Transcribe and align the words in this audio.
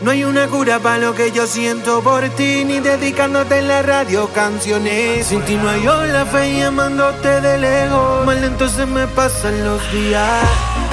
No 0.00 0.10
hay 0.10 0.24
una 0.24 0.46
cura 0.48 0.78
para 0.78 0.98
lo 0.98 1.14
que 1.14 1.32
yo 1.32 1.46
siento 1.46 2.02
por 2.02 2.28
ti, 2.30 2.64
ni 2.66 2.80
dedicándote 2.80 3.60
en 3.60 3.68
la 3.68 3.80
radio 3.80 4.28
canciones. 4.28 5.26
Sin 5.26 5.40
ti 5.42 5.56
no 5.56 5.70
hay 5.70 5.82
la 5.82 6.26
fe 6.26 6.52
y 6.52 6.60
amándote 6.60 7.40
de 7.40 7.56
lejos. 7.56 8.26
Más 8.26 8.38
lento 8.38 8.68
se 8.68 8.84
me 8.84 9.06
pasan 9.06 9.64
los 9.64 9.80
días. 9.92 10.44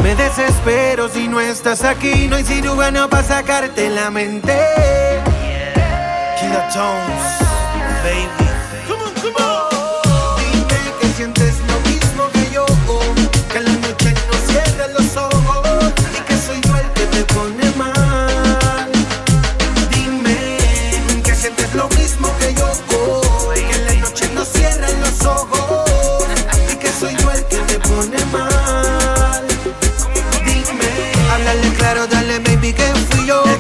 Me 0.02 0.16
desespero 0.16 1.10
si 1.10 1.28
no 1.28 1.42
estás 1.42 1.84
aquí. 1.84 2.30
No 2.30 2.38
hay 2.38 2.46
cirujano 2.46 3.10
para 3.10 3.24
sacarte 3.24 3.90
la 3.90 4.10
mente. 4.10 4.58
Killer 6.40 6.64
Tones, 6.74 7.40
baby. 8.04 8.43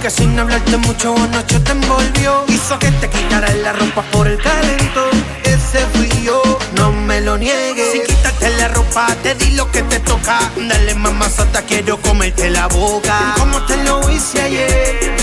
Que 0.04 0.10
sin 0.10 0.38
hablarte 0.38 0.76
mucho 0.76 1.16
anoche 1.16 1.62
te 1.62 1.72
envolvió. 1.72 2.44
Hizo 2.50 2.78
que 2.78 2.92
te 2.92 3.10
quitara 3.10 3.50
la 3.54 3.72
ropa 3.72 4.02
por 4.12 4.28
el 4.28 4.38
calentón. 4.38 5.12
Ese 5.46 5.80
yo, 6.22 6.42
no 6.76 6.92
me 6.92 7.22
lo 7.22 7.38
niegues. 7.38 7.94
Si 7.94 8.02
quítate 8.02 8.50
la 8.58 8.68
ropa, 8.68 9.08
te 9.24 9.34
di 9.36 9.52
lo 9.52 9.72
que 9.72 9.82
te 9.84 10.02
toca. 10.02 10.40
Dale 10.58 10.94
mamazota, 10.96 11.62
quiero 11.62 12.02
comerte 12.02 12.50
la 12.50 12.68
boca. 12.68 13.36
Como 13.38 13.66
te 13.66 13.78
lo 13.86 14.10
hice 14.10 14.42
ayer, 14.42 15.16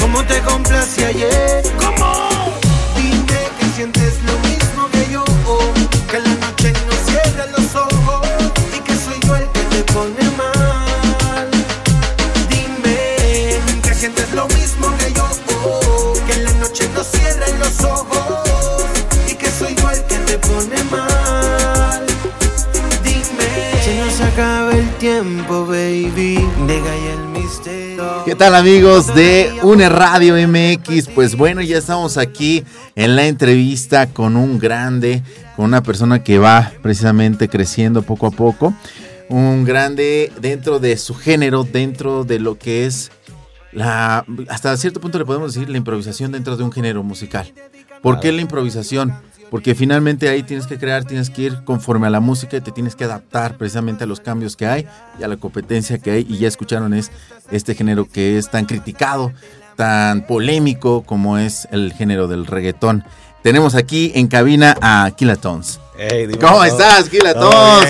como 0.00 0.24
te 0.24 0.40
complace 0.40 1.06
ayer. 1.06 1.62
Tiempo, 25.02 25.66
baby. 25.66 26.38
El 26.68 27.28
misterio. 27.32 28.22
¿Qué 28.24 28.36
tal 28.36 28.54
amigos 28.54 29.12
de 29.12 29.52
UNE 29.64 29.88
Radio 29.88 30.36
MX? 30.36 31.08
Pues 31.12 31.34
bueno, 31.34 31.60
ya 31.60 31.78
estamos 31.78 32.16
aquí 32.18 32.62
en 32.94 33.16
la 33.16 33.26
entrevista 33.26 34.06
con 34.06 34.36
un 34.36 34.60
grande, 34.60 35.24
con 35.56 35.64
una 35.64 35.82
persona 35.82 36.22
que 36.22 36.38
va 36.38 36.70
precisamente 36.82 37.48
creciendo 37.48 38.02
poco 38.02 38.28
a 38.28 38.30
poco. 38.30 38.74
Un 39.28 39.64
grande 39.64 40.30
dentro 40.40 40.78
de 40.78 40.96
su 40.96 41.16
género, 41.16 41.64
dentro 41.64 42.22
de 42.22 42.38
lo 42.38 42.56
que 42.56 42.86
es 42.86 43.10
la... 43.72 44.24
Hasta 44.48 44.76
cierto 44.76 45.00
punto 45.00 45.18
le 45.18 45.24
podemos 45.24 45.54
decir 45.54 45.68
la 45.68 45.78
improvisación 45.78 46.32
dentro 46.32 46.56
de 46.56 46.64
un 46.64 46.72
género 46.72 47.02
musical. 47.02 47.52
¿Por 48.02 48.20
qué 48.20 48.32
la 48.32 48.42
improvisación? 48.42 49.14
Porque 49.50 49.74
finalmente 49.74 50.28
ahí 50.28 50.42
tienes 50.42 50.66
que 50.66 50.78
crear, 50.78 51.04
tienes 51.04 51.28
que 51.28 51.42
ir 51.42 51.64
conforme 51.64 52.06
a 52.06 52.10
la 52.10 52.20
música 52.20 52.56
y 52.56 52.62
te 52.62 52.72
tienes 52.72 52.96
que 52.96 53.04
adaptar 53.04 53.58
precisamente 53.58 54.04
a 54.04 54.06
los 54.06 54.20
cambios 54.20 54.56
que 54.56 54.66
hay 54.66 54.86
y 55.20 55.24
a 55.24 55.28
la 55.28 55.36
competencia 55.36 55.98
que 55.98 56.10
hay. 56.10 56.26
Y 56.28 56.38
ya 56.38 56.48
escucharon 56.48 56.94
es 56.94 57.10
este 57.50 57.74
género 57.74 58.08
que 58.08 58.38
es 58.38 58.50
tan 58.50 58.64
criticado, 58.64 59.32
tan 59.76 60.26
polémico 60.26 61.02
como 61.02 61.36
es 61.36 61.68
el 61.70 61.92
género 61.92 62.28
del 62.28 62.46
reggaetón. 62.46 63.04
Tenemos 63.42 63.74
aquí 63.74 64.12
en 64.14 64.28
cabina 64.28 64.74
a 64.80 65.10
Kilatones. 65.16 65.80
Hey, 65.98 66.28
¿Cómo 66.40 66.64
estás, 66.64 67.10
bien, 67.10 67.24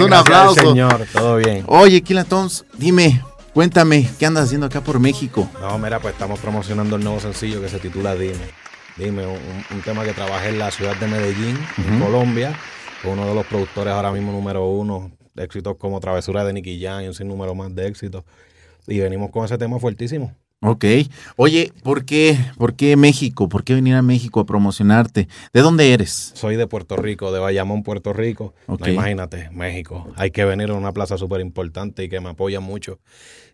Un 0.01 0.13
aplauso. 0.13 0.61
Señor, 0.61 1.07
todo 1.13 1.37
bien. 1.37 1.65
Oye, 1.69 2.03
Kilatones, 2.03 2.65
dime, 2.77 3.23
cuéntame, 3.53 4.09
¿qué 4.19 4.27
andas 4.27 4.45
haciendo 4.45 4.67
acá 4.67 4.81
por 4.81 4.99
México? 4.99 5.49
No, 5.61 5.79
mira, 5.79 6.01
pues 6.01 6.15
estamos 6.15 6.41
promocionando 6.41 6.97
el 6.97 7.05
nuevo 7.05 7.21
sencillo 7.21 7.61
que 7.61 7.69
se 7.69 7.79
titula 7.79 8.15
Dime. 8.15 8.63
Dime, 8.97 9.27
un, 9.27 9.39
un 9.71 9.83
tema 9.83 10.05
que 10.05 10.13
trabajé 10.13 10.51
en 10.51 10.59
la 10.59 10.71
ciudad 10.71 10.97
de 10.97 11.07
Medellín, 11.07 11.59
en 11.79 12.01
Colombia, 12.01 12.55
con 13.03 13.13
uno 13.13 13.27
de 13.27 13.35
los 13.35 13.47
productores 13.47 13.93
ahora 13.93 14.13
mismo 14.13 14.33
número 14.33 14.67
uno, 14.67 15.13
éxitos 15.37 15.77
como 15.77 16.01
Travesura 16.01 16.45
de 16.45 16.53
Nicky 16.53 16.81
Jam 16.83 17.03
y 17.03 17.09
un 17.09 17.15
sinnúmero 17.15 17.55
más 17.55 17.75
de 17.75 17.87
éxitos. 17.87 18.25
Y 18.87 18.99
venimos 18.99 19.31
con 19.31 19.45
ese 19.45 19.57
tema 19.59 19.79
fuertísimo. 19.79 20.35
Ok. 20.63 20.85
Oye, 21.37 21.73
¿por 21.83 22.05
qué, 22.05 22.39
¿por 22.57 22.75
qué 22.75 22.97
México? 22.97 23.49
¿Por 23.49 23.65
qué 23.65 23.75
venir 23.75 23.95
a 23.95 24.03
México 24.03 24.39
a 24.39 24.47
promocionarte? 24.47 25.29
¿De 25.53 25.61
dónde 25.61 25.93
eres? 25.93 26.33
Soy 26.35 26.55
de 26.55 26.69
Puerto 26.69 26.97
Rico, 26.97 27.33
de 27.33 27.41
Bayamón, 27.41 27.83
Puerto 27.83 28.13
Rico. 28.13 28.55
Ok. 28.67 28.83
No, 28.83 28.93
imagínate, 28.93 29.51
México. 29.51 30.07
Hay 30.17 30.31
que 30.31 30.45
venir 30.45 30.71
a 30.71 30.75
una 30.75 30.93
plaza 30.93 31.19
súper 31.19 31.41
importante 31.41 32.05
y 32.05 32.09
que 32.09 32.21
me 32.21 32.31
apoya 32.31 32.61
mucho. 32.61 33.01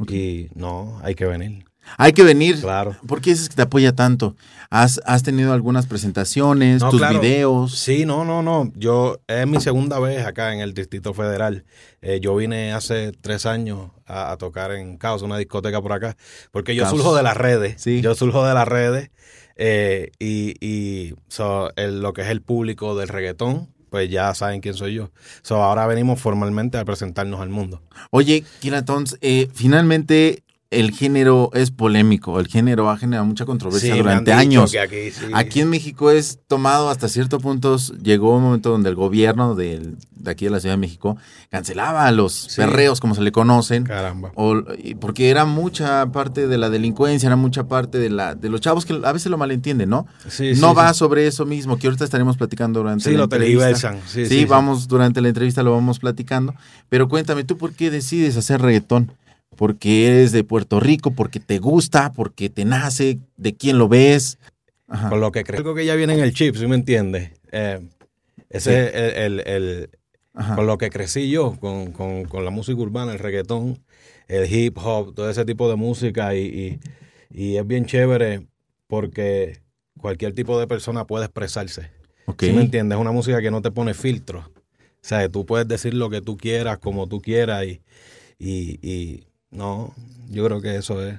Y 0.07 0.49
no, 0.55 1.01
hay 1.03 1.15
que 1.15 1.25
venir. 1.25 1.65
Hay 1.97 2.13
que 2.13 2.23
venir. 2.23 2.61
Claro. 2.61 2.97
¿Por 3.07 3.21
qué 3.21 3.31
dices 3.31 3.49
que 3.49 3.57
te 3.57 3.63
apoya 3.63 3.93
tanto? 3.95 4.37
¿Has, 4.71 5.01
has 5.07 5.23
tenido 5.23 5.53
algunas 5.53 5.87
presentaciones, 5.87 6.83
No, 6.83 6.91
tus 6.91 7.01
claro. 7.01 7.21
videos? 7.21 7.79
Sí, 7.79 8.05
no, 8.05 8.25
no, 8.25 8.43
no. 8.43 8.71
Yo 8.77 9.19
es 9.27 9.47
mi 9.47 9.61
segunda 9.61 9.99
vez 9.99 10.27
acá 10.27 10.53
en 10.53 10.61
el 10.61 10.75
Distrito 10.75 11.15
Federal. 11.15 11.65
Eh, 12.03 12.21
yo 12.21 12.37
vine 12.37 12.73
hace 12.73 13.13
tres 13.13 13.47
años 13.47 13.91
a, 14.07 14.33
a 14.33 14.37
tocar 14.37 14.73
en 14.73 14.99
Caos, 14.99 15.23
una 15.23 15.39
discoteca 15.39 15.81
por 15.81 15.93
acá, 15.93 16.17
porque 16.53 16.75
yo 16.75 16.83
Caos. 16.85 16.97
surjo 16.97 17.15
de 17.17 17.23
las 17.23 17.37
redes. 17.37 17.81
Sí. 17.81 18.01
Yo 18.03 18.15
surjo 18.15 18.47
de 18.47 18.55
las 18.55 18.69
redes 18.69 19.11
eh, 19.57 20.11
y, 20.19 20.55
y 20.65 21.15
so, 21.29 21.71
el- 21.77 22.01
lo 22.01 22.13
que 22.13 22.23
es 22.23 22.29
el 22.29 22.43
público 22.43 22.95
del 22.97 23.09
reggaetón, 23.09 23.69
pues 23.91 24.11
ya 24.11 24.35
saben 24.35 24.61
quién 24.61 24.75
soy 24.75 24.95
yo. 24.95 25.11
So, 25.43 25.63
ahora 25.65 25.87
venimos 25.87 26.21
formalmente 26.21 26.77
a 26.77 26.85
presentarnos 26.85 27.41
al 27.41 27.49
mundo. 27.49 27.81
Oye, 28.11 28.45
Kiratons, 28.61 29.17
eh, 29.23 29.49
finalmente 29.55 30.43
el 30.71 30.91
género 30.93 31.51
es 31.55 31.71
polémico. 31.71 32.39
El 32.41 32.47
género 32.47 32.91
ha 32.91 32.99
generado 32.99 33.25
mucha 33.25 33.47
controversia 33.47 33.93
Sí, 33.95 33.99
durante 33.99 34.35
años. 34.35 34.75
aquí, 34.79 35.11
sí. 35.11 35.25
Aquí 35.33 35.61
en 35.61 35.71
México 35.71 36.11
es 36.11 36.41
tomado 36.47 36.91
hasta 36.91 37.09
cierto 37.09 37.41
punto. 37.41 37.77
Llegó 38.03 38.37
un 38.37 38.43
momento 38.43 38.71
donde 38.71 38.91
el 38.91 38.95
gobierno 38.95 39.55
de 39.55 39.95
aquí 40.27 40.45
de 40.45 40.51
la 40.51 40.61
Ciudad 40.61 40.75
de 40.75 40.81
México 40.81 41.17
cancelaba 41.51 42.07
a 42.07 42.13
los 42.13 42.35
Sí. 42.35 42.57
perreos, 42.61 43.01
como 43.01 43.15
se 43.15 43.23
le 43.23 43.33
conocen. 43.33 43.85
Caramba. 43.85 44.31
O- 44.35 44.63
porque 45.01 45.31
era 45.31 45.47
mucha 45.47 46.13
parte 46.13 46.47
de 46.47 46.59
la 46.59 46.69
delincuencia, 46.69 47.29
era 47.29 47.37
mucha 47.37 47.67
parte 47.67 47.99
de 47.99 48.11
la 48.11 48.35
de 48.35 48.51
los 48.51 48.61
chavos 48.61 48.85
que 48.85 49.01
a 49.03 49.13
veces 49.13 49.31
lo 49.31 49.39
malentienden, 49.39 49.89
¿no? 49.89 50.07
No 50.61 50.75
va 50.75 50.93
sobre 50.93 51.27
eso 51.27 51.47
mismo, 51.47 51.79
que 51.79 51.87
ahorita 51.87 52.05
estaremos 52.05 52.37
platicando 52.37 52.81
durante 52.81 53.05
Sí, 53.05 53.13
la 53.13 53.19
lo 53.19 53.25
entrevista. 53.25 53.97
sí, 54.07 54.27
sí. 54.27 54.45
vamos, 54.45 54.87
durante 54.87 55.23
la 55.23 55.29
entrevista 55.29 55.63
lo 55.63 55.73
vamos 55.73 55.99
platicando. 55.99 56.55
Pero 56.91 57.09
cuéntame, 57.09 57.45
¿tú 57.45 57.57
por 57.57 57.73
qué 57.73 57.91
decides 57.91 58.37
hacer 58.37 58.61
reggaetón? 58.61 59.13
¿Porque 59.59 60.07
eres 60.07 60.31
de 60.31 60.45
Puerto 60.45 60.79
Rico? 60.79 61.11
¿Porque 61.11 61.41
te 61.41 61.59
gusta? 61.59 62.13
¿Porque 62.13 62.49
te 62.49 62.65
nace? 62.65 63.19
¿De 63.37 63.57
quién 63.57 63.77
lo 63.77 63.89
ves? 63.89 64.39
Ajá. 64.87 65.09
Con 65.11 65.21
lo 65.21 65.33
que 65.33 65.43
creo 65.43 65.75
que 65.75 65.85
ya 65.85 65.97
viene 65.97 66.15
en 66.15 66.21
el 66.21 66.33
chip, 66.33 66.55
¿sí 66.55 66.69
me 66.69 66.77
entiendes? 66.77 67.33
Eh, 67.51 67.81
ese 68.51 68.87
es 68.87 69.17
el, 69.17 69.41
el- 69.41 69.91
con 70.55 70.69
lo 70.69 70.79
que 70.79 70.91
crecí 70.91 71.29
yo, 71.29 71.57
con, 71.59 71.91
con- 71.91 72.25
con 72.27 72.45
la 72.45 72.53
música 72.53 72.81
urbana, 72.81 73.11
el 73.13 73.19
reggaetón, 73.19 73.81
el 74.29 74.51
hip 74.51 74.79
hop, 74.79 75.13
todo 75.13 75.29
ese 75.29 75.45
tipo 75.45 75.69
de 75.69 75.75
música 75.75 76.37
y, 76.37 76.45
y- 76.47 76.81
y 77.31 77.57
es 77.57 77.67
bien 77.67 77.85
chévere 77.87 78.47
porque 78.87 79.59
cualquier 79.99 80.35
tipo 80.35 80.61
de 80.61 80.69
persona 80.69 81.05
puede 81.05 81.25
expresarse. 81.25 81.91
Ok. 82.27 82.45
¿Sí 82.45 82.53
me 82.53 82.63
entiendes? 82.63 82.97
Es 82.97 83.01
una 83.01 83.11
música 83.11 83.41
que 83.43 83.51
no 83.51 83.61
te 83.61 83.73
pone 83.73 83.93
filtro. 83.95 84.41
O 84.81 85.01
sea, 85.09 85.29
tú 85.29 85.45
puedes 85.45 85.67
decir 85.67 85.95
lo 85.95 86.09
que 86.11 86.21
tú 86.21 86.37
quieras, 86.37 86.79
como 86.79 87.09
tú 87.09 87.21
quieras 87.21 87.65
y, 87.67 87.81
y, 88.39 88.79
y 88.89 89.27
no, 89.51 89.95
yo 90.31 90.45
creo 90.45 90.61
que 90.61 90.77
eso 90.77 91.03
es. 91.07 91.19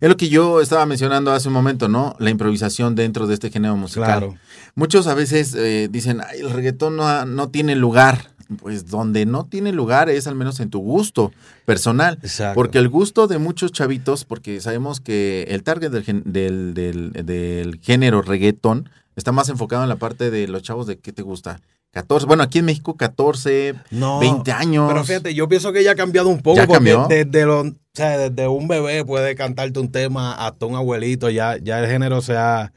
Es 0.00 0.08
lo 0.08 0.16
que 0.16 0.28
yo 0.28 0.60
estaba 0.60 0.86
mencionando 0.86 1.30
hace 1.32 1.48
un 1.48 1.54
momento, 1.54 1.88
¿no? 1.88 2.16
La 2.18 2.30
improvisación 2.30 2.94
dentro 2.94 3.26
de 3.26 3.34
este 3.34 3.50
género 3.50 3.76
musical. 3.76 4.04
Claro. 4.06 4.34
Muchos 4.74 5.06
a 5.06 5.14
veces 5.14 5.54
eh, 5.54 5.88
dicen, 5.90 6.20
Ay, 6.26 6.40
el 6.40 6.50
reggaetón 6.50 6.96
no, 6.96 7.26
no 7.26 7.48
tiene 7.50 7.76
lugar. 7.76 8.32
Pues 8.60 8.86
donde 8.88 9.24
no 9.24 9.46
tiene 9.46 9.72
lugar 9.72 10.10
es 10.10 10.26
al 10.26 10.34
menos 10.34 10.60
en 10.60 10.68
tu 10.68 10.78
gusto 10.80 11.32
personal. 11.64 12.18
Exacto. 12.22 12.54
Porque 12.54 12.78
el 12.78 12.88
gusto 12.90 13.26
de 13.26 13.38
muchos 13.38 13.72
chavitos, 13.72 14.24
porque 14.24 14.60
sabemos 14.60 15.00
que 15.00 15.46
el 15.48 15.62
target 15.62 15.90
del, 15.90 16.22
del, 16.26 16.74
del- 16.74 17.12
del 17.26 17.80
género 17.82 18.20
reggaetón 18.22 18.90
está 19.16 19.32
más 19.32 19.48
enfocado 19.48 19.82
en 19.82 19.88
la 19.88 19.96
parte 19.96 20.30
de 20.30 20.46
los 20.48 20.62
chavos 20.62 20.86
de 20.86 20.98
qué 20.98 21.12
te 21.12 21.22
gusta. 21.22 21.60
14, 21.94 22.26
bueno, 22.26 22.42
aquí 22.42 22.58
en 22.58 22.64
México 22.66 22.96
14, 22.96 23.74
No, 23.90 24.18
20 24.18 24.52
años. 24.52 24.86
Pero 24.92 25.04
fíjate, 25.04 25.34
yo 25.34 25.48
pienso 25.48 25.72
que 25.72 25.82
ya 25.84 25.92
ha 25.92 25.94
cambiado 25.94 26.28
un 26.28 26.42
poco. 26.42 26.56
¿Ya 26.56 26.66
porque 26.66 26.90
cambió? 26.90 27.06
Desde, 27.08 27.46
lo- 27.46 27.60
o 27.60 27.72
sea, 27.94 28.18
desde 28.18 28.48
un 28.48 28.66
bebé 28.68 29.04
puede 29.04 29.34
cantarte 29.36 29.78
un 29.80 29.90
tema 29.92 30.34
hasta 30.34 30.66
un 30.66 30.74
abuelito. 30.74 31.30
Ya, 31.30 31.56
ya 31.62 31.78
el 31.80 31.86
género 31.88 32.20
se 32.20 32.36
ha, 32.36 32.72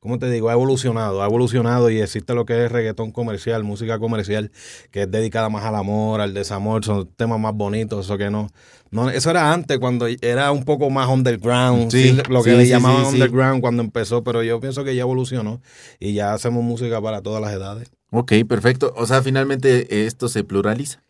¿cómo 0.00 0.18
te 0.18 0.28
digo? 0.28 0.48
Ha 0.50 0.54
evolucionado, 0.54 1.22
ha 1.22 1.26
evolucionado 1.26 1.88
y 1.90 2.00
existe 2.00 2.34
lo 2.34 2.44
que 2.44 2.64
es 2.64 2.72
reggaetón 2.72 3.12
comercial, 3.12 3.62
música 3.62 3.98
comercial, 4.00 4.50
que 4.90 5.02
es 5.02 5.10
dedicada 5.10 5.48
más 5.48 5.64
al 5.64 5.76
amor, 5.76 6.20
al 6.20 6.34
desamor, 6.34 6.84
son 6.84 7.06
temas 7.16 7.38
más 7.38 7.54
bonitos, 7.54 8.04
eso 8.06 8.18
que 8.18 8.28
no. 8.30 8.48
no 8.90 9.08
eso 9.10 9.30
era 9.30 9.52
antes, 9.52 9.78
cuando 9.78 10.06
era 10.20 10.50
un 10.50 10.64
poco 10.64 10.90
más 10.90 11.08
underground, 11.08 11.92
Sí, 11.92 12.10
sí, 12.10 12.22
lo 12.28 12.42
que 12.42 12.50
sí, 12.50 12.56
le 12.56 12.66
llamaban 12.68 13.04
underground 13.06 13.60
cuando 13.60 13.82
empezó, 13.84 14.24
pero 14.24 14.42
yo 14.42 14.58
pienso 14.58 14.82
que 14.82 14.96
ya 14.96 15.02
evolucionó 15.02 15.60
y 16.00 16.12
ya 16.14 16.34
hacemos 16.34 16.64
música 16.64 17.00
para 17.00 17.22
todas 17.22 17.40
las 17.40 17.52
edades. 17.52 17.88
Ok, 18.10 18.32
perfecto. 18.48 18.92
O 18.96 19.06
sea, 19.06 19.22
finalmente 19.22 19.94
eh, 20.02 20.06
esto 20.06 20.28
se 20.28 20.44
pluraliza. 20.44 21.02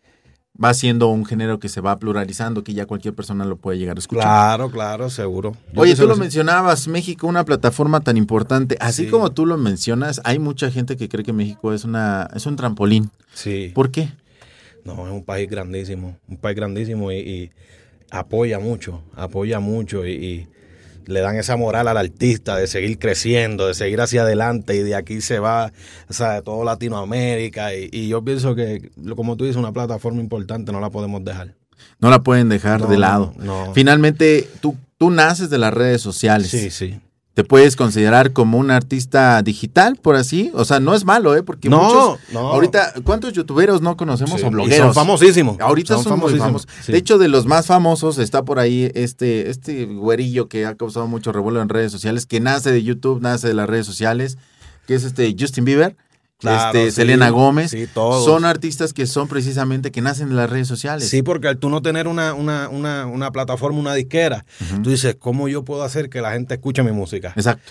Va 0.61 0.73
siendo 0.73 1.07
un 1.09 1.23
género 1.23 1.59
que 1.59 1.69
se 1.69 1.81
va 1.81 1.99
pluralizando, 1.99 2.63
que 2.63 2.73
ya 2.73 2.87
cualquier 2.87 3.13
persona 3.13 3.45
lo 3.45 3.57
puede 3.57 3.77
llegar 3.77 3.95
a 3.95 3.99
escuchar. 3.99 4.23
Claro, 4.23 4.71
claro, 4.71 5.09
seguro. 5.11 5.55
Yo 5.71 5.81
Oye, 5.81 5.95
tú 5.95 6.07
lo 6.07 6.15
mencionabas, 6.15 6.87
México, 6.87 7.27
una 7.27 7.45
plataforma 7.45 7.99
tan 7.99 8.17
importante. 8.17 8.75
Así 8.79 9.03
Sí. 9.05 9.09
como 9.11 9.31
tú 9.31 9.45
lo 9.45 9.57
mencionas, 9.57 10.19
hay 10.23 10.39
mucha 10.39 10.71
gente 10.71 10.97
que 10.97 11.09
cree 11.09 11.23
que 11.23 11.31
México 11.33 11.73
es 11.73 11.83
una 11.83 12.27
es 12.35 12.47
un 12.47 12.55
trampolín. 12.55 13.11
Sí. 13.35 13.71
¿Por 13.75 13.91
qué? 13.91 14.09
No, 14.83 15.05
es 15.05 15.13
un 15.13 15.23
país 15.23 15.47
grandísimo, 15.47 16.17
un 16.27 16.37
país 16.37 16.55
grandísimo 16.55 17.11
y, 17.11 17.17
y 17.17 17.51
apoya 18.09 18.57
mucho, 18.57 19.03
apoya 19.15 19.59
mucho 19.59 20.07
y, 20.07 20.11
y 20.13 20.47
le 21.07 21.21
dan 21.21 21.35
esa 21.37 21.57
moral 21.57 21.87
al 21.87 21.97
artista 21.97 22.55
de 22.55 22.67
seguir 22.67 22.99
creciendo, 22.99 23.67
de 23.67 23.73
seguir 23.73 23.99
hacia 24.01 24.21
adelante 24.21 24.75
y 24.75 24.79
de 24.79 24.95
aquí 24.95 25.21
se 25.21 25.39
va, 25.39 25.71
o 26.09 26.13
sea, 26.13 26.33
de 26.33 26.41
toda 26.41 26.65
Latinoamérica 26.65 27.73
y, 27.73 27.89
y 27.91 28.07
yo 28.07 28.23
pienso 28.23 28.55
que, 28.55 28.91
como 29.15 29.35
tú 29.37 29.45
dices, 29.45 29.57
una 29.57 29.71
plataforma 29.71 30.21
importante 30.21 30.71
no 30.71 30.79
la 30.79 30.89
podemos 30.89 31.23
dejar. 31.23 31.55
No 31.99 32.09
la 32.09 32.21
pueden 32.21 32.49
dejar 32.49 32.81
No, 32.81 32.87
de 32.87 32.97
lado. 32.97 33.33
No. 33.37 33.73
Finalmente, 33.73 34.47
tú, 34.61 34.75
tú 34.97 35.09
naces 35.11 35.49
de 35.49 35.57
las 35.57 35.73
redes 35.73 36.01
sociales. 36.01 36.49
Sí, 36.49 36.69
sí. 36.69 36.99
¿Te 37.37 37.43
puedes 37.43 37.75
considerar 37.75 38.33
como 38.33 38.57
un 38.57 38.71
artista 38.71 39.39
digital, 39.43 39.95
por 39.95 40.15
así? 40.15 40.49
O 40.55 40.65
sea, 40.65 40.79
no 40.79 40.95
es 40.95 41.05
malo, 41.05 41.35
¿eh? 41.35 41.43
Porque 41.43 41.69
No, 41.69 41.83
muchos... 41.83 42.19
no. 42.33 42.39
Ahorita, 42.39 42.95
¿cuántos 43.03 43.31
youtuberos 43.33 43.79
no 43.79 43.95
conocemos 43.95 44.39
Sí, 44.39 44.43
o 44.43 44.47
y 44.47 44.49
blogueros? 44.49 44.87
son 44.87 44.93
famosísimos. 44.95 45.59
Ahorita 45.59 46.01
son, 46.01 46.17
muy 46.19 46.33
famosos. 46.33 46.67
Sí. 46.83 46.93
De 46.93 46.97
hecho, 46.97 47.19
de 47.19 47.27
los 47.27 47.45
más 47.45 47.67
famosos 47.67 48.17
está 48.17 48.43
por 48.43 48.57
ahí 48.57 48.91
este, 48.95 49.51
este 49.51 49.85
güerillo 49.85 50.49
que 50.49 50.65
ha 50.65 50.73
causado 50.73 51.05
mucho 51.05 51.31
revuelo 51.31 51.61
en 51.61 51.69
redes 51.69 51.91
sociales, 51.91 52.25
que 52.25 52.39
nace 52.39 52.71
de 52.71 52.81
YouTube, 52.81 53.21
nace 53.21 53.49
de 53.49 53.53
las 53.53 53.69
redes 53.69 53.85
sociales, 53.85 54.39
que 54.87 54.95
es 54.95 55.03
este 55.03 55.35
Justin 55.39 55.63
Bieber, 55.63 55.95
Claro, 56.39 56.77
este, 56.77 56.91
sí. 56.91 56.97
Selena 56.97 57.29
Gómez. 57.29 57.71
Sí, 57.71 57.87
todos. 57.91 58.23
Son 58.23 58.45
artistas 58.45 58.93
que 58.93 59.07
son 59.07 59.27
precisamente 59.27 59.91
que 59.91 60.01
nacen 60.01 60.29
de 60.29 60.35
las 60.35 60.49
redes 60.49 60.67
sociales. 60.67 61.09
Sí, 61.09 61.23
porque 61.23 61.47
al 61.47 61.57
tú 61.57 61.69
no 61.69 61.81
tener 61.81 62.07
una, 62.07 62.33
una, 62.33 62.69
una, 62.69 63.07
una 63.07 63.31
plataforma, 63.31 63.79
una 63.79 63.95
disquera, 63.95 64.45
tú 64.83 64.91
dices, 64.91 65.15
¿cómo 65.17 65.47
yo 65.47 65.63
puedo 65.63 65.83
hacer 65.83 66.09
que 66.09 66.21
la 66.21 66.33
gente 66.33 66.53
escuche 66.55 66.83
mi 66.83 66.91
música? 66.91 67.33
Exacto. 67.35 67.63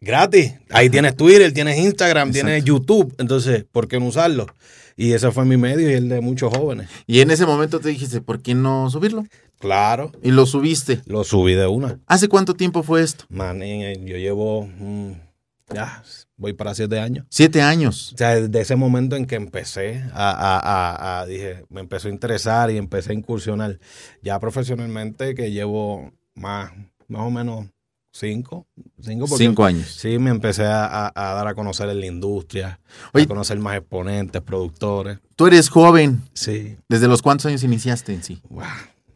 Gratis. 0.00 0.52
Ahí 0.70 0.90
tienes 0.90 1.16
Twitter, 1.16 1.52
tienes 1.52 1.78
Instagram, 1.78 2.28
Exacto. 2.28 2.46
tienes 2.46 2.64
YouTube. 2.64 3.14
Entonces, 3.18 3.64
¿por 3.70 3.88
qué 3.88 3.98
no 3.98 4.06
usarlo? 4.06 4.46
Y 4.96 5.12
ese 5.12 5.30
fue 5.30 5.44
mi 5.44 5.56
medio 5.56 5.90
y 5.90 5.94
el 5.94 6.08
de 6.08 6.20
muchos 6.20 6.54
jóvenes. 6.54 6.88
Y 7.06 7.20
en 7.20 7.30
ese 7.30 7.44
momento 7.46 7.80
te 7.80 7.88
dijiste, 7.88 8.20
¿por 8.20 8.40
qué 8.40 8.54
no 8.54 8.88
subirlo? 8.90 9.26
Claro. 9.58 10.12
Y 10.22 10.30
lo 10.30 10.46
subiste. 10.46 11.00
Lo 11.06 11.24
subí 11.24 11.54
de 11.54 11.66
una. 11.66 11.98
¿Hace 12.06 12.28
cuánto 12.28 12.54
tiempo 12.54 12.82
fue 12.82 13.02
esto? 13.02 13.24
Man, 13.28 13.62
eh, 13.62 13.98
yo 14.04 14.16
llevo, 14.16 14.68
mm, 14.78 15.12
ya, 15.74 16.02
voy 16.36 16.52
para 16.52 16.74
siete 16.74 16.98
años. 17.00 17.26
Siete 17.30 17.62
años. 17.62 18.12
O 18.14 18.18
sea, 18.18 18.34
desde 18.40 18.60
ese 18.60 18.76
momento 18.76 19.16
en 19.16 19.26
que 19.26 19.36
empecé 19.36 20.02
a, 20.12 20.30
a- 20.30 20.58
a- 20.58 21.20
a- 21.20 21.26
dije, 21.26 21.64
me 21.70 21.80
empezó 21.80 22.08
a 22.08 22.10
interesar 22.10 22.70
y 22.70 22.76
empecé 22.76 23.12
a 23.12 23.14
incursionar. 23.14 23.78
Ya 24.22 24.38
profesionalmente 24.38 25.34
que 25.34 25.50
llevo 25.50 26.12
más, 26.34 26.72
más 27.08 27.22
o 27.22 27.30
menos 27.30 27.66
cinco, 28.12 28.66
cinco, 29.00 29.26
porque 29.26 29.44
Cinco 29.44 29.64
años. 29.64 29.88
Sí, 29.90 30.18
me 30.18 30.30
empecé 30.30 30.64
a, 30.64 31.12
dar 31.14 31.46
a 31.48 31.54
conocer 31.54 31.88
en 31.90 32.00
la 32.00 32.06
industria, 32.06 32.80
Oye. 33.12 33.24
a 33.24 33.28
conocer 33.28 33.58
más 33.58 33.76
exponentes, 33.76 34.40
productores. 34.42 35.18
Tú 35.36 35.46
eres 35.46 35.68
joven. 35.68 36.22
Sí, 36.32 36.76
¿Desde 36.88 37.08
los 37.08 37.20
cuántos 37.22 37.46
años 37.46 37.62
iniciaste 37.62 38.14
en 38.14 38.22
sí? 38.22 38.40
wow, 38.48 38.64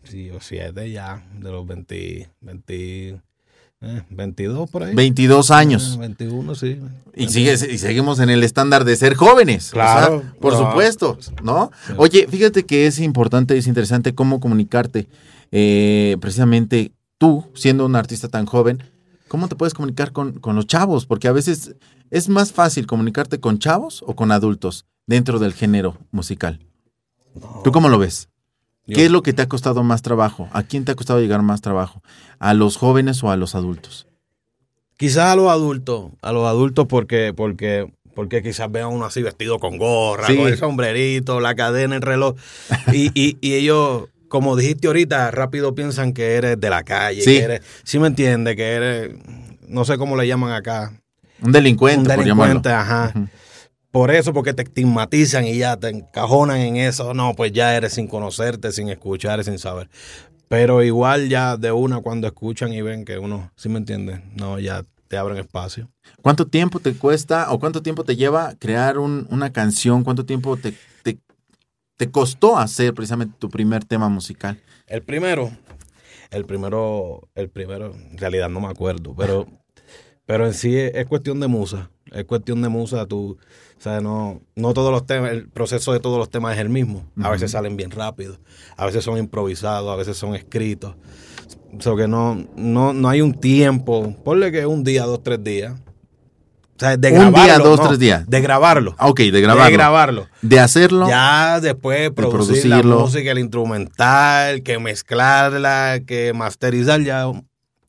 sí, 0.05 0.29
o 0.31 0.41
siete 0.41 0.91
ya, 0.91 1.25
de 1.39 1.51
los 1.51 1.67
20, 1.67 2.29
20, 2.43 3.23
eh, 3.83 4.03
22 4.11 4.71
por 4.71 4.83
ahí. 4.85 4.95
22 4.95 5.51
años. 5.51 5.95
Eh, 5.97 5.99
21, 6.01 6.55
sí. 6.55 6.79
Y, 7.15 7.29
sigue, 7.29 7.53
y 7.55 7.79
seguimos 7.79 8.21
en 8.21 8.31
el 8.31 8.43
estándar 8.45 8.85
de 8.85 8.95
ser 8.97 9.15
jóvenes. 9.15 9.71
Claro. 9.71 10.17
O 10.19 10.21
sea, 10.21 10.33
por 10.41 10.53
No. 10.53 10.59
supuesto, 10.71 11.19
¿no? 11.43 11.71
Sí. 11.87 11.93
Oye, 11.97 12.27
fíjate 12.29 12.65
que 12.65 12.87
es 12.87 12.99
importante, 12.99 13.57
es 13.57 13.67
interesante 13.67 14.15
cómo 14.15 14.41
comunicarte. 14.41 15.09
eh, 15.53 16.17
precisamente 16.21 16.93
tú, 17.19 17.45
siendo 17.55 17.85
un 17.85 17.97
artista 17.97 18.29
tan 18.29 18.47
joven, 18.47 18.83
¿cómo 19.27 19.49
te 19.49 19.57
puedes 19.57 19.75
comunicar 19.75 20.13
con, 20.13 20.39
con 20.39 20.55
los 20.55 20.67
chavos? 20.67 21.07
Porque 21.07 21.27
a 21.27 21.33
veces 21.33 21.75
es 22.11 22.29
más 22.29 22.53
fácil 22.53 22.87
comunicarte 22.87 23.41
con 23.41 23.59
chavos 23.59 24.05
o 24.07 24.15
con 24.15 24.31
adultos 24.31 24.87
dentro 25.09 25.39
del 25.41 25.53
género 25.53 25.97
musical. 26.13 26.61
¿Tú 27.65 27.73
cómo 27.73 27.89
lo 27.89 27.99
ves? 27.99 28.29
¿Qué 28.87 29.05
es 29.05 29.11
lo 29.11 29.23
que 29.23 29.33
te 29.33 29.43
ha 29.43 29.49
costado 29.49 29.83
más 29.83 30.03
trabajo? 30.03 30.49
¿A 30.53 30.63
quién 30.63 30.85
te 30.85 30.93
ha 30.93 30.95
costado 30.95 31.21
llegar 31.21 31.43
más 31.43 31.61
trabajo? 31.61 32.03
¿A 32.39 32.55
los 32.55 32.77
jóvenes 32.77 33.23
o 33.23 33.31
a 33.31 33.37
los 33.37 33.55
adultos? 33.55 34.07
Quizás 34.97 35.27
a 35.33 35.37
los 35.37 35.49
adultos, 35.51 36.11
a 36.23 36.33
los 36.33 36.47
adultos 36.47 36.87
porque, 36.89 37.33
porque, 37.35 37.91
porque 38.15 38.43
quizás 38.43 38.71
vean 38.71 38.89
uno 38.89 39.05
así 39.05 39.23
vestido 39.23 39.59
con 39.59 39.79
gorra, 39.79 40.27
Sí. 40.27 40.37
con 40.37 40.49
el 40.49 40.59
sombrerito, 40.59 41.41
la 41.41 41.55
cadena, 41.55 41.97
el 41.97 42.03
reloj. 42.03 42.35
Y, 42.93 43.11
y, 43.15 43.39
y 43.41 43.55
ellos, 43.55 44.09
como 44.29 44.57
dijiste 44.57 44.89
ahorita, 44.89 45.31
rápido 45.31 45.75
piensan 45.75 46.13
que 46.13 46.35
eres 46.35 46.59
de 46.61 46.71
la 46.71 46.83
calle, 46.83 47.23
Sí. 47.23 47.37
que 47.39 47.43
eres, 47.43 47.61
sí 47.85 47.99
me 47.99 48.09
entiende, 48.09 48.57
que 48.57 48.65
eres, 48.73 49.11
no 49.69 49.85
sé 49.85 49.97
cómo 49.99 50.17
le 50.17 50.27
llaman 50.27 50.53
acá, 50.53 50.93
Un 51.41 51.53
delincuente, 51.53 52.01
un 52.11 52.17
por 52.17 52.25
delincuente, 52.25 52.69
llamarlo. 52.71 52.95
ajá. 52.95 53.13
Ujú. 53.15 53.29
Por 53.91 54.11
eso, 54.13 54.33
porque 54.33 54.55
te 54.55 54.63
estigmatizan 54.63 55.45
y 55.47 55.59
ya 55.59 55.77
te 55.77 55.89
encajonan 55.89 56.59
en 56.59 56.77
eso. 56.77 57.13
No, 57.15 57.35
pues 57.35 57.53
ya 57.53 57.75
eres 57.77 57.95
sin 57.95 58.07
conocerte, 58.07 58.71
sin 58.73 58.89
escuchar, 58.89 59.43
sin 59.43 59.59
saber. 59.59 59.89
Pero 60.49 60.83
igual 60.83 61.29
ya 61.29 61.57
de 61.57 61.73
una 61.73 62.01
cuando 62.01 62.27
escuchan 62.27 62.73
y 62.73 62.83
ven 62.83 63.05
que 63.05 63.19
uno, 63.19 63.51
¿sí 63.57 63.69
me 63.69 63.79
entiende? 63.79 64.23
No, 64.37 64.59
ya 64.59 64.85
te 65.09 65.17
abren 65.17 65.39
espacio. 65.39 65.89
¿Cuánto 66.23 66.47
tiempo 66.47 66.79
te 66.79 66.95
cuesta 66.95 67.51
o 67.51 67.59
cuánto 67.59 67.83
tiempo 67.83 68.05
te 68.05 68.15
lleva 68.17 68.55
crear 68.59 68.99
un- 68.99 69.27
una 69.31 69.53
canción? 69.53 70.05
¿Cuánto 70.05 70.25
tiempo 70.25 70.57
te, 70.57 70.73
te, 71.03 71.19
te 71.97 72.11
costó 72.11 72.59
hacer 72.59 72.95
precisamente 72.95 73.35
tu 73.39 73.49
primer 73.49 73.85
tema 73.85 74.09
musical? 74.09 74.61
El 74.87 75.03
primero, 75.03 75.51
el 76.31 76.45
primero, 76.45 77.29
el 77.35 77.49
primero, 77.49 77.93
en 77.95 78.19
realidad 78.19 78.49
no 78.49 78.61
me 78.61 78.69
acuerdo, 78.69 79.15
pero, 79.17 79.47
pero 80.27 80.47
en 80.47 80.55
sí 80.55 80.77
es, 80.77 80.95
es 80.95 81.07
cuestión 81.07 81.41
de 81.41 81.49
musa. 81.49 81.91
Es 82.13 82.25
cuestión 82.25 82.61
de 82.63 82.69
musa, 82.69 83.07
tú, 83.07 83.39
o 83.79 83.83
sea, 83.83 84.01
no, 84.01 84.41
no 84.57 84.75
todos 84.75 84.91
los 84.91 85.07
temas, 85.07 85.31
el 85.33 85.49
proceso 85.49 85.93
de 85.93 86.01
todos 86.01 86.19
los 86.19 86.29
temas 86.29 86.55
es 86.55 86.61
el 86.61 86.69
mismo. 86.69 87.05
A 87.23 87.31
veces 87.31 87.53
salen 87.53 87.77
bien 87.77 87.91
rápido, 87.91 88.39
a 88.77 88.87
veces 88.87 89.05
son 89.05 89.19
improvisados, 89.19 89.91
a 89.91 89.97
veces 89.97 90.17
son 90.17 90.35
escritos. 90.35 90.97
O 91.79 91.81
sea, 91.81 91.95
que 91.97 92.09
no, 92.09 92.47
no, 92.57 92.93
no 92.93 93.09
hay 93.09 93.21
un 93.21 93.33
tiempo, 93.33 94.15
ponle 94.25 94.51
que 94.51 94.67
un 94.67 94.83
día, 94.83 95.05
dos, 95.05 95.23
tres 95.23 95.43
días. 95.43 95.75
O 96.77 96.81
sea, 96.81 96.97
de 96.97 97.09
Un 97.09 97.15
día, 97.15 97.31
grabarlo, 97.31 97.65
dos, 97.69 97.81
no, 97.81 97.87
tres 97.89 97.99
días. 97.99 98.29
De 98.29 98.41
grabarlo. 98.41 98.95
Ah, 98.99 99.09
ok, 99.09 99.21
de 99.21 99.41
grabarlo. 99.41 99.65
De 99.65 99.73
grabarlo. 99.73 100.27
De 100.41 100.59
hacerlo. 100.59 101.09
Ya 101.09 101.61
después 101.61 102.11
producir 102.11 102.67
la 102.67 102.77
producirlo. 102.77 103.01
música, 103.01 103.31
el 103.31 103.39
instrumental, 103.39 104.63
que 104.63 104.79
mezclarla, 104.79 106.01
que 106.07 106.33
masterizar, 106.33 107.03
ya 107.03 107.31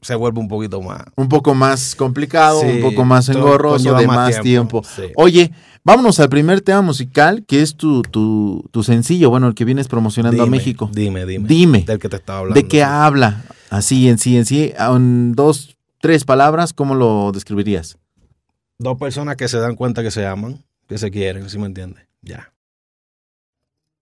se 0.02 0.16
vuelve 0.16 0.40
un 0.40 0.48
poquito 0.48 0.82
más. 0.82 1.04
Un 1.16 1.30
poco 1.30 1.54
más 1.54 1.96
complicado, 1.96 2.62
Sí, 2.62 2.68
un 2.68 2.82
poco 2.82 3.06
más 3.06 3.30
engorroso, 3.30 3.94
de 3.96 4.08
más 4.08 4.42
tiempo. 4.42 4.82
tiempo, 4.82 4.84
sí. 4.84 5.14
Oye, 5.16 5.52
vámonos 5.84 6.20
al 6.20 6.30
primer 6.30 6.62
tema 6.62 6.82
musical, 6.82 7.46
que 7.48 7.62
es 7.62 7.76
tu, 7.76 8.02
tu, 8.02 8.68
tu 8.72 8.84
sencillo, 8.84 9.30
bueno, 9.30 9.48
el 9.48 9.54
que 9.56 9.64
vienes 9.66 9.88
promocionando 9.88 10.42
a 10.44 10.48
México. 10.48 10.90
Dime, 10.92 11.26
dime. 11.26 11.48
Dime. 11.48 11.84
Del 11.84 12.00
que 12.00 12.10
te 12.10 12.16
estaba 12.16 12.40
hablando. 12.40 12.60
¿De 12.60 12.68
qué 12.68 12.78
sí. 12.78 12.84
habla? 12.84 13.44
Así, 13.70 14.10
en 14.10 14.18
sí, 14.18 14.38
en 14.38 14.46
sí, 14.46 14.74
en 14.78 15.34
dos, 15.34 15.78
tres 16.02 16.26
palabras, 16.26 16.74
¿cómo 16.74 16.96
lo 16.96 17.32
describirías? 17.32 17.98
Dos 18.80 18.98
personas 18.98 19.36
que 19.38 19.48
se 19.48 19.60
dan 19.60 19.76
cuenta 19.76 20.02
que 20.04 20.10
se 20.12 20.26
aman, 20.26 20.64
que 20.88 20.98
se 20.98 21.12
quieren, 21.12 21.50
¿sí 21.50 21.58
me 21.60 21.68
entiendes? 21.68 22.06
Ya, 22.24 22.52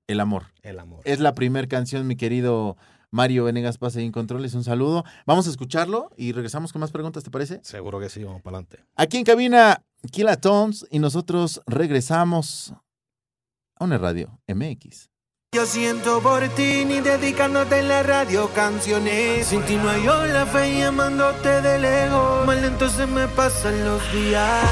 El 0.07 0.19
amor. 0.21 0.45
el 0.63 0.79
amor. 0.79 1.01
Es 1.03 1.19
la 1.19 1.35
primera 1.35 1.67
canción, 1.67 2.07
mi 2.07 2.15
querido 2.15 2.77
Mario 3.11 3.45
Venegas 3.45 3.77
Paz 3.77 3.95
ahí 3.95 4.05
en 4.05 4.11
Controles. 4.11 4.53
Un 4.53 4.63
saludo. 4.63 5.03
Vamos 5.25 5.47
a 5.47 5.49
escucharlo 5.49 6.11
y 6.17 6.31
regresamos 6.31 6.71
con 6.71 6.79
más 6.81 6.91
preguntas, 6.91 7.23
¿te 7.23 7.31
parece? 7.31 7.59
Seguro 7.63 7.99
que 7.99 8.09
sí, 8.09 8.23
vamos 8.23 8.41
para 8.41 8.57
adelante. 8.57 8.85
Aquí 8.95 9.17
en 9.17 9.23
cabina, 9.23 9.83
Kila 10.11 10.37
Tones 10.37 10.85
y 10.91 10.99
nosotros 10.99 11.61
regresamos 11.65 12.73
a 13.75 13.85
una 13.85 13.97
radio 13.97 14.39
MX. 14.47 15.09
Yo 15.51 15.65
siento 15.65 16.21
por 16.21 16.47
ti 16.49 16.85
ni 16.85 16.99
dedicándote 16.99 17.79
en 17.79 17.87
la 17.87 18.03
radio 18.03 18.53
canciones. 18.53 19.47
Sin 19.47 19.63
ti 19.63 19.77
no 19.77 19.89
hay 19.89 20.03
la 20.31 20.45
fe 20.45 20.77
y 20.77 20.81
amándote 20.83 21.63
de 21.63 21.79
lejos. 21.79 22.45
Más 22.45 22.61
lento 22.61 22.87
se 22.87 23.07
me 23.07 23.27
pasan 23.29 23.83
los 23.83 23.99
días. 24.13 24.63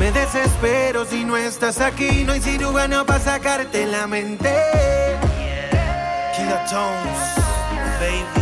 Me 0.00 0.10
desespero 0.10 1.04
si 1.04 1.24
no 1.24 1.36
estás 1.36 1.82
aquí. 1.82 2.24
No 2.24 2.32
hay 2.32 2.40
cirujano 2.40 3.04
para 3.04 3.20
sacarte 3.20 3.86
la 3.86 4.06
mente. 4.06 4.48
Killer 6.34 6.64
Tones, 6.70 7.41
baby. 8.02 8.41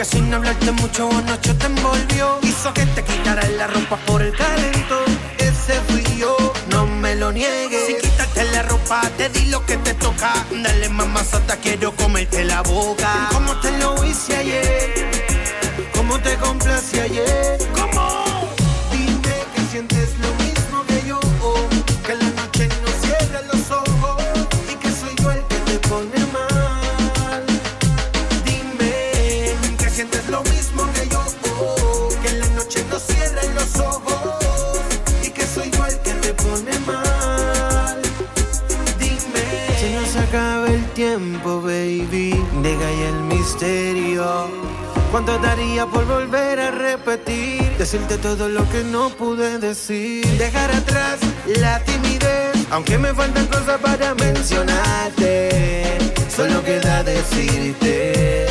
Que 0.00 0.04
sin 0.06 0.32
hablarte 0.32 0.72
mucho 0.72 1.10
anoche 1.10 1.52
te 1.52 1.66
envolvió. 1.66 2.38
Hizo 2.42 2.72
que 2.72 2.86
te 2.86 3.04
quitara 3.04 3.46
la 3.58 3.66
ropa 3.66 3.96
por 4.06 4.22
el 4.22 4.34
calentón. 4.34 5.04
Ese 5.36 5.74
fui 5.88 6.02
yo, 6.16 6.34
no 6.70 6.86
me 6.86 7.16
lo 7.16 7.32
niegues. 7.32 7.86
Si 7.86 7.94
quítate 7.96 8.44
la 8.52 8.62
ropa, 8.62 9.02
te 9.18 9.28
di 9.28 9.50
lo 9.50 9.64
que 9.66 9.76
te 9.76 9.92
toca. 9.92 10.32
Dale 10.62 10.88
mamazota, 10.88 11.56
quiero 11.56 11.94
comerte 11.96 12.44
la 12.44 12.62
boca. 12.62 13.28
Como 13.30 13.54
te 13.60 13.76
lo 13.78 14.02
hice 14.02 14.36
ayer, 14.36 15.10
como 15.94 16.18
te 16.18 16.34
complací 16.36 16.98
ayer. 16.98 17.69
Misterio. 43.60 44.48
¿Cuánto 45.10 45.38
daría 45.38 45.84
por 45.86 46.06
volver 46.06 46.58
a 46.60 46.70
repetir? 46.70 47.62
Decirte 47.76 48.16
todo 48.16 48.48
lo 48.48 48.66
que 48.70 48.82
no 48.84 49.10
pude 49.10 49.58
decir. 49.58 50.26
Dejar 50.38 50.72
atrás 50.72 51.18
la 51.58 51.78
timidez. 51.80 52.66
Aunque 52.70 52.96
me 52.96 53.12
faltan 53.12 53.46
cosas 53.46 53.78
para 53.80 54.14
mencionarte. 54.14 55.98
Solo 56.34 56.62
queda 56.64 57.02
decirte. 57.04 58.46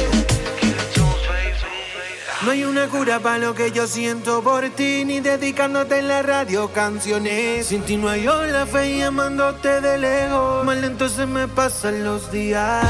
No 2.45 2.51
hay 2.51 2.63
una 2.63 2.87
cura 2.87 3.19
para 3.19 3.37
lo 3.37 3.53
que 3.53 3.71
yo 3.71 3.85
siento 3.85 4.41
por 4.41 4.69
ti, 4.69 5.03
ni 5.05 5.19
dedicándote 5.19 5.99
en 5.99 6.07
la 6.07 6.21
radio 6.21 6.71
canciones. 6.71 7.67
Sin 7.67 7.81
ti 7.81 7.97
no 7.97 8.09
hay 8.09 8.23
la 8.23 8.65
fe 8.65 8.97
y 8.97 9.01
amándote 9.01 9.81
de 9.81 9.97
lejos. 9.97 10.65
Más 10.65 10.77
lento 10.77 11.09
se 11.09 11.25
me 11.25 11.47
pasan 11.47 12.03
los 12.03 12.31
días. 12.31 12.85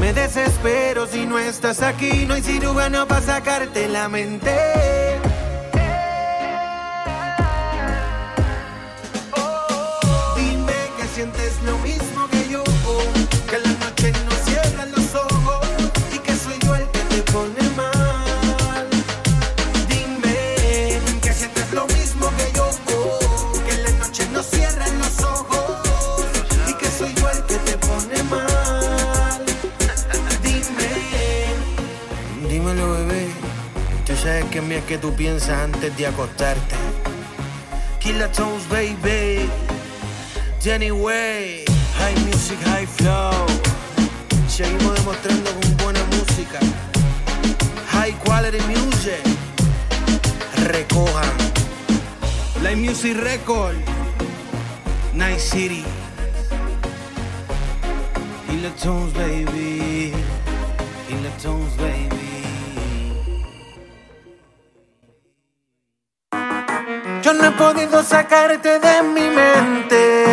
Me 0.00 0.12
desespero 0.12 1.06
si 1.06 1.26
no 1.26 1.38
estás 1.38 1.82
aquí. 1.82 2.26
No 2.26 2.34
hay 2.34 2.42
cirujano 2.42 3.06
para 3.06 3.22
sacarte 3.22 3.88
la 3.88 4.08
mente. 4.08 5.03
Que 34.54 34.60
mí 34.60 34.76
es 34.76 34.84
que 34.84 34.98
tú 34.98 35.12
piensas 35.12 35.64
antes 35.64 35.96
de 35.96 36.06
acostarte. 36.06 36.76
Killer 37.98 38.30
Tones, 38.30 38.68
baby. 38.68 39.50
Jenny 40.62 40.92
Way. 40.92 41.64
High 41.98 42.14
music, 42.24 42.60
high 42.64 42.86
flow. 42.86 43.32
Seguimos 44.46 44.94
demostrando 44.94 45.50
con 45.50 45.76
buena 45.78 46.00
música. 46.04 46.60
High 47.90 48.14
quality 48.24 48.60
music. 48.68 49.24
Recojan. 50.68 51.32
Live 52.62 52.76
Music 52.76 53.16
Record. 53.16 53.74
Night 55.14 55.40
City. 55.40 55.84
Killer 58.46 58.72
Tones, 58.80 59.12
baby. 59.14 60.12
Killer 61.08 61.32
Tones, 61.42 61.76
baby. 61.76 62.13
Yo 67.24 67.32
no 67.32 67.46
he 67.46 67.50
podido 67.52 68.02
sacarte 68.02 68.78
de 68.78 69.02
mi 69.02 69.22
mente. 69.34 70.24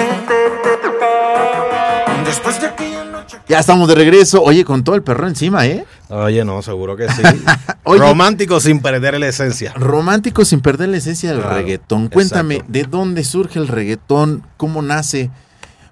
Después 2.25 2.59
de 2.59 2.67
aquella 2.67 3.03
noche. 3.05 3.37
Ya 3.47 3.59
estamos 3.59 3.87
de 3.87 3.95
regreso. 3.95 4.41
Oye, 4.41 4.65
con 4.65 4.83
todo 4.83 4.95
el 4.95 5.03
perro 5.03 5.27
encima, 5.27 5.65
¿eh? 5.67 5.85
Oye, 6.09 6.43
no, 6.43 6.61
seguro 6.61 6.97
que 6.97 7.07
sí. 7.09 7.21
Oye. 7.83 7.99
Romántico 8.01 8.59
sin 8.59 8.81
perder 8.81 9.19
la 9.19 9.27
esencia. 9.27 9.73
Romántico 9.75 10.43
sin 10.43 10.59
perder 10.61 10.89
la 10.89 10.97
esencia 10.97 11.29
del 11.31 11.39
Claro, 11.39 11.55
reggaetón. 11.55 12.09
Cuéntame, 12.09 12.55
exacto. 12.55 12.73
¿de 12.73 12.83
dónde 12.83 13.23
surge 13.23 13.59
el 13.59 13.67
reggaetón? 13.67 14.45
¿Cómo 14.57 14.81
nace? 14.81 15.29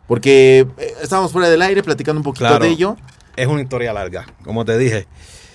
Porque 0.07 0.67
eh, 0.77 0.93
estábamos 1.01 1.31
fuera 1.31 1.49
del 1.49 1.61
aire 1.61 1.81
platicando 1.83 2.19
un 2.19 2.23
poquito 2.23 2.47
Claro. 2.47 2.63
de 2.65 2.71
ello. 2.71 2.97
Es 3.35 3.47
una 3.47 3.61
historia 3.61 3.93
larga, 3.93 4.25
como 4.43 4.65
te 4.65 4.77
dije. 4.77 5.07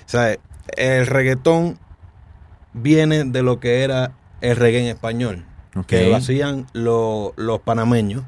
O 0.06 0.08
sea, 0.08 0.36
el 0.76 1.06
reggaetón 1.06 1.78
viene 2.72 3.24
de 3.24 3.42
lo 3.42 3.60
que 3.60 3.82
era 3.82 4.12
el 4.50 4.56
reggae 4.56 4.80
en 4.80 4.86
español, 4.86 5.44
que 5.86 6.08
lo 6.08 6.16
hacían 6.16 6.66
lo- 6.72 7.32
los 7.36 7.60
panameños. 7.60 8.22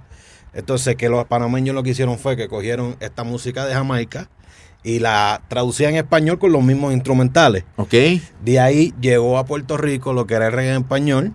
Entonces, 0.54 0.96
que 0.96 1.08
los 1.08 1.24
panameños 1.26 1.74
lo 1.74 1.82
que 1.82 1.90
hicieron 1.90 2.18
fue 2.18 2.36
que 2.36 2.48
cogieron 2.48 2.96
esta 3.00 3.24
música 3.24 3.66
de 3.66 3.74
Jamaica 3.74 4.28
y 4.82 5.00
la 5.00 5.42
traducían 5.48 5.90
en 5.92 5.96
español 5.98 6.38
con 6.38 6.52
los 6.52 6.62
mismos 6.64 6.92
instrumentales. 6.94 7.64
¿Ok? 7.76 7.94
De 8.42 8.60
ahí 8.60 8.94
llegó 9.00 9.36
a 9.38 9.44
Puerto 9.44 9.76
Rico 9.76 10.12
lo 10.12 10.26
que 10.26 10.34
era 10.34 10.46
el 10.46 10.52
reggae 10.52 10.70
en 10.74 10.82
español. 10.82 11.34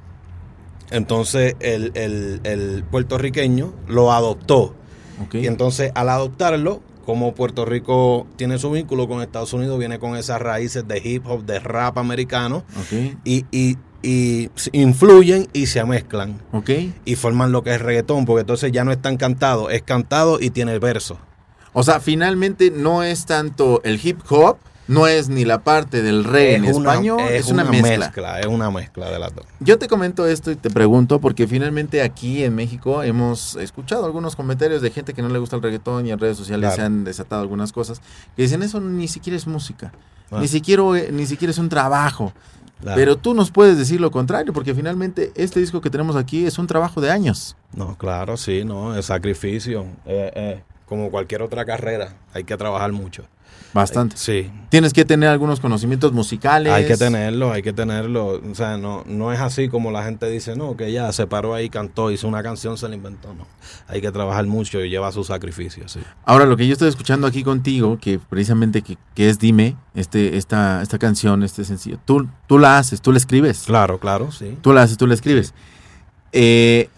Entonces 0.90 1.56
el, 1.60 1.92
el- 1.96 2.42
el 2.44 2.84
puertorriqueño 2.84 3.74
lo 3.88 4.12
adoptó. 4.12 4.76
Ok. 5.24 5.36
Y 5.36 5.48
entonces 5.48 5.92
al 5.96 6.10
adoptarlo, 6.10 6.82
como 7.06 7.34
Puerto 7.34 7.66
Rico 7.66 8.28
tiene 8.36 8.58
su 8.58 8.72
vínculo 8.72 9.08
con 9.08 9.22
Estados 9.22 9.54
Unidos, 9.54 9.80
viene 9.80 10.00
con 10.00 10.16
esas 10.18 10.42
raíces 10.42 10.88
de 10.88 11.02
hip 11.04 11.26
hop, 11.28 11.46
de 11.46 11.60
rap 11.60 11.98
americano, 11.98 12.64
Ok. 12.80 13.18
y, 13.24 13.46
y- 13.52 13.78
y 14.04 14.50
influyen 14.72 15.48
y 15.54 15.68
se 15.68 15.84
mezclan. 15.86 16.42
Ok. 16.52 16.70
Y 17.06 17.16
forman 17.16 17.52
lo 17.52 17.64
que 17.64 17.74
es 17.76 17.82
reggaetón, 17.82 18.26
porque 18.26 18.42
entonces 18.42 18.72
ya 18.72 18.84
no 18.84 18.92
es 18.92 19.02
tan 19.02 19.18
cantado, 19.18 19.70
es 19.70 19.84
cantado 19.84 20.40
y 20.40 20.50
tiene 20.50 20.80
verso. 20.80 21.18
O 21.74 21.84
sea, 21.84 22.00
finalmente 22.00 22.72
no 22.72 23.04
es 23.04 23.26
tanto 23.26 23.82
el 23.84 24.00
hip 24.04 24.20
hop, 24.30 24.58
no 24.88 25.08
es 25.08 25.30
ni 25.30 25.46
la 25.46 25.64
parte 25.64 26.02
del 26.02 26.26
reggae 26.26 26.56
en 26.56 26.66
es 26.66 26.76
una, 26.76 26.92
español, 26.92 27.22
es, 27.30 27.48
una, 27.48 27.64
mezcla. 27.64 28.40
Es 28.42 28.48
una 28.48 28.70
mezcla 28.72 29.10
de 29.10 29.20
las 29.20 29.34
dos. 29.34 29.46
Yo 29.62 29.80
te 29.80 29.88
comento 29.88 30.28
esto 30.28 30.52
y 30.52 30.58
te 30.58 30.70
pregunto 30.70 31.22
porque 31.22 31.48
finalmente 31.48 32.02
aquí 32.02 32.44
en 32.44 32.56
México 32.56 33.02
hemos 33.04 33.56
escuchado 33.56 34.06
algunos 34.06 34.36
comentarios 34.36 34.82
de 34.82 34.92
gente 34.92 35.14
que 35.14 35.22
no 35.22 35.30
le 35.30 35.40
gusta 35.40 35.56
el 35.56 35.62
reggaetón 35.62 36.08
y 36.08 36.12
en 36.12 36.20
redes 36.20 36.36
sociales 36.36 36.62
Claro. 36.72 36.76
se 36.76 36.82
han 36.82 37.04
desatado 37.06 37.42
algunas 37.42 37.72
cosas 37.72 38.02
que 38.36 38.42
dicen 38.42 38.64
eso 38.64 38.82
ni 38.82 39.08
siquiera 39.08 39.38
es 39.38 39.48
música, 39.48 39.94
Ah. 40.30 40.40
ni 40.42 40.48
siquiera 40.48 40.84
eh, 40.98 41.10
ni 41.14 41.26
siquiera 41.26 41.52
es 41.52 41.58
un 41.58 41.70
trabajo. 41.70 42.34
Claro. 42.82 42.96
Pero 42.96 43.18
tú 43.18 43.34
nos 43.34 43.52
puedes 43.52 43.78
decir 43.78 44.02
lo 44.02 44.12
contrario 44.12 44.54
porque 44.54 44.74
finalmente 44.74 45.32
este 45.36 45.60
disco 45.60 45.82
que 45.82 45.90
tenemos 45.90 46.16
aquí 46.16 46.46
es 46.46 46.58
un 46.58 46.68
trabajo 46.68 47.00
de 47.00 47.12
años. 47.12 47.56
No, 47.74 47.96
claro, 47.98 48.38
sí, 48.38 48.64
no, 48.66 48.98
es 48.98 49.06
sacrificio. 49.06 49.86
Eh, 50.06 50.32
eh, 50.36 50.64
como 50.88 51.10
cualquier 51.12 51.42
otra 51.42 51.64
carrera, 51.64 52.16
hay 52.34 52.44
que 52.44 52.58
trabajar 52.58 52.92
mucho. 52.92 53.24
Bastante. 53.74 54.18
Sí, 54.18 54.52
Tienes 54.70 54.94
que 54.94 55.04
tener 55.04 55.28
algunos 55.28 55.60
conocimientos 55.60 56.14
musicales. 56.14 56.72
hay 56.72 56.86
que 56.86 56.96
tenerlo, 56.96 57.52
hay 57.52 57.62
que 57.62 57.74
tenerlo. 57.74 58.42
O 58.50 58.56
sea, 58.56 58.78
no, 58.78 59.04
no 59.06 59.34
es 59.34 59.40
así 59.40 59.68
como 59.68 59.92
la 59.92 60.04
gente 60.04 60.30
dice, 60.30 60.56
no, 60.56 60.78
que 60.78 60.92
ya 60.92 61.12
se 61.12 61.28
paró 61.28 61.54
ahí, 61.54 61.70
cantó, 61.70 62.10
hizo 62.10 62.28
una 62.28 62.42
canción, 62.42 62.78
se 62.78 62.88
la 62.88 62.96
inventó. 62.96 63.34
No, 63.34 63.46
hay 63.88 64.00
que 64.00 64.12
trabajar 64.12 64.46
mucho 64.46 64.80
y 64.84 64.90
lleva 64.90 65.12
su 65.12 65.24
sacrificio, 65.26 65.88
sí. 65.90 66.00
Ahora, 66.24 66.46
lo 66.46 66.56
que 66.56 66.68
yo 66.68 66.74
estoy 66.74 66.88
escuchando 66.88 67.28
aquí 67.28 67.44
contigo, 67.44 67.98
que 68.00 68.18
precisamente 68.18 68.82
que, 68.82 68.98
que 69.14 69.30
es 69.30 69.40
Dime, 69.40 69.76
este, 69.94 70.38
esta, 70.38 70.82
esta 70.82 70.98
canción, 70.98 71.44
este 71.44 71.66
sencillo, 71.66 72.00
tú, 72.06 72.30
tú 72.48 72.58
la 72.58 72.78
haces, 72.78 73.02
tú 73.02 73.12
la 73.12 73.18
escribes. 73.18 73.64
Claro, 73.66 74.00
claro, 74.00 74.32
sí. 74.32 74.58
Tú 74.62 74.72
la 74.72 74.84
haces, 74.84 74.98
tú 74.98 75.06
la 75.06 75.14
escribes. 75.14 75.54
Eh, 76.32 76.90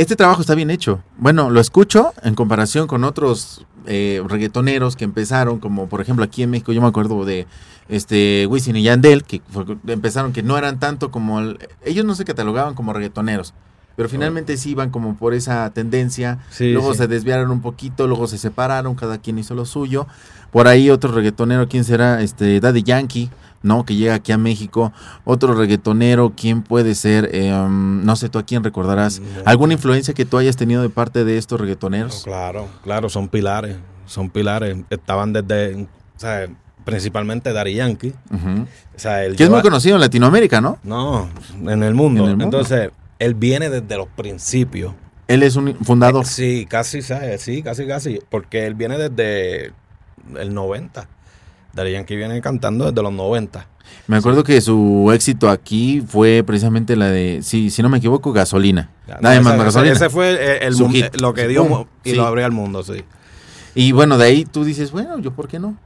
este 0.00 0.16
trabajo 0.16 0.40
está 0.40 0.54
bien 0.54 0.70
hecho. 0.70 1.02
Bueno, 1.18 1.50
lo 1.50 1.60
escucho 1.60 2.12
en 2.22 2.34
comparación 2.34 2.86
con 2.86 3.04
otros 3.04 3.66
eh, 3.86 4.22
reggaetoneros 4.26 4.96
que 4.96 5.04
empezaron, 5.04 5.58
como 5.58 5.88
por 5.88 6.00
ejemplo 6.00 6.24
aquí 6.24 6.42
en 6.42 6.50
México, 6.50 6.72
yo 6.72 6.80
me 6.82 6.88
acuerdo 6.88 7.24
de 7.24 7.46
este 7.88 8.46
Wisin 8.48 8.76
y 8.76 8.82
Yandel, 8.82 9.24
que 9.24 9.42
fue- 9.50 9.64
empezaron 9.88 10.32
que 10.32 10.42
no 10.42 10.56
eran 10.56 10.78
tanto 10.78 11.10
como... 11.10 11.40
el- 11.40 11.58
ellos 11.84 12.04
no 12.04 12.14
se 12.14 12.24
catalogaban 12.24 12.74
como 12.74 12.92
reggaetoneros. 12.92 13.52
Pero 13.96 14.08
finalmente 14.08 14.56
sí 14.56 14.70
iban 14.70 14.90
como 14.90 15.16
por 15.16 15.34
esa 15.34 15.68
tendencia. 15.70 16.38
Sí, 16.50 16.72
luego 16.72 16.92
sí. 16.92 16.98
se 16.98 17.06
desviaron 17.08 17.50
un 17.50 17.60
poquito, 17.60 18.06
luego 18.06 18.26
se 18.28 18.38
separaron, 18.38 18.94
cada 18.94 19.18
quien 19.18 19.38
hizo 19.38 19.54
lo 19.54 19.66
suyo. 19.66 20.06
Por 20.52 20.68
ahí 20.68 20.88
otro 20.90 21.12
reggaetonero, 21.12 21.68
¿quién 21.68 21.84
será? 21.84 22.22
Este, 22.22 22.60
Daddy 22.60 22.82
Yankee, 22.82 23.28
¿no? 23.62 23.84
Que 23.84 23.94
llega 23.96 24.14
aquí 24.14 24.32
a 24.32 24.38
México. 24.38 24.92
Otro 25.24 25.54
reggaetonero, 25.54 26.32
¿quién 26.36 26.62
puede 26.62 26.94
ser? 26.94 27.28
Eh, 27.34 27.52
um, 27.52 28.04
no 28.04 28.16
sé, 28.16 28.28
tú 28.28 28.38
a 28.38 28.44
quién 28.44 28.64
recordarás. 28.64 29.20
No. 29.20 29.26
¿Alguna 29.44 29.74
influencia 29.74 30.14
que 30.14 30.24
tú 30.24 30.38
hayas 30.38 30.56
tenido 30.56 30.82
de 30.82 30.90
parte 30.90 31.24
de 31.24 31.38
estos 31.38 31.60
reggaetoneros? 31.60 32.22
claro, 32.24 32.68
claro, 32.82 33.08
son 33.08 33.28
pilares, 33.28 33.76
son 34.06 34.30
pilares. 34.30 34.76
Estaban 34.90 35.32
desde, 35.32 35.74
o 35.84 35.86
sea, 36.16 36.48
principalmente 36.84 37.52
Dari 37.52 37.74
Yankee. 37.74 38.14
O 38.32 38.98
sea, 38.98 39.20
Que 39.20 39.26
es 39.44 39.50
muy 39.50 39.58
lleva- 39.58 39.62
conocido 39.62 39.94
en 39.96 40.00
Latinoamérica, 40.00 40.60
¿no? 40.60 40.78
No, 40.82 41.28
en 41.66 41.82
el 41.82 41.94
mundo. 41.94 42.24
En 42.24 42.30
el 42.30 42.36
mundo. 42.36 42.58
Entonces, 42.58 42.90
él 43.18 43.34
viene 43.34 43.68
desde 43.70 43.96
los 43.96 44.08
principios. 44.08 44.94
Él 45.28 45.42
es 45.44 45.54
un 45.54 45.76
fundador. 45.84 46.26
Sí, 46.26 46.66
casi, 46.68 47.02
¿sabes? 47.02 47.40
sí, 47.42 47.62
casi, 47.62 47.86
casi. 47.86 48.18
Porque 48.30 48.66
él 48.66 48.74
viene 48.74 48.98
desde 48.98 49.72
el 50.36 50.52
90. 50.54 51.06
Dari 51.72 51.92
Yankee 51.92 52.16
viene 52.16 52.40
cantando 52.40 52.86
desde 52.86 53.02
los 53.02 53.12
90. 53.12 53.66
Me 54.06 54.16
acuerdo 54.16 54.44
que 54.44 54.60
su 54.60 55.10
éxito 55.12 55.48
aquí 55.48 56.02
fue 56.06 56.42
precisamente 56.46 56.96
la 56.96 57.08
de, 57.08 57.40
sí, 57.42 57.70
si 57.70 57.82
no 57.82 57.88
me 57.88 57.98
equivoco, 57.98 58.32
gasolina. 58.32 58.90
Dame 59.06 59.34
Ese- 59.36 59.40
más 59.42 59.54
ese- 59.54 59.64
gasolina. 59.64 59.92
Ese 59.94 60.10
fue 60.10 60.30
el, 60.58 60.62
el 60.64 60.74
Su 60.74 60.84
mun- 60.84 60.92
hit. 60.92 61.16
lo 61.20 61.34
que 61.34 61.48
dio 61.48 61.64
Boom. 61.64 61.86
y 62.04 62.10
Sí. 62.10 62.16
lo 62.16 62.26
abrió 62.26 62.44
al 62.44 62.52
mundo, 62.52 62.82
sí. 62.82 63.04
Y 63.74 63.92
bueno, 63.92 64.18
de 64.18 64.24
ahí 64.26 64.44
tú 64.44 64.64
dices, 64.64 64.90
bueno, 64.92 65.18
yo 65.20 65.32
por 65.32 65.48
qué 65.48 65.58
no. 65.58 65.76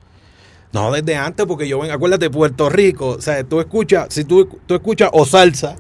No, 0.73 0.91
desde 0.91 1.17
antes, 1.17 1.47
porque 1.47 1.69
yo 1.69 1.79
vengo, 1.81 1.93
acuérdate, 1.95 2.31
Puerto 2.31 2.69
Rico, 2.69 3.11
o 3.11 3.21
sea, 3.21 3.45
tú 3.45 3.61
escuchas, 3.61 4.07
si 4.11 4.25
tú, 4.25 4.49
tú 4.67 4.75
escuchas 4.75 5.09
o 5.13 5.25
salsa, 5.25 5.77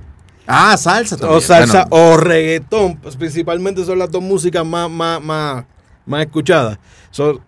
Ah, 0.46 0.76
salsa 0.76 1.16
también. 1.16 1.38
o 1.38 1.40
salsa 1.40 1.86
Bueno, 1.90 2.12
o 2.12 2.16
reggaetón, 2.18 2.96
pues 2.98 3.16
principalmente 3.16 3.84
son 3.84 3.98
las 3.98 4.10
dos 4.10 4.22
músicas 4.22 4.64
más, 4.64 4.88
más, 4.90 5.20
más, 5.20 5.64
más 6.06 6.20
escuchadas. 6.20 6.78
So, 7.10 7.40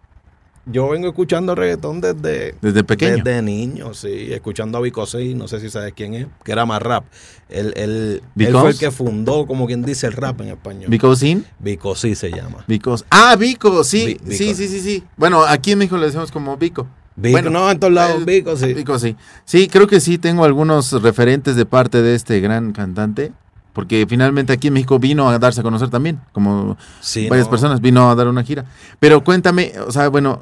yo 0.66 0.88
vengo 0.88 1.06
escuchando 1.08 1.54
reggaetón 1.54 2.00
desde, 2.00 2.56
desde 2.60 2.82
pequeño. 2.84 3.22
desde 3.22 3.40
niño, 3.40 3.94
sí, 3.94 4.32
escuchando 4.32 4.78
a 4.78 4.80
Vico 4.80 5.06
no 5.36 5.46
sé 5.48 5.60
si 5.60 5.70
sabes 5.70 5.92
quién 5.94 6.14
es, 6.14 6.26
que 6.44 6.52
era 6.52 6.66
más 6.66 6.82
rap. 6.82 7.04
Él, 7.48 7.72
él, 7.76 8.22
él 8.36 8.52
fue 8.52 8.70
el 8.70 8.78
que 8.78 8.90
fundó, 8.90 9.46
como 9.46 9.66
quien 9.66 9.84
dice, 9.84 10.08
el 10.08 10.12
rap 10.12 10.40
en 10.40 10.48
español. 10.48 10.90
Because 10.90 11.26
in, 11.26 11.44
Vico 11.60 11.94
C 11.94 12.14
se 12.16 12.30
llama. 12.30 12.64
Vicos. 12.66 13.04
Ah, 13.10 13.36
Vico, 13.36 13.84
sí, 13.84 14.00
sí, 14.00 14.06
Vico. 14.06 14.32
sí, 14.32 14.54
sí, 14.68 14.80
sí. 14.80 15.04
Bueno, 15.16 15.44
aquí 15.44 15.72
en 15.72 15.78
México 15.78 15.96
le 15.96 16.06
decimos 16.06 16.32
como 16.32 16.56
Vico. 16.56 16.88
Vico, 17.14 17.32
Bueno, 17.32 17.50
no, 17.50 17.70
en 17.70 17.78
todos 17.78 17.92
lados, 17.92 18.24
Vico, 18.24 18.56
sí. 18.56 18.74
Vico, 18.74 18.98
sí. 18.98 19.16
Sí, 19.44 19.68
creo 19.68 19.86
que 19.86 20.00
sí 20.00 20.18
tengo 20.18 20.44
algunos 20.44 21.00
referentes 21.00 21.54
de 21.54 21.64
parte 21.64 22.02
de 22.02 22.14
este 22.16 22.40
gran 22.40 22.72
cantante. 22.72 23.32
Porque 23.72 24.06
finalmente 24.08 24.54
aquí 24.54 24.68
en 24.68 24.72
México 24.72 24.98
vino 24.98 25.28
a 25.28 25.38
darse 25.38 25.60
a 25.60 25.62
conocer 25.62 25.90
también, 25.90 26.18
como 26.32 26.78
Sí, 27.02 27.28
varias 27.28 27.46
no. 27.46 27.50
personas, 27.50 27.80
vino 27.82 28.10
a 28.10 28.14
dar 28.14 28.26
una 28.26 28.42
gira. 28.42 28.64
Pero 28.98 29.22
cuéntame, 29.22 29.74
o 29.86 29.92
sea, 29.92 30.08
bueno, 30.08 30.40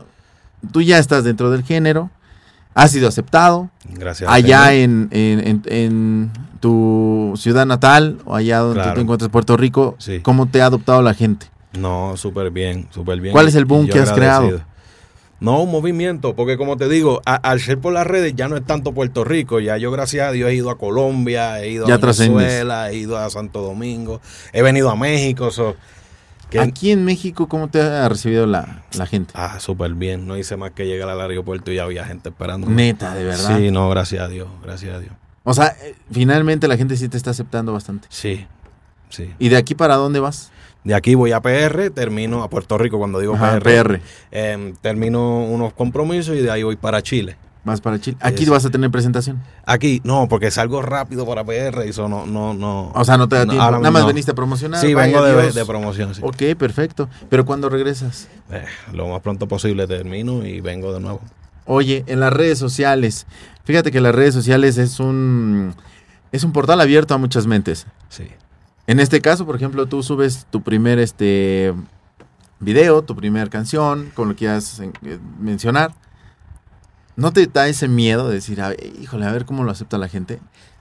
tú 0.72 0.82
ya 0.82 0.98
estás 0.98 1.24
dentro 1.24 1.50
del 1.50 1.62
género, 1.64 2.10
has 2.74 2.90
sido 2.90 3.08
aceptado, 3.08 3.70
Gracias. 3.88 4.28
al 4.28 4.36
allá 4.36 4.74
en, 4.74 5.08
en, 5.12 5.40
en- 5.46 5.62
en 5.66 6.30
tu 6.60 7.34
ciudad 7.36 7.66
natal 7.66 8.18
o 8.24 8.34
allá 8.34 8.58
donde 8.60 8.80
Claro. 8.80 8.94
te 8.94 9.00
encuentras, 9.02 9.30
Puerto 9.30 9.56
Rico, 9.56 9.94
Sí. 9.98 10.20
¿cómo 10.20 10.46
te 10.46 10.62
ha 10.62 10.66
adoptado 10.66 11.02
la 11.02 11.14
gente? 11.14 11.46
No, 11.78 12.16
súper 12.16 12.50
bien, 12.50 12.86
súper 12.90 13.20
bien. 13.20 13.32
¿Cuál 13.32 13.48
es 13.48 13.54
el 13.54 13.64
boom 13.64 13.86
yo 13.86 13.92
que 13.92 13.98
has 14.00 14.12
creado? 14.12 14.62
No, 15.40 15.60
un 15.62 15.70
movimiento, 15.70 16.34
porque 16.34 16.56
como 16.56 16.76
te 16.76 16.88
digo, 16.88 17.20
a- 17.26 17.34
al 17.34 17.60
ser 17.60 17.78
por 17.78 17.92
las 17.92 18.06
redes 18.06 18.34
ya 18.34 18.48
no 18.48 18.56
es 18.56 18.64
tanto 18.64 18.92
Puerto 18.92 19.24
Rico, 19.24 19.60
ya 19.60 19.76
yo 19.76 19.90
gracias 19.90 20.28
a 20.28 20.32
Dios 20.32 20.48
he 20.50 20.54
ido 20.54 20.70
a 20.70 20.78
Colombia, 20.78 21.60
he 21.60 21.70
ido 21.70 21.86
Ya 21.86 21.94
a 21.94 21.98
Venezuela, 21.98 22.90
he 22.90 22.96
ido 22.96 23.18
a 23.18 23.28
Santo 23.28 23.60
Domingo, 23.60 24.20
he 24.52 24.62
venido 24.62 24.88
a 24.90 24.96
México, 24.96 25.50
so, 25.50 25.76
Aquí 26.58 26.90
en 26.92 27.04
México, 27.04 27.48
¿cómo 27.48 27.68
te 27.68 27.80
ha 27.80 28.08
recibido 28.08 28.46
la, 28.46 28.84
la 28.96 29.06
gente? 29.06 29.32
ah, 29.36 29.58
súper 29.60 29.94
bien, 29.94 30.26
no 30.26 30.36
hice 30.36 30.56
más 30.56 30.70
que 30.72 30.86
llegar 30.86 31.08
al 31.08 31.20
aeropuerto 31.20 31.70
y 31.72 31.76
ya 31.76 31.84
había 31.84 32.04
gente 32.04 32.28
esperando. 32.30 32.68
Neta, 32.68 33.14
de 33.14 33.24
verdad. 33.24 33.56
Sí, 33.58 33.70
no, 33.70 33.88
gracias 33.90 34.22
a 34.22 34.28
Dios, 34.28 34.48
gracias 34.62 34.94
a 34.94 34.98
Dios. 35.00 35.12
O 35.42 35.52
sea, 35.54 35.76
eh, 35.82 35.94
finalmente 36.10 36.68
la 36.68 36.76
gente 36.76 36.96
sí 36.96 37.08
te 37.08 37.16
está 37.16 37.30
aceptando 37.30 37.72
bastante. 37.72 38.06
Sí, 38.10 38.46
sí. 39.10 39.30
¿Y 39.38 39.48
de 39.50 39.56
aquí 39.56 39.74
para 39.74 39.96
dónde 39.96 40.20
vas? 40.20 40.50
De 40.84 40.94
aquí 40.94 41.14
voy 41.14 41.32
a 41.32 41.40
PR, 41.40 41.90
termino 41.90 42.42
a 42.42 42.50
Puerto 42.50 42.76
Rico 42.78 42.98
cuando 42.98 43.18
digo 43.18 43.34
Ajá, 43.34 43.58
PR. 43.58 43.84
PR. 43.98 44.00
em, 44.30 44.74
termino 44.76 45.38
unos 45.44 45.72
compromisos 45.72 46.36
y 46.36 46.40
de 46.40 46.50
ahí 46.50 46.62
voy 46.62 46.76
para 46.76 47.02
Chile. 47.02 47.36
Vas 47.64 47.80
para 47.80 47.98
Chile. 47.98 48.18
Aquí 48.20 48.44
vas 48.44 48.64
a 48.66 48.70
tener 48.70 48.90
presentación. 48.90 49.42
Aquí, 49.64 50.02
no, 50.04 50.28
porque 50.28 50.50
salgo 50.50 50.82
rápido 50.82 51.26
para 51.26 51.44
PR 51.44 51.86
y 51.86 51.90
eso 51.90 52.08
no, 52.08 52.26
no, 52.26 52.52
no. 52.52 52.92
O 52.94 53.04
sea, 53.04 53.16
no 53.16 53.26
te 53.26 53.36
da 53.36 53.46
tiempo. 53.46 53.64
Nada 53.64 53.90
más 53.90 54.02
no. 54.02 54.08
veniste 54.08 54.32
a 54.32 54.34
promocionar. 54.34 54.80
Sí, 54.80 54.92
vengo 54.92 55.22
de, 55.22 55.64
promoción, 55.64 56.14
sí. 56.14 56.20
Ok, 56.22 56.58
perfecto. 56.58 57.08
Pero 57.30 57.46
cuando 57.46 57.70
regresas? 57.70 58.28
Eh, 58.50 58.66
lo 58.92 59.08
más 59.08 59.20
pronto 59.22 59.48
posible 59.48 59.86
termino 59.86 60.44
y 60.44 60.60
vengo 60.60 60.92
de 60.92 61.00
nuevo. 61.00 61.22
Oye, 61.64 62.04
en 62.06 62.20
las 62.20 62.32
redes 62.32 62.58
sociales. 62.58 63.26
Fíjate 63.64 63.90
que 63.90 64.00
las 64.02 64.14
redes 64.14 64.34
sociales 64.34 64.76
es 64.76 65.00
un 65.00 65.74
es 66.32 66.44
un 66.44 66.52
portal 66.52 66.80
abierto 66.82 67.14
a 67.14 67.18
muchas 67.18 67.46
mentes. 67.46 67.86
Sí. 68.10 68.28
En 68.86 69.00
este 69.00 69.22
caso, 69.22 69.46
por 69.46 69.56
ejemplo, 69.56 69.86
tú 69.86 70.02
subes 70.02 70.46
tu 70.50 70.62
primer 70.62 70.98
este 70.98 71.72
video, 72.60 73.02
tu 73.02 73.16
primer 73.16 73.48
canción, 73.48 74.10
con 74.14 74.28
lo 74.28 74.34
que 74.34 74.40
quieras 74.40 74.80
eh, 74.80 75.18
mencionar. 75.40 75.94
¿No 77.16 77.32
te 77.32 77.46
da 77.46 77.68
ese 77.68 77.88
miedo 77.88 78.28
de 78.28 78.34
decir, 78.34 78.60
"Ay, 78.60 78.76
híjole, 79.00 79.26
a 79.26 79.32
ver 79.32 79.44
cómo 79.44 79.64
lo 79.64 79.70
acepta 79.70 79.98
la 79.98 80.08
gente? 80.08 80.40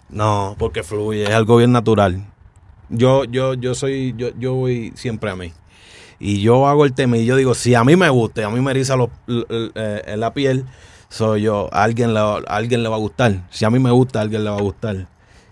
No, 0.10 0.56
porque 0.58 0.84
fluye, 0.84 1.24
es 1.24 1.30
algo 1.30 1.58
bien 1.58 1.72
natural. 1.72 2.26
Yo, 2.89 3.24
yo, 3.26 3.54
yo 3.54 3.76
soy, 3.76 4.13
yo, 4.17 4.30
yo 4.38 4.54
voy 4.54 4.91
siempre 4.96 5.30
a 5.30 5.36
mí. 5.36 5.54
Y 6.19 6.41
yo 6.41 6.67
hago 6.67 6.86
el 6.86 6.93
tema 6.93 7.17
y 7.17 7.26
yo 7.26 7.36
digo, 7.36 7.54
si 7.56 7.76
a 7.76 7.84
mí 7.84 7.96
me 7.96 8.10
gusta, 8.10 8.46
a 8.46 8.50
mí 8.50 8.62
me 8.62 8.72
eriza 8.72 8.96
eh, 9.28 10.15
la 10.17 10.34
piel, 10.34 10.65
soy 11.10 11.43
yo, 11.43 11.69
a 11.74 11.84
alguien, 11.84 12.13
le, 12.13 12.19
a 12.19 12.38
alguien 12.48 12.84
le 12.84 12.89
va 12.89 12.96
a 12.96 13.00
gustar. 13.00 13.48
Si 13.50 13.65
a 13.65 13.69
mí 13.69 13.80
me 13.80 13.91
gusta, 13.91 14.19
a 14.19 14.22
alguien 14.22 14.43
le 14.43 14.50
va 14.50 14.58
a 14.58 14.62
gustar. 14.62 15.08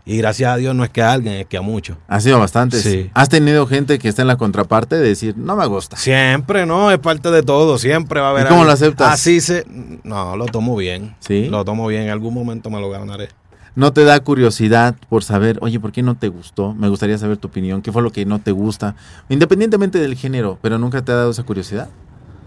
Y 0.05 0.17
gracias 0.17 0.51
a 0.51 0.57
Dios 0.57 0.73
no 0.75 0.83
es 0.83 0.89
que 0.89 1.01
a 1.01 1.11
alguien, 1.11 1.35
es 1.35 1.45
que 1.45 1.57
a 1.57 1.61
muchos. 1.61 1.95
Ha 2.07 2.19
sido 2.19 2.39
bastante. 2.39 2.79
Sí. 2.81 3.09
¿Has 3.13 3.29
tenido 3.29 3.67
gente 3.67 3.99
que 3.99 4.07
está 4.09 4.23
en 4.23 4.27
la 4.29 4.35
contraparte 4.37 4.95
de 4.95 5.07
decir, 5.07 5.35
no 5.37 5.55
me 5.55 5.65
gusta? 5.67 5.95
Siempre, 5.97 6.65
¿no? 6.65 6.89
Es 6.91 6.99
parte 6.99 7.29
de 7.31 7.43
todo. 7.43 7.77
Siempre 7.77 8.19
va 8.19 8.27
a 8.27 8.29
haber. 8.31 8.45
¿Y 8.45 8.47
cómo 8.49 8.61
alguien- 8.61 8.67
lo 8.67 8.73
aceptas? 8.73 9.13
Así 9.13 9.41
se. 9.41 9.65
No, 10.03 10.35
lo 10.35 10.45
tomo 10.47 10.75
bien. 10.75 11.15
¿Sí? 11.19 11.47
Lo 11.49 11.63
tomo 11.63 11.87
bien. 11.87 12.03
En 12.03 12.09
algún 12.09 12.33
momento 12.33 12.69
me 12.69 12.79
lo 12.81 12.89
ganaré. 12.89 13.29
¿No 13.73 13.93
te 13.93 14.03
da 14.03 14.19
curiosidad 14.19 14.95
por 15.07 15.23
saber, 15.23 15.57
oye, 15.61 15.79
¿por 15.79 15.91
qué 15.93 16.01
no 16.03 16.15
te 16.15 16.27
gustó? 16.27 16.73
Me 16.73 16.89
gustaría 16.89 17.17
saber 17.17 17.37
tu 17.37 17.47
opinión. 17.47 17.81
¿Qué 17.81 17.91
fue 17.93 18.01
lo 18.01 18.11
que 18.11 18.25
no 18.25 18.39
te 18.39 18.51
gusta? 18.51 18.95
Independientemente 19.29 19.97
del 19.97 20.15
género, 20.15 20.59
pero 20.61 20.77
nunca 20.77 21.01
te 21.03 21.11
ha 21.13 21.15
dado 21.15 21.31
esa 21.31 21.43
curiosidad. 21.43 21.87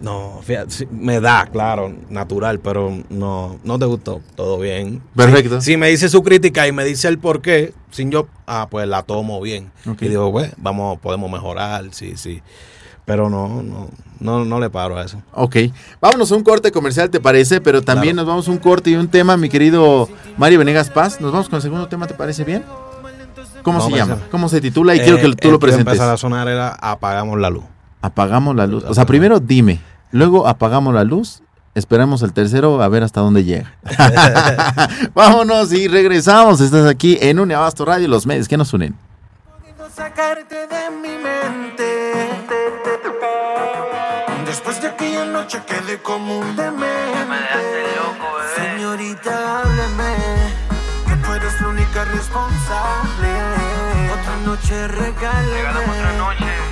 No, 0.01 0.41
fíjate, 0.43 0.89
me 0.91 1.21
da, 1.21 1.47
claro, 1.47 1.95
natural, 2.11 2.59
pero 2.59 2.93
no, 3.11 3.59
no 3.65 3.79
te 3.79 3.85
gustó. 3.87 4.21
Todo 4.35 4.59
bien. 4.59 5.01
Perfecto. 5.15 5.61
Si 5.61 5.77
me 5.77 5.89
dice 5.89 6.09
su 6.09 6.23
crítica 6.23 6.67
y 6.67 6.73
me 6.73 6.85
dice 6.85 7.09
el 7.09 7.19
por 7.19 7.41
qué, 7.41 7.73
sin 7.91 8.11
yo, 8.11 8.27
ah, 8.47 8.67
pues 8.71 8.87
la 8.89 9.03
tomo 9.05 9.41
bien. 9.41 9.71
Y 10.01 10.09
digo, 10.09 10.31
pues, 10.33 10.53
vamos, 10.57 10.99
podemos 10.99 11.31
mejorar, 11.31 11.85
sí, 11.93 12.15
sí. 12.17 12.43
Pero 13.07 13.29
no, 13.31 13.63
no, 13.63 13.89
no, 14.19 14.45
no 14.45 14.61
le 14.61 14.69
paro 14.71 14.97
a 14.99 15.05
eso. 15.05 15.23
Ok, 15.33 15.57
vámonos 16.01 16.33
a 16.33 16.37
un 16.37 16.43
corte 16.43 16.73
comercial, 16.73 17.11
¿te 17.11 17.21
parece? 17.21 17.61
Pero 17.61 17.83
también 17.83 18.15
Claro. 18.15 18.27
nos 18.27 18.33
vamos 18.33 18.49
a 18.49 18.51
un 18.51 18.59
corte 18.59 18.91
y 18.91 18.95
un 18.97 19.09
tema, 19.09 19.37
mi 19.37 19.49
querido 19.49 20.09
Mario 20.39 20.59
Venegas 20.59 20.91
Paz. 20.91 21.21
Nos 21.21 21.31
vamos 21.31 21.49
con 21.49 21.57
el 21.57 21.63
segundo 21.63 21.87
tema, 21.87 22.07
¿te 22.07 22.15
parece 22.15 22.45
bien? 22.45 22.65
¿Cómo 23.63 23.79
No, 23.79 23.85
se 23.87 23.91
me 23.93 23.97
llama? 23.99 24.19
¿Cómo 24.31 24.49
se 24.49 24.61
titula? 24.61 24.95
Y 24.95 24.99
Eh, 25.01 25.03
quiero 25.05 25.19
que 25.19 25.33
tú 25.37 25.51
lo 25.51 25.59
presentes. 25.59 25.87
empezar 25.87 26.11
a 26.13 26.17
sonar 26.17 26.49
era 26.49 26.69
Apagamos 26.81 27.39
la 27.39 27.49
luz. 27.51 27.65
Apagamos 28.05 28.55
la 28.55 28.67
luz. 28.67 28.85
O 28.85 28.93
sea, 28.93 29.07
primero 29.07 29.41
dime, 29.41 29.81
luego 30.11 30.47
apagamos 30.47 30.93
la 30.93 31.05
luz. 31.05 31.41
Esperamos 31.75 32.21
el 32.21 32.35
tercero 32.35 32.83
a 32.83 32.89
ver 32.89 33.03
hasta 33.03 33.23
dónde 33.23 33.45
llega. 33.45 33.73
Vámonos 35.15 35.73
y 35.73 35.89
regresamos. 35.89 36.61
Estás 36.61 36.85
aquí 36.85 37.17
en 37.23 37.41
Uniabasto 37.41 37.87
Radio, 37.87 38.07
los 38.09 38.27
medios 38.27 38.47
que 38.47 38.59
nos 38.59 38.75
unen. 38.75 38.95
Sacarte 39.97 40.67
de 40.67 40.91
mi 40.91 41.17
mente. 41.17 42.29
Después 44.45 44.83
de 44.83 44.89
aquella 44.89 45.25
noche 45.25 45.63
quedé 45.67 45.97
como 46.03 46.41
un 46.41 46.57
demente. 46.57 46.85
Señorita, 48.55 49.61
hábleme. 49.61 50.15
Que 51.09 51.17
tú 51.25 51.33
eres 51.33 51.59
la 51.59 51.69
única 51.69 52.05
responsable. 52.05 53.31
Otra 54.13 54.37
noche 54.45 54.89
regáleme. 54.89 55.69
otra 55.71 56.13
noche. 56.19 56.64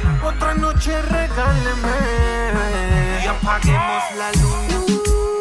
Otra 0.43 0.55
noche 0.55 1.01
regáleme. 1.03 1.99
Y 3.23 3.27
apaguemos 3.29 4.03
la 4.19 4.33
luz. 4.43 5.32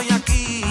Estoy 0.00 0.16
aquí. 0.16 0.67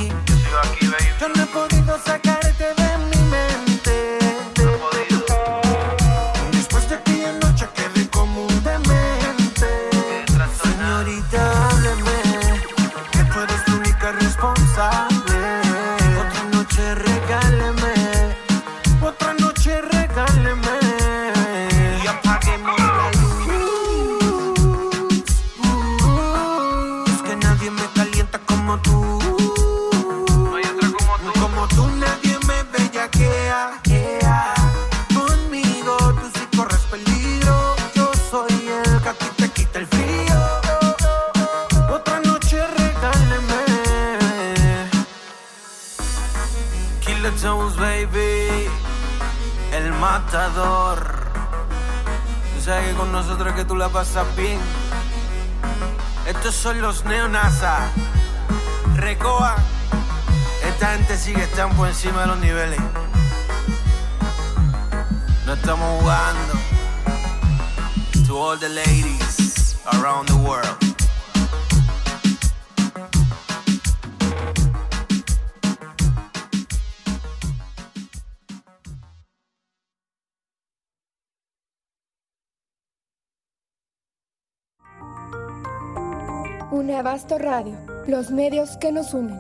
Radio, 87.58 87.76
los 88.06 88.30
medios 88.30 88.78
que 88.78 88.92
nos 88.92 89.16
unen. 89.16 89.40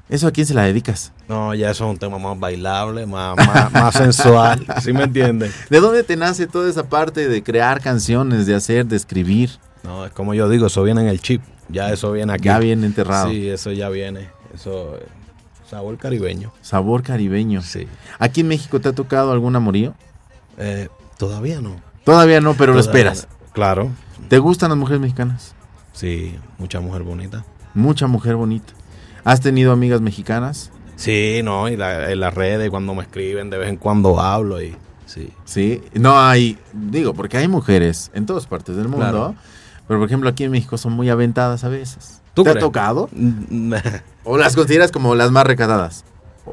¿Eso 0.08 0.28
a 0.28 0.32
quién 0.32 0.48
se 0.48 0.56
la 0.56 0.64
dedicas? 0.64 1.12
No, 1.28 1.54
ya 1.54 1.70
eso 1.70 1.86
es 1.86 1.92
un 1.92 1.98
tema 1.98 2.18
más 2.18 2.40
bailable, 2.40 3.06
más, 3.06 3.38
más, 3.38 3.72
más 3.72 3.94
sensual. 3.94 4.66
¿Sí 4.82 4.92
me 4.92 5.04
entienden? 5.04 5.52
¿De 5.70 5.80
dónde 5.80 6.04
te 6.04 6.16
nace 6.16 6.48
toda 6.48 6.68
esa 6.68 6.90
parte 6.90 7.28
de 7.28 7.44
crear 7.44 7.80
canciones, 7.80 8.48
de 8.48 8.56
hacer, 8.56 8.88
de 8.88 8.96
escribir? 8.96 9.52
No, 9.84 10.06
es 10.06 10.12
como 10.12 10.34
yo 10.34 10.50
digo, 10.50 10.66
eso 10.68 10.82
viene 10.84 11.02
en 11.02 11.08
el 11.08 11.22
chip. 11.22 11.44
Ya 11.70 11.92
eso 11.92 12.12
viene 12.12 12.34
aquí. 12.34 12.46
Ya 12.46 12.58
bien 12.58 12.84
enterrado. 12.84 13.30
Sí, 13.30 13.48
eso 13.48 13.72
ya 13.72 13.90
viene. 13.90 14.30
Eso, 14.54 14.96
eh, 14.98 15.06
sabor 15.70 15.98
caribeño. 15.98 16.52
Sabor 16.62 17.04
caribeño. 17.04 17.62
Sí. 17.62 17.88
¿Aquí 18.18 18.42
en 18.42 18.48
México 18.48 18.82
te 18.82 18.90
ha 18.90 18.94
tocado 18.94 19.32
algún 19.32 19.56
amorío? 19.56 19.94
Eh, 20.58 20.90
todavía 21.18 21.62
no. 21.62 21.89
Todavía 22.14 22.42
no, 22.42 22.54
pero 22.56 22.74
lo 22.74 22.80
esperas. 22.80 23.28
no. 23.30 23.54
Claro. 23.54 23.90
¿Te 24.28 24.38
gustan 24.40 24.70
las 24.70 24.78
mujeres 24.78 25.02
mexicanas? 25.02 25.54
Sí, 25.94 26.36
mucha 26.58 26.80
mujer 26.80 27.04
bonita. 27.04 27.44
Mucha 27.74 28.08
mujer 28.08 28.36
bonita. 28.36 28.74
¿Has 29.24 29.42
tenido 29.42 29.72
amigas 29.72 30.02
mexicanas? 30.02 30.72
Sí, 30.96 31.42
no, 31.44 31.68
y 31.70 31.78
la- 31.78 32.12
en 32.12 32.20
las 32.20 32.34
redes 32.34 32.70
cuando 32.70 32.94
me 32.96 33.04
escriben 33.04 33.50
de 33.50 33.58
vez 33.58 33.70
en 33.70 33.78
cuando 33.78 34.20
hablo 34.20 34.62
y 34.62 34.76
sí. 35.06 35.32
Sí. 35.46 35.82
No 35.94 36.20
hay, 36.20 36.58
digo, 36.74 37.14
porque 37.14 37.38
hay 37.38 37.48
mujeres 37.48 38.12
en 38.14 38.26
todas 38.26 38.46
partes 38.48 38.76
del 38.76 38.88
mundo. 38.88 39.06
Claro. 39.06 39.36
Pero 39.88 40.00
por 40.00 40.08
ejemplo 40.08 40.30
aquí 40.30 40.44
en 40.44 40.52
México 40.52 40.78
son 40.78 40.94
muy 40.94 41.10
aventadas 41.10 41.64
a 41.64 41.70
veces. 41.70 42.22
¿Tú 42.34 42.44
¿Te 42.44 42.52
ha 42.52 42.60
tocado? 42.60 43.10
¿O 44.24 44.38
las 44.38 44.56
consideras 44.56 44.92
como 44.92 45.16
las 45.16 45.32
más 45.32 45.46
recatadas? 45.46 46.06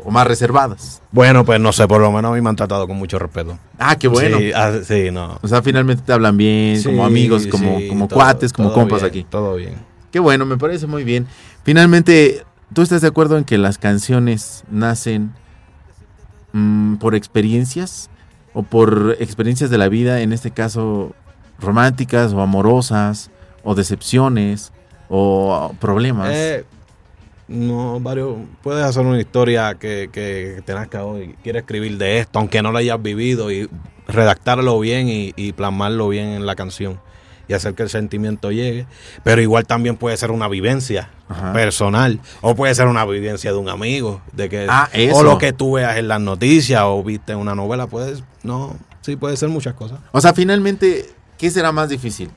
¿O 0.04 0.10
más 0.10 0.26
reservadas? 0.26 1.02
bueno, 1.10 1.44
pues 1.44 1.58
no 1.60 1.72
sé, 1.72 1.86
por 1.88 2.00
lo 2.00 2.12
menos 2.12 2.30
a 2.30 2.34
mí 2.34 2.40
me 2.40 2.48
han 2.50 2.56
tratado 2.56 2.86
con 2.86 2.96
mucho 2.96 3.18
respeto. 3.18 3.58
Ah, 3.78 3.96
qué 3.96 4.08
bueno. 4.08 4.38
Sí, 4.38 4.52
ah, 4.54 4.72
sí, 4.84 5.10
no. 5.10 5.38
O 5.42 5.48
sea, 5.48 5.62
finalmente 5.62 6.02
te 6.04 6.12
hablan 6.12 6.36
bien, 6.36 6.82
como 6.82 7.04
amigos, 7.04 7.46
como, 7.46 7.78
sí, 7.78 7.88
como 7.88 8.06
todo- 8.08 8.16
cuates, 8.18 8.52
como 8.52 8.72
compas 8.72 9.00
bien, 9.00 9.10
aquí. 9.10 9.26
Todo 9.28 9.56
bien. 9.56 9.74
Qué 10.12 10.18
bueno, 10.20 10.46
me 10.46 10.56
parece 10.56 10.86
muy 10.86 11.04
bien. 11.04 11.26
Finalmente, 11.64 12.44
¿tú 12.72 12.82
estás 12.82 13.00
de 13.02 13.08
acuerdo 13.08 13.36
en 13.38 13.44
que 13.44 13.58
las 13.58 13.78
canciones 13.78 14.64
nacen 14.70 15.32
mm, 16.52 16.96
por 16.96 17.14
experiencias 17.14 18.10
o 18.54 18.62
por 18.62 19.16
experiencias 19.20 19.70
de 19.70 19.78
la 19.78 19.88
vida, 19.88 20.20
en 20.20 20.32
este 20.32 20.50
caso 20.50 21.14
románticas 21.58 22.32
o 22.32 22.40
amorosas 22.40 23.30
o 23.64 23.74
decepciones 23.74 24.72
o 25.08 25.74
problemas? 25.80 26.30
Eh, 26.32 26.64
no, 27.48 28.00
varios. 28.00 28.36
Puedes 28.62 28.84
hacer 28.84 29.04
una 29.04 29.20
historia 29.20 29.74
que, 29.74 30.10
que 30.12 30.62
te 30.64 30.74
nazca 30.74 31.04
hoy. 31.04 31.34
Quieres 31.42 31.62
escribir 31.62 31.96
de 31.98 32.18
esto, 32.18 32.38
aunque 32.38 32.62
no 32.62 32.72
lo 32.72 32.78
hayas 32.78 33.00
vivido, 33.02 33.50
y 33.52 33.68
redactarlo 34.08 34.78
bien 34.80 35.08
y, 35.08 35.32
y 35.36 35.52
plasmarlo 35.52 36.08
bien 36.08 36.28
en 36.28 36.46
la 36.46 36.54
canción. 36.56 37.00
y 37.48 37.52
hacer 37.54 37.74
que 37.74 37.84
el 37.84 37.88
sentimiento 37.90 38.50
llegue. 38.50 38.86
Pero 39.22 39.40
igual 39.40 39.64
también 39.66 39.96
puede 39.96 40.16
ser 40.16 40.32
una 40.32 40.48
vivencia 40.48 41.10
Ajá. 41.28 41.52
personal 41.52 42.18
o 42.40 42.56
puede 42.56 42.74
ser 42.74 42.88
una 42.88 43.04
vivencia 43.04 43.52
de 43.52 43.56
un 43.58 43.68
amigo, 43.68 44.20
de 44.32 44.48
que 44.48 44.66
Ah, 44.68 44.88
o 45.12 45.22
lo 45.22 45.38
que 45.38 45.52
tú 45.52 45.72
veas 45.74 45.96
en 45.96 46.08
las 46.08 46.20
noticias 46.20 46.82
o 46.84 47.04
viste 47.04 47.32
en 47.32 47.38
una 47.38 47.54
novela, 47.54 47.86
puedes 47.86 48.24
no, 48.42 48.76
sí 49.02 49.14
puede 49.14 49.36
ser 49.36 49.48
muchas 49.48 49.74
cosas. 49.74 50.00
O 50.10 50.20
sea, 50.20 50.32
finalmente, 50.34 51.06
¿qué 51.38 51.48
será 51.52 51.70
más 51.70 51.88
difícil? 51.88 52.30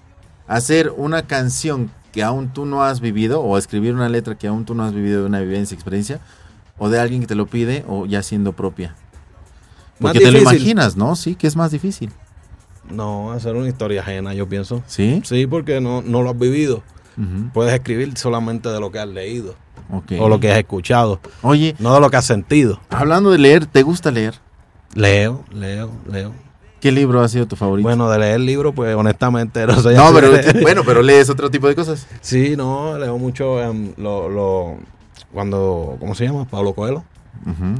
¿Hacer 0.47 0.93
una 0.95 1.23
canción 1.25 1.91
que 2.11 2.23
aún 2.23 2.49
tú 2.53 2.65
no 2.65 2.83
has 2.83 2.99
vivido 3.01 3.41
o 3.41 3.57
escribir 3.57 3.93
una 3.93 4.09
letra 4.09 4.35
que 4.35 4.47
aún 4.47 4.65
tú 4.65 4.75
no 4.75 4.83
has 4.83 4.93
vivido 4.93 5.21
de 5.21 5.27
una 5.27 5.39
vivencia, 5.39 5.75
experiencia? 5.75 6.19
¿O 6.77 6.89
de 6.89 6.99
alguien 6.99 7.21
que 7.21 7.27
te 7.27 7.35
lo 7.35 7.45
pide 7.45 7.83
o 7.87 8.05
ya 8.05 8.23
siendo 8.23 8.53
propia? 8.53 8.95
Porque 9.99 10.19
te 10.19 10.31
lo 10.31 10.39
imaginas, 10.39 10.95
¿no? 10.95 11.15
Sí, 11.15 11.35
que 11.35 11.47
es 11.47 11.55
más 11.55 11.71
difícil. 11.71 12.11
No, 12.89 13.31
hacer 13.33 13.55
una 13.55 13.67
historia 13.67 14.01
ajena, 14.01 14.33
yo 14.33 14.47
pienso. 14.47 14.81
¿Sí? 14.87 15.21
Sí, 15.25 15.45
porque 15.45 15.81
no, 15.81 16.01
no 16.01 16.21
lo 16.21 16.29
has 16.31 16.39
vivido. 16.39 16.83
Puedes 17.53 17.73
escribir 17.73 18.17
solamente 18.17 18.69
de 18.69 18.79
lo 18.79 18.91
que 18.91 18.99
has 18.99 19.07
leído 19.09 19.55
o 20.19 20.29
lo 20.29 20.39
que 20.39 20.51
has 20.51 20.57
escuchado, 20.57 21.19
Oye, 21.41 21.75
no 21.79 21.93
de 21.93 21.99
lo 21.99 22.09
que 22.09 22.17
has 22.17 22.25
sentido. 22.25 22.79
hablando 22.89 23.31
de 23.31 23.39
leer, 23.39 23.65
¿te 23.65 23.81
gusta 23.83 24.11
leer? 24.11 24.35
Leo, 24.93 25.43
leo, 25.51 25.91
leo. 26.09 26.33
¿Qué 26.79 26.91
libro 26.91 27.21
ha 27.21 27.27
sido 27.27 27.45
tu 27.47 27.55
favorito? 27.55 27.87
Bueno, 27.87 28.09
de 28.09 28.19
leer 28.19 28.39
libros, 28.39 28.73
pues 28.75 28.95
honestamente 28.95 29.65
no 29.67 29.75
no, 29.75 30.13
pero 30.13 30.31
bueno, 30.61 30.81
pero 30.85 31.01
lees 31.01 31.29
otro 31.29 31.49
tipo 31.51 31.67
de 31.67 31.75
cosas. 31.75 32.07
Sí, 32.21 32.55
no, 32.55 32.97
leo 32.97 33.17
mucho 33.17 33.61
em, 33.61 33.93
lo, 33.97 34.29
lo, 34.29 34.77
cuando, 35.33 35.97
¿cómo 35.99 36.15
se 36.15 36.25
llama? 36.25 36.45
Pablo 36.45 36.73
Coelho. 36.73 37.03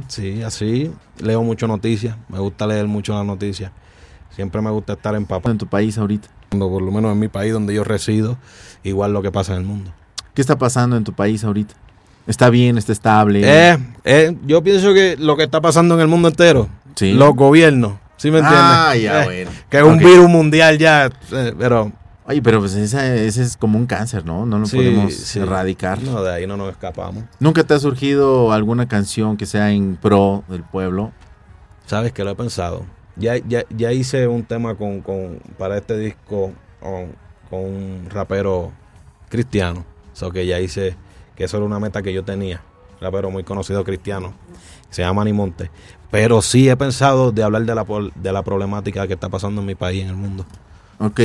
Sí, 0.08 0.42
así. 0.42 0.90
Leo 1.18 1.42
mucho 1.42 1.66
noticias. 1.66 2.16
Me 2.28 2.38
gusta 2.38 2.66
leer 2.66 2.86
mucho 2.86 3.14
las 3.14 3.24
noticias. 3.26 3.70
Siempre 4.34 4.60
me 4.62 4.70
gusta 4.70 4.94
estar 4.94 5.14
empapado, 5.14 5.52
En 5.52 5.58
tu 5.58 5.66
país 5.66 5.98
ahorita. 5.98 6.28
por 6.50 6.82
lo 6.82 6.90
menos 6.90 7.12
en 7.12 7.18
mi 7.18 7.28
país 7.28 7.52
donde 7.52 7.74
yo 7.74 7.84
resido, 7.84 8.38
igual 8.82 9.12
lo 9.12 9.22
que 9.22 9.30
pasa 9.30 9.52
en 9.52 9.58
el 9.60 9.64
mundo. 9.66 9.92
¿Qué 10.34 10.40
está 10.40 10.56
pasando 10.56 10.96
en 10.96 11.04
tu 11.04 11.12
país 11.12 11.44
ahorita? 11.44 11.74
¿Está 12.26 12.48
bien? 12.48 12.78
¿Está 12.78 12.92
estable? 12.92 13.42
Eh, 13.44 13.78
eh, 14.04 14.36
yo 14.46 14.62
pienso 14.62 14.94
que 14.94 15.16
lo 15.18 15.36
que 15.36 15.42
está 15.44 15.60
pasando 15.60 15.94
en 15.96 16.00
el 16.00 16.06
mundo 16.06 16.28
entero, 16.28 16.68
Sí. 16.94 17.12
los 17.12 17.34
gobiernos, 17.34 17.94
¿sí 18.20 18.30
me 18.30 18.38
entiendes? 18.38 18.62
Ah, 18.62 18.94
ya, 18.96 19.22
Eh, 19.22 19.24
bueno. 19.24 19.50
Que 19.68 19.78
es 19.78 19.82
un 19.84 19.98
virus 19.98 20.28
mundial 20.28 20.78
ya, 20.78 21.06
eh, 21.32 21.54
pero 21.58 21.92
Oye, 22.26 22.42
pero 22.42 22.60
pues 22.60 22.74
ese 22.74 23.26
es 23.26 23.56
como 23.56 23.76
un 23.76 23.86
cáncer, 23.86 24.24
¿no? 24.24 24.46
No 24.46 24.60
lo 24.60 24.66
sí, 24.66 24.76
podemos 24.76 25.12
sí. 25.14 25.40
erradicar. 25.40 26.00
No, 26.00 26.22
de 26.22 26.32
ahí 26.32 26.46
no 26.46 26.56
nos 26.56 26.70
escapamos. 26.70 27.24
¿Nunca 27.40 27.64
te 27.64 27.74
ha 27.74 27.78
surgido 27.80 28.52
alguna 28.52 28.86
canción 28.86 29.36
que 29.36 29.46
sea 29.46 29.72
en 29.72 29.96
pro 29.96 30.44
del 30.46 30.62
pueblo? 30.62 31.10
Sabes 31.86 32.12
que 32.12 32.22
lo 32.22 32.30
he 32.30 32.36
pensado. 32.36 32.84
Ya, 33.16 33.36
ya, 33.38 33.64
ya 33.76 33.90
hice 33.92 34.28
un 34.28 34.44
tema 34.44 34.76
con, 34.76 35.00
con- 35.00 35.40
para 35.58 35.76
este 35.78 35.98
disco 35.98 36.52
con, 36.78 37.16
con 37.50 37.60
un 37.64 38.06
rapero 38.10 38.70
cristiano. 39.28 39.84
O 40.12 40.16
sea, 40.16 40.30
que 40.30 40.46
ya 40.46 40.60
hice, 40.60 40.94
que 41.34 41.44
eso 41.44 41.56
era 41.56 41.66
una 41.66 41.80
meta 41.80 42.00
que 42.00 42.12
yo 42.12 42.22
tenía. 42.22 42.62
Rapero 43.00 43.30
muy 43.32 43.42
conocido 43.42 43.82
cristiano. 43.82 44.34
Se 44.88 45.02
llama 45.02 45.22
Animonte. 45.22 45.68
Pero 46.10 46.42
sí 46.42 46.68
he 46.68 46.76
pensado 46.76 47.30
de 47.32 47.42
hablar 47.42 47.62
de 47.64 47.74
la, 47.74 47.86
de 48.16 48.32
la 48.32 48.42
problemática 48.42 49.06
que 49.06 49.14
está 49.14 49.28
pasando 49.28 49.60
en 49.60 49.66
mi 49.66 49.74
país, 49.74 50.02
en 50.02 50.08
el 50.08 50.16
mundo. 50.16 50.44
Ok, 50.98 51.20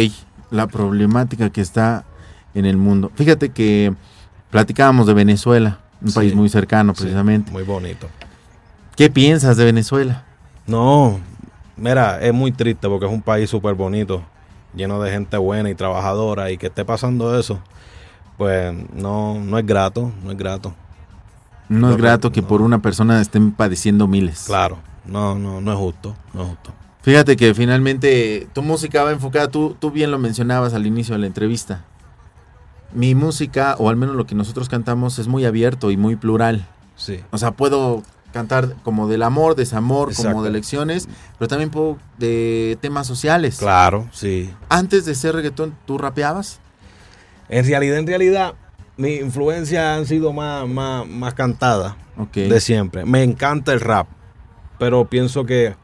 la 0.51 0.67
problemática 0.67 1.49
que 1.49 1.61
está 1.61 2.03
en 2.53 2.65
el 2.65 2.77
mundo. 2.77 3.11
Fíjate 3.15 3.49
que 3.49 3.93
platicábamos 4.51 5.07
de 5.07 5.13
Venezuela, 5.13 5.79
un 6.01 6.09
Sí. 6.09 6.15
país 6.15 6.35
muy 6.35 6.49
cercano 6.49 6.93
Sí, 6.93 7.01
precisamente. 7.01 7.51
muy 7.51 7.63
bonito. 7.63 8.07
¿Qué 8.95 9.09
piensas 9.09 9.57
de 9.57 9.65
Venezuela? 9.65 10.23
No, 10.67 11.19
mira, 11.75 12.21
es 12.21 12.33
muy 12.33 12.51
triste 12.51 12.87
porque 12.87 13.05
es 13.07 13.11
un 13.11 13.21
país 13.21 13.49
súper 13.49 13.73
bonito, 13.73 14.23
lleno 14.75 15.01
de 15.01 15.11
gente 15.11 15.35
buena 15.37 15.69
y 15.69 15.75
trabajadora 15.75 16.51
y 16.51 16.57
que 16.57 16.67
esté 16.67 16.85
pasando 16.85 17.37
eso, 17.37 17.59
pues 18.37 18.73
no, 18.93 19.39
no 19.39 19.57
es 19.57 19.65
grato, 19.65 20.11
no 20.23 20.31
es 20.31 20.37
grato. 20.37 20.73
No 21.69 21.91
es 21.91 21.97
grato 21.97 22.31
que 22.31 22.41
no. 22.41 22.47
por 22.47 22.61
una 22.61 22.81
persona 22.81 23.21
estén 23.21 23.51
padeciendo 23.51 24.07
miles. 24.07 24.43
Claro, 24.45 24.77
no, 25.05 25.35
no, 25.35 25.61
no 25.61 25.71
es 25.71 25.77
justo, 25.77 26.15
no 26.33 26.43
es 26.43 26.49
justo. 26.49 26.73
Fíjate 27.01 27.35
que 27.37 27.53
finalmente 27.53 28.47
tu 28.53 28.61
música 28.63 29.03
va 29.03 29.11
enfocada, 29.11 29.47
tú, 29.49 29.75
tú 29.79 29.91
bien 29.91 30.09
lo 30.11 30.17
mencionabas 30.17 30.73
al 30.73 30.87
inicio 30.87 31.13
de 31.13 31.19
la 31.19 31.27
entrevista. 31.27 31.83
Mi 32.93 33.13
música, 33.13 33.75
o 33.77 33.89
al 33.89 33.95
menos 33.95 34.15
lo 34.15 34.25
que 34.25 34.35
nosotros 34.35 34.69
cantamos, 34.69 35.19
es 35.19 35.27
muy 35.27 35.45
abierto 35.45 35.91
y 35.91 35.97
muy 35.97 36.15
plural. 36.15 36.65
Sí, 36.95 37.19
O 37.31 37.37
sea, 37.37 37.51
puedo 37.51 38.03
cantar 38.31 38.75
como 38.83 39.07
del 39.07 39.21
amor, 39.23 39.55
desamor, 39.55 40.07
como 40.15 40.29
Exacto. 40.29 40.43
de 40.43 40.49
lecciones, 40.51 41.07
pero 41.37 41.47
también 41.47 41.69
puedo 41.69 41.97
de 42.17 42.77
temas 42.81 43.05
sociales. 43.07 43.57
claro, 43.57 44.07
sí. 44.11 44.49
Antes 44.69 45.05
de 45.05 45.13
ser 45.15 45.35
reggaetón, 45.35 45.75
¿tú 45.85 45.97
rapeabas? 45.97 46.59
En 47.49 47.65
realidad, 47.65 47.97
en 47.97 48.07
realidad, 48.07 48.53
mi 48.97 49.15
influencia 49.15 49.95
han 49.95 50.05
sido 50.05 50.33
más, 50.33 50.67
más, 50.67 51.07
más 51.07 51.33
cantadas 51.33 51.95
de 52.33 52.59
siempre. 52.59 53.05
Me 53.05 53.23
encanta 53.23 53.73
el 53.73 53.81
rap, 53.81 54.07
pero 54.79 55.05
pienso 55.05 55.45
que 55.45 55.75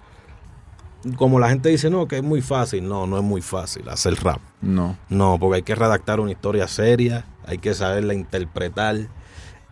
como 1.15 1.39
la 1.39 1.49
gente 1.49 1.69
dice, 1.69 1.89
no, 1.89 2.07
que 2.07 2.17
es 2.17 2.23
muy 2.23 2.41
fácil. 2.41 2.87
No, 2.87 3.07
no 3.07 3.17
es 3.17 3.23
muy 3.23 3.41
fácil 3.41 3.87
hacer 3.89 4.15
rap. 4.23 4.39
No. 4.61 4.97
No, 5.09 5.37
porque 5.39 5.57
hay 5.57 5.63
que 5.63 5.75
redactar 5.75 6.19
una 6.19 6.31
historia 6.31 6.67
seria, 6.67 7.25
hay 7.45 7.57
que 7.57 7.73
saberla 7.73 8.13
interpretar. 8.13 8.97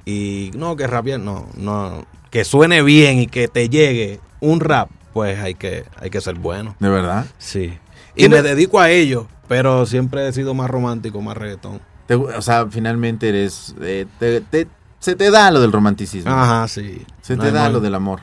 Y 0.06 0.52
no, 0.56 0.76
que 0.76 0.88
rapear, 0.88 1.20
no, 1.20 1.48
no. 1.56 2.06
Que 2.32 2.44
suene 2.44 2.82
bien 2.82 3.20
y 3.20 3.28
que 3.28 3.48
te 3.48 3.70
llegue 3.70 4.20
un 4.40 4.60
rap, 4.60 4.90
pues 5.14 5.40
hay 5.40 5.56
que, 5.56 5.86
hay 5.98 6.10
que 6.10 6.22
ser 6.22 6.36
bueno. 6.36 6.76
¿De 6.80 6.90
verdad? 6.90 7.26
Sí. 7.38 7.78
Y 8.16 8.28
me 8.28 8.42
dedico 8.42 8.80
a 8.80 8.90
ello, 8.90 9.28
pero 9.48 9.86
siempre 9.86 10.28
he 10.28 10.34
sido 10.34 10.54
más 10.54 10.70
romántico, 10.70 11.22
más 11.22 11.38
reggaetón. 11.38 11.80
Te- 12.10 12.16
o 12.16 12.42
sea, 12.42 12.66
finalmente 12.72 13.30
eres... 13.30 13.76
eh, 13.82 14.08
te- 14.18 14.42
te- 14.42 14.68
se 15.00 15.16
te 15.16 15.30
da 15.30 15.52
lo 15.52 15.62
del 15.62 15.72
romanticismo. 15.72 16.32
Ajá, 16.32 16.68
sí. 16.68 17.06
Se 17.22 17.38
te 17.38 17.52
da 17.52 17.70
lo 17.70 17.80
del 17.80 17.94
amor. 17.94 18.22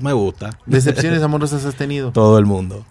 Me 0.00 0.14
gusta. 0.14 0.50
¿Decepciones 0.64 1.22
amorosas 1.22 1.64
has 1.66 1.74
tenido? 1.74 2.12
Todo 2.12 2.38
el 2.38 2.46
mundo. 2.46 2.84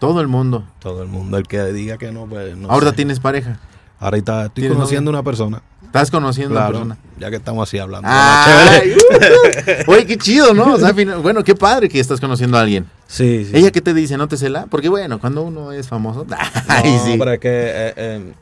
Todo 0.00 0.20
el 0.20 0.26
mundo. 0.26 0.64
Todo 0.80 1.02
el 1.04 1.08
mundo. 1.08 1.36
El 1.38 1.46
que 1.46 1.62
diga 1.72 1.96
que 1.98 2.10
no, 2.10 2.26
pues 2.26 2.56
no. 2.56 2.68
Ahorita 2.68 2.90
sé. 2.90 2.96
tienes 2.96 3.20
pareja. 3.20 3.60
Ahorita 4.00 4.46
estoy 4.46 4.62
¿Tienes 4.62 4.74
conociendo 4.76 5.08
una 5.10 5.22
persona. 5.22 5.62
Estás 5.84 6.10
conociendo 6.10 6.58
a 6.58 6.62
una 6.62 6.68
persona. 6.70 6.98
Ya 7.18 7.30
que 7.30 7.36
estamos 7.36 7.68
así 7.68 7.78
hablando. 7.78 8.08
Ay, 8.10 8.94
Chévere. 9.10 9.84
uh, 9.86 9.90
Oye, 9.92 10.06
qué 10.06 10.18
chido, 10.18 10.52
¿no? 10.52 10.74
O 10.74 10.78
sea, 10.78 10.92
fina- 10.94 11.16
bueno, 11.18 11.44
qué 11.44 11.54
padre 11.54 11.88
que 11.88 12.00
estás 12.00 12.18
conociendo 12.20 12.58
a 12.58 12.62
alguien. 12.62 12.86
Sí, 13.06 13.44
sí. 13.44 13.52
¿Ella 13.54 13.70
qué 13.70 13.80
te 13.80 13.94
dice? 13.94 14.16
¿No 14.16 14.26
te 14.26 14.36
cela? 14.36 14.66
Porque 14.68 14.88
bueno, 14.88 15.18
cuando 15.20 15.42
uno 15.42 15.70
es 15.72 15.86
famoso... 15.88 16.26
Ay, 16.68 16.92
no, 16.96 17.04
sí. 17.04 17.16
pero 17.18 17.32
es 17.32 17.38
que 17.40 17.48
eh, 17.50 17.94
eh, 17.96 18.32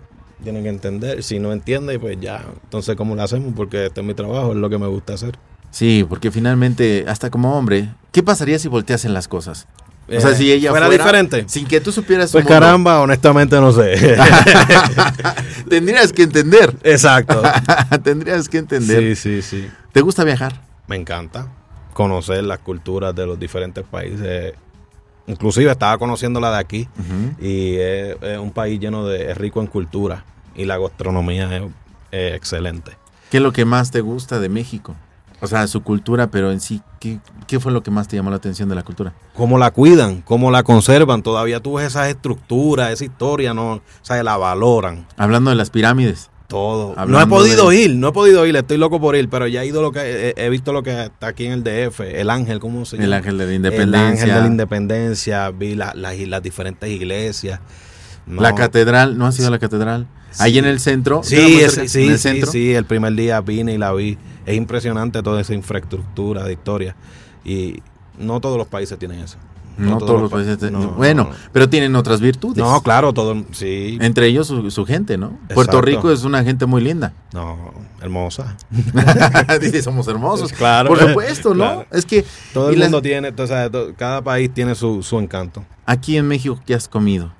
tienen 0.43 0.63
que 0.63 0.69
entender. 0.69 1.23
Si 1.23 1.39
no 1.39 1.53
entiende, 1.53 1.99
pues 1.99 2.19
ya. 2.21 2.45
Entonces, 2.65 2.97
¿cómo 2.97 3.15
lo 3.15 3.23
hacemos? 3.23 3.53
Porque 3.57 3.87
este 3.87 4.01
es 4.01 4.07
mi 4.07 4.15
trabajo, 4.15 4.53
es 4.53 4.57
lo 4.59 4.71
que 4.71 4.79
me 4.79 4.87
gusta 4.87 5.15
hacer. 5.15 5.39
Sí, 5.71 6.05
porque 6.09 6.31
finalmente, 6.31 7.05
hasta 7.09 7.31
como 7.31 7.57
hombre, 7.59 7.89
¿qué 8.13 8.23
pasaría 8.23 8.59
si 8.59 8.69
volteasen 8.69 9.13
las 9.15 9.29
cosas? 9.29 9.67
O 10.09 10.21
sea, 10.21 10.31
Eh, 10.31 10.37
si 10.37 10.51
ella 10.51 10.71
fuera, 10.71 10.87
fuera, 10.87 11.05
diferente. 11.05 11.45
Sin 11.49 11.67
que 11.67 11.83
tú 11.83 11.93
supieras 11.93 12.31
su 12.31 12.37
Pues 12.39 12.45
mundo, 12.47 12.59
caramba, 12.59 13.01
honestamente 13.01 13.57
no 13.61 13.73
sé. 13.73 13.95
Tendrías 15.69 16.13
que 16.13 16.23
entender. 16.23 16.75
Exacto. 16.83 17.43
Tendrías 18.03 18.49
que 18.49 18.59
entender. 18.59 19.15
Sí, 19.17 19.43
sí, 19.43 19.43
sí. 19.43 19.69
¿Te 19.93 20.01
gusta 20.01 20.25
viajar? 20.25 20.63
Me 20.87 20.97
encanta 20.97 21.49
conocer 21.93 22.45
las 22.45 22.61
culturas 22.61 23.15
de 23.15 23.27
los 23.27 23.39
diferentes 23.39 23.85
países. 23.85 24.55
Inclusive 25.29 25.71
estaba 25.71 25.97
conociendo 25.99 26.41
la 26.41 26.51
de 26.51 26.59
aquí 26.59 26.89
y 27.41 27.77
es, 27.77 28.17
es 28.21 28.39
un 28.39 28.51
país 28.51 28.81
lleno 28.81 29.07
de 29.07 29.31
es 29.31 29.39
rico 29.39 29.61
en 29.61 29.69
cultura 29.69 30.25
y 30.57 30.65
la 30.65 30.79
gastronomía 30.79 31.57
es, 31.57 31.63
es 32.11 32.35
excelente. 32.35 32.93
¿Qué 33.31 33.37
es 33.37 33.43
lo 33.43 33.53
que 33.53 33.65
más 33.65 33.91
te 33.91 34.01
gusta 34.01 34.41
de 34.41 34.49
México? 34.49 34.97
O 35.41 35.47
sea, 35.47 35.67
su 35.69 35.83
cultura, 35.83 36.29
pero 36.29 36.51
en 36.51 36.61
sí, 36.61 36.83
¿qué, 36.99 37.21
qué 37.47 37.61
fue 37.61 37.71
lo 37.71 37.83
que 37.83 37.93
más 37.93 38.09
te 38.09 38.17
llamó 38.17 38.31
la 38.31 38.37
atención 38.37 38.69
de 38.69 38.75
la 38.75 38.83
cultura? 38.83 39.13
Cómo 39.35 39.57
la 39.57 39.71
cuidan, 39.71 40.23
cómo 40.23 40.51
la 40.51 40.65
conservan, 40.65 41.23
todavía 41.23 41.61
tú 41.61 41.75
ves 41.75 41.89
esas 41.89 42.09
estructuras, 42.09 42.91
esa 42.91 43.05
historia, 43.05 43.55
no, 43.55 43.75
o 43.75 43.83
sea, 44.03 44.21
la 44.25 44.37
valoran. 44.37 45.07
Hablando 45.17 45.51
de 45.51 45.57
las 45.57 45.71
pirámides. 45.71 46.31
Todo. 46.49 46.95
no 47.07 47.21
he 47.21 47.27
podido 47.27 47.69
de- 47.69 47.77
ir, 47.77 47.95
no 47.97 48.09
he 48.09 48.13
podido 48.13 48.47
ir, 48.47 48.57
estoy 48.57 48.79
loco 48.79 48.99
por 49.01 49.15
ir, 49.17 49.29
pero 49.29 49.47
ya 49.47 49.63
he 49.63 49.67
ido 49.67 49.83
lo 49.83 49.93
que 49.93 50.33
he, 50.37 50.45
he 50.47 50.49
visto 50.49 50.73
lo 50.73 50.83
que 50.83 51.05
está 51.05 51.29
aquí 51.29 51.45
en 51.45 51.53
el 51.53 51.63
DF, 51.63 52.01
el 52.21 52.31
ángel, 52.31 52.59
¿cómo 52.59 52.87
se 52.87 52.97
llama? 52.97 53.05
El 53.07 53.13
ángel 53.13 53.37
de 53.39 53.45
la 53.45 53.51
El 53.51 53.57
independencia. 53.57 54.09
ángel 54.09 54.29
de 54.35 54.41
la 54.41 54.47
independencia, 54.47 55.51
vi 55.51 55.75
la- 55.75 55.93
las- 55.95 56.19
las 56.19 56.43
diferentes 56.43 56.89
iglesias. 56.91 57.61
No. 58.27 58.41
La 58.41 58.55
catedral, 58.55 59.19
¿no 59.19 59.27
has 59.27 59.39
ido 59.39 59.49
a 59.49 59.51
la 59.51 59.59
catedral? 59.59 60.07
Ahí 60.39 60.57
en 60.59 60.65
el 60.65 60.81
centro. 60.81 61.23
Sí, 61.23 61.37
es- 61.61 61.73
cerca, 61.75 61.89
sí, 61.89 62.05
en 62.05 62.11
el 62.13 62.19
sí, 62.19 62.43
sí, 62.51 62.75
el 62.75 62.85
primer 62.87 63.13
día 63.15 63.41
vine 63.43 63.75
y 63.75 63.79
la 63.79 63.93
vi. 63.93 64.17
Es 64.47 64.57
impresionante 64.57 65.23
toda 65.23 65.41
esa 65.43 65.53
infraestructura 65.55 66.45
de 66.45 66.53
historia. 66.53 66.97
Y 67.45 67.83
no 68.19 68.41
todos 68.41 68.57
los 68.57 68.67
países 68.69 68.99
tienen 68.99 69.21
eso. 69.21 69.37
No, 69.79 69.99
todos 69.99 70.21
los 70.21 70.31
pa- 70.31 70.37
países. 70.39 70.59
te- 70.59 70.71
no, 70.71 70.89
bueno, 70.91 71.25
no. 71.25 71.37
pero 71.53 71.69
tienen 71.69 71.95
otras 71.97 72.21
virtudes. 72.21 72.57
No, 72.59 72.83
claro, 72.83 73.13
todo, 73.13 73.37
sí. 73.53 73.97
Entre 74.01 74.27
ellos 74.27 74.47
su, 74.47 74.71
su 74.71 74.85
gente, 74.85 75.17
¿no? 75.17 75.39
Puerto. 75.55 75.81
Rico 75.81 76.11
es 76.11 76.25
una 76.25 76.43
gente 76.45 76.67
muy 76.67 76.83
linda. 76.83 77.13
No, 77.33 77.73
hermosa. 78.01 78.57
Dice, 79.61 79.83
somos 79.83 80.09
hermosos. 80.09 80.53
Claro. 80.53 80.89
Por 80.89 80.99
supuesto, 80.99 81.51
¿no? 81.51 81.65
Claro. 81.65 81.87
Es 81.93 82.05
que 82.05 82.25
Todo 82.53 82.71
el 82.71 82.79
las- 82.79 82.89
mundo 82.89 83.03
tiene, 83.03 83.33
o 83.37 83.47
sea, 83.47 83.71
cada 83.97 84.23
país 84.23 84.53
tiene 84.53 84.75
su, 84.75 85.03
su 85.03 85.19
encanto. 85.19 85.65
aquí 85.87 86.17
en 86.17 86.27
México, 86.27 86.59
¿qué 86.67 86.75
has 86.75 86.89
comido? 86.89 87.33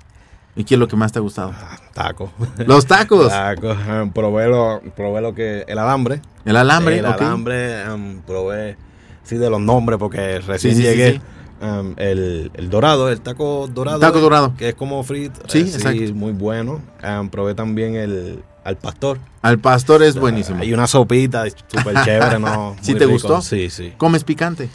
¿Y 0.57 0.65
qué 0.65 0.75
es 0.75 0.79
lo 0.81 0.89
que 0.89 0.97
más 0.97 1.13
te 1.13 1.21
ha 1.21 1.23
gustado? 1.23 1.53
Ah, 1.55 1.77
Taco. 1.95 2.33
Los 2.67 2.85
tacos. 2.87 3.29
Taco. 3.29 3.71
em, 3.73 4.11
probé, 4.11 4.49
lo, 4.49 4.81
probé 4.97 5.21
lo 5.21 5.33
que. 5.33 5.65
El 5.69 5.79
alambre. 5.79 6.21
El 6.45 6.57
alambre. 6.57 6.99
El 6.99 7.07
alambre. 7.07 7.83
em, 7.83 8.21
probé. 8.23 8.77
Sí, 9.23 9.37
de 9.37 9.51
los 9.51 9.61
nombres, 9.61 9.99
porque 10.01 10.41
recién 10.41 10.75
Sí, 10.75 10.81
sí, 10.83 10.89
sí, 10.89 10.97
llegué. 10.97 11.13
sí. 11.13 11.21
Em, 11.61 11.95
el, 11.97 12.51
el 12.55 12.71
dorado, 12.71 13.09
el 13.11 13.21
taco 13.21 13.69
dorado. 13.73 13.99
Taco 14.01 14.21
dorado. 14.21 14.55
Que 14.57 14.71
es 14.71 14.75
como 14.75 15.03
frito. 15.03 15.41
Sí, 15.49 15.59
eh, 15.59 15.63
exacto. 15.63 16.15
muy 16.15 16.33
bueno. 16.33 16.81
Em, 17.03 17.29
probé 17.29 17.55
también 17.55 17.95
el 17.97 18.43
al 18.65 18.77
pastor. 18.77 19.19
Al 19.41 19.59
pastor 19.59 20.03
es 20.03 20.17
buenísimo. 20.17 20.61
Hay 20.61 20.75
una 20.75 20.87
sopita 20.87 21.45
súper 21.69 22.05
chévere, 22.05 22.39
¿no? 22.41 22.77
¿Sí 22.83 22.91
Muy 22.93 22.99
te 22.99 23.07
rico. 23.07 23.13
gustó? 23.15 23.41
Sí, 23.41 23.71
sí. 23.71 23.95
¿Comes 23.97 24.25
picante? 24.25 24.69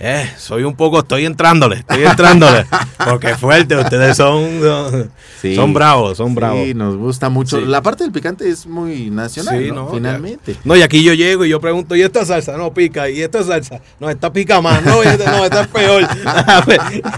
Eh, 0.00 0.30
soy 0.38 0.62
un 0.62 0.76
poco, 0.76 1.00
estoy 1.00 1.26
entrándole, 1.26 1.76
estoy 1.78 2.04
entrándole. 2.04 2.64
porque 3.04 3.34
fuerte, 3.36 3.74
ustedes 3.76 4.16
son, 4.16 4.60
son, 4.62 5.10
Sí. 5.42 5.56
son 5.56 5.74
bravos, 5.74 6.16
son 6.18 6.34
bravos. 6.36 6.64
Sí, 6.66 6.74
nos 6.74 6.96
gusta 6.96 7.28
mucho. 7.28 7.58
Sí. 7.58 7.64
La 7.66 7.82
parte 7.82 8.04
del 8.04 8.12
picante 8.12 8.48
es 8.48 8.64
muy 8.66 9.10
nacional, 9.10 9.58
Sí, 9.58 9.68
¿no? 9.70 9.74
no, 9.86 9.90
Finalmente. 9.90 10.56
No, 10.64 10.76
y 10.76 10.82
aquí 10.82 11.02
yo 11.02 11.14
llego 11.14 11.44
y 11.44 11.48
yo 11.48 11.60
pregunto, 11.60 11.96
¿y 11.96 12.02
esta 12.02 12.24
salsa? 12.24 12.56
No, 12.56 12.72
pica, 12.72 13.10
¿y 13.10 13.22
esta 13.22 13.42
salsa? 13.42 13.80
No, 13.98 14.08
esta 14.08 14.32
pica 14.32 14.60
más, 14.60 14.84
no, 14.84 15.02
esta, 15.02 15.32
no, 15.36 15.44
esta 15.44 15.62
es 15.62 15.68
peor. 15.68 16.02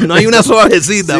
No 0.00 0.14
hay 0.14 0.26
una 0.26 0.42
suavecita. 0.42 1.18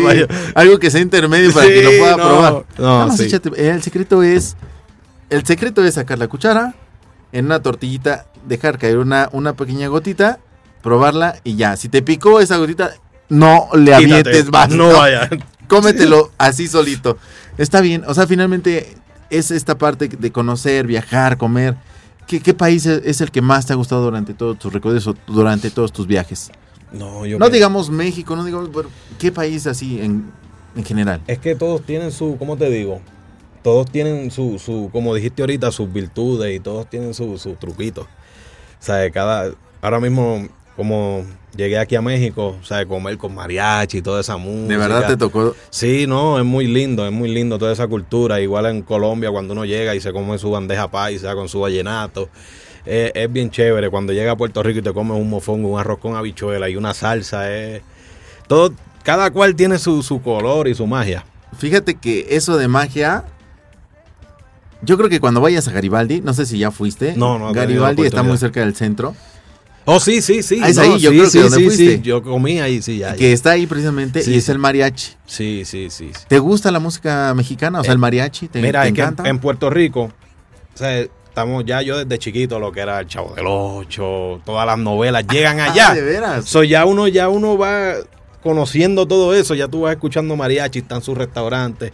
Algo 0.55 0.79
que 0.79 0.90
sea 0.90 1.01
intermedio 1.01 1.53
para 1.53 1.66
que 1.66 1.83
lo 1.83 1.90
pueda 1.99 2.16
no, 2.16 2.29
probar. 2.29 2.64
no, 2.79 3.09
échate- 3.14 3.53
eh, 3.57 3.71
el 3.71 3.83
secreto 3.83 4.23
es 4.23 4.57
el 5.31 5.44
secreto 5.44 5.85
es 5.85 5.94
sacar 5.94 6.18
la 6.18 6.29
cuchara 6.29 6.75
en 7.33 7.47
una 7.47 7.61
tortillita, 7.62 8.27
dejar 8.49 8.79
caer 8.79 8.99
una, 8.99 9.29
una 9.33 9.55
pequeña 9.55 9.89
gotita, 9.89 10.39
probarla 10.83 11.37
y 11.45 11.57
ya. 11.57 11.77
Si 11.77 11.89
te 11.89 12.03
picó 12.03 12.41
esa 12.41 12.57
gotita, 12.57 12.93
no 13.29 13.69
le 13.75 13.95
avientes 13.95 14.51
más. 14.51 14.71
no 14.71 14.93
vaya. 14.93 15.29
Cómetelo 15.69 16.33
así 16.39 16.67
solito. 16.67 17.19
Está 17.59 17.81
bien. 17.81 18.03
O 18.07 18.15
sea, 18.15 18.27
finalmente 18.27 18.97
es 19.31 19.51
esta 19.51 19.77
parte 19.77 20.09
de 20.09 20.33
conocer, 20.33 20.87
viajar, 20.87 21.37
comer. 21.37 21.77
¿Qué, 22.27 22.41
qué 22.41 22.55
país 22.55 22.87
es 22.87 23.21
el 23.21 23.31
que 23.31 23.41
más 23.43 23.67
te 23.67 23.73
ha 23.73 23.77
gustado 23.77 24.03
durante 24.03 24.35
todos 24.35 24.59
tus 24.59 24.73
recorridos 24.73 25.07
o 25.07 25.15
durante 25.27 25.71
todos 25.71 25.93
tus 25.93 26.07
viajes? 26.07 26.51
No, 26.93 27.27
yo 27.27 27.39
No 27.39 27.51
digamos 27.51 27.91
México, 27.91 28.35
no 28.37 28.45
digamos, 28.45 28.71
pero 28.75 28.89
¿qué 29.19 29.31
país 29.31 29.67
así 29.67 30.01
en, 30.01 30.31
en 30.77 30.85
general? 30.85 31.21
Es 31.27 31.39
que 31.39 31.55
todos 31.55 31.83
tienen 31.83 32.13
su, 32.13 32.37
¿cómo 32.39 32.57
te 32.57 32.71
digo? 32.71 33.01
Todos 33.63 33.91
tienen 33.91 34.31
su, 34.31 34.59
su 34.59 34.89
como 34.93 35.15
dijiste 35.15 35.43
ahorita, 35.43 35.71
sus 35.73 35.93
virtudes 35.93 36.55
y 36.55 36.61
todos 36.61 36.89
tienen 36.89 37.13
su, 37.13 37.39
su 37.39 37.55
truquito. 37.55 38.07
O 38.81 38.85
sea, 38.85 39.11
cada, 39.11 39.53
ahora 39.83 40.01
mismo, 40.01 40.47
como 40.77 41.25
llegué 41.57 41.79
aquí 41.79 41.97
a 41.97 42.03
México, 42.03 42.57
o 42.61 42.64
sea, 42.64 42.87
comer 42.87 43.19
con 43.19 43.35
mariachi 43.35 43.99
y 43.99 44.03
toda 44.03 44.21
esa 44.21 44.37
música. 44.37 44.69
De 44.75 44.77
verdad 44.77 45.07
te 45.09 45.17
tocó. 45.17 45.55
Sí, 45.71 46.07
no, 46.07 46.38
es 46.38 46.45
muy 46.45 46.67
lindo, 46.67 47.05
es 47.07 47.12
muy 47.12 47.29
lindo 47.29 47.59
toda 47.59 47.73
esa 47.73 47.88
cultura. 47.88 48.41
Igual 48.41 48.67
en 48.67 48.83
Colombia, 48.83 49.31
cuando 49.31 49.53
uno 49.55 49.64
llega 49.64 49.95
y 49.95 50.01
se 50.01 50.12
come 50.12 50.38
su 50.38 50.51
bandeja 50.51 50.88
paisa 50.91 51.35
con 51.35 51.49
su 51.49 51.61
vallenato. 51.61 52.29
eh, 52.87 53.11
es 53.14 53.33
bien 53.33 53.51
chévere. 53.51 53.91
Cuando 53.91 54.12
llega 54.12 54.33
a 54.33 54.37
Puerto 54.37 54.62
Rico 54.62 54.79
y 54.79 54.83
te 54.83 54.93
comes 54.93 55.19
un 55.21 55.29
mofongo, 55.29 55.69
un 55.69 55.81
arroz 55.81 55.99
con 55.99 56.14
habichuela 56.17 56.69
y 56.69 56.77
una 56.77 56.95
salsa. 56.95 57.53
es 57.53 57.83
todo, 58.47 58.73
cada 59.03 59.31
cual 59.31 59.55
tiene 59.57 59.79
su, 59.79 60.03
su 60.03 60.23
color 60.23 60.69
y 60.69 60.75
su 60.75 60.87
magia. 60.87 61.25
Fíjate 61.59 61.97
que 61.97 62.27
eso 62.31 62.57
de 62.57 62.69
magia. 62.69 63.25
Yo 64.83 64.97
creo 64.97 65.09
que 65.09 65.21
cuando 65.21 65.41
vayas 65.41 65.67
a 65.69 65.73
Garibaldi, 65.73 66.21
no 66.21 66.33
sé 66.35 66.47
si 66.47 66.59
ya 66.59 66.71
fuiste. 66.71 67.14
No, 67.17 67.38
no 67.38 67.53
Garibaldi 67.53 68.03
está 68.07 68.23
muy 68.23 68.38
cerca 68.38 68.61
del 68.61 68.75
centro. 68.77 69.14
Oh, 69.91 69.99
sí, 70.01 70.21
sí, 70.21 70.43
sí. 70.43 70.61
Ah, 70.62 70.69
es 70.69 70.77
no, 70.77 70.83
ahí, 70.83 70.99
yo 71.01 71.11
sí, 71.11 71.17
creo 71.17 71.25
que 71.25 71.31
sí, 71.31 71.38
donde 71.38 71.57
sí, 71.57 71.64
fuiste. 71.64 71.97
sí, 71.97 72.03
Yo 72.03 72.23
comí 72.23 72.61
ahí, 72.61 72.83
sí, 72.83 72.99
ya. 72.99 73.14
Que 73.14 73.29
ya. 73.29 73.35
está 73.35 73.53
ahí 73.53 73.67
precisamente 73.67 74.21
Sí, 74.23 74.33
y 74.35 74.37
es 74.37 74.49
el 74.51 74.59
mariachi. 74.59 75.12
Sí, 75.25 75.62
sí, 75.64 75.88
sí. 75.88 76.11
¿Te 76.29 76.38
gusta 76.38 76.71
la 76.71 76.79
música 76.79 77.33
mexicana? 77.35 77.81
O 77.81 77.83
sea, 77.83 77.93
Eh, 77.93 77.95
el 77.95 77.99
mariachi. 77.99 78.49
¿Te, 78.49 78.61
Mira, 78.61 78.83
te 78.83 78.88
es 78.88 78.95
que 78.95 79.01
en, 79.01 79.07
encanta? 79.07 79.29
en 79.29 79.38
Puerto 79.38 79.71
Rico, 79.71 80.03
o 80.75 80.77
sea, 80.79 80.99
estamos 81.01 81.64
ya 81.64 81.81
yo 81.81 81.97
desde 82.05 82.19
chiquito, 82.19 82.59
lo 82.59 82.71
que 82.71 82.81
era 82.81 83.01
el 83.01 83.07
Chavo 83.07 83.35
del 83.35 83.47
Ocho, 83.49 84.43
todas 84.45 84.67
las 84.67 84.79
novelas 84.79 85.25
llegan 85.27 85.59
allá. 85.61 85.88
Ah, 85.91 85.95
de 85.95 86.03
veras. 86.03 86.45
So, 86.45 86.62
ya 86.64 86.85
uno, 86.85 87.09
ya 87.09 87.31
uno 87.31 87.57
va 87.57 87.95
conociendo 88.43 89.09
todo 89.09 89.35
eso, 89.35 89.55
ya 89.55 89.69
tú 89.69 89.81
vas 89.83 89.93
escuchando 89.93 90.37
mariachi, 90.37 90.81
están 90.81 91.01
sus 91.03 91.17
restaurantes. 91.17 91.93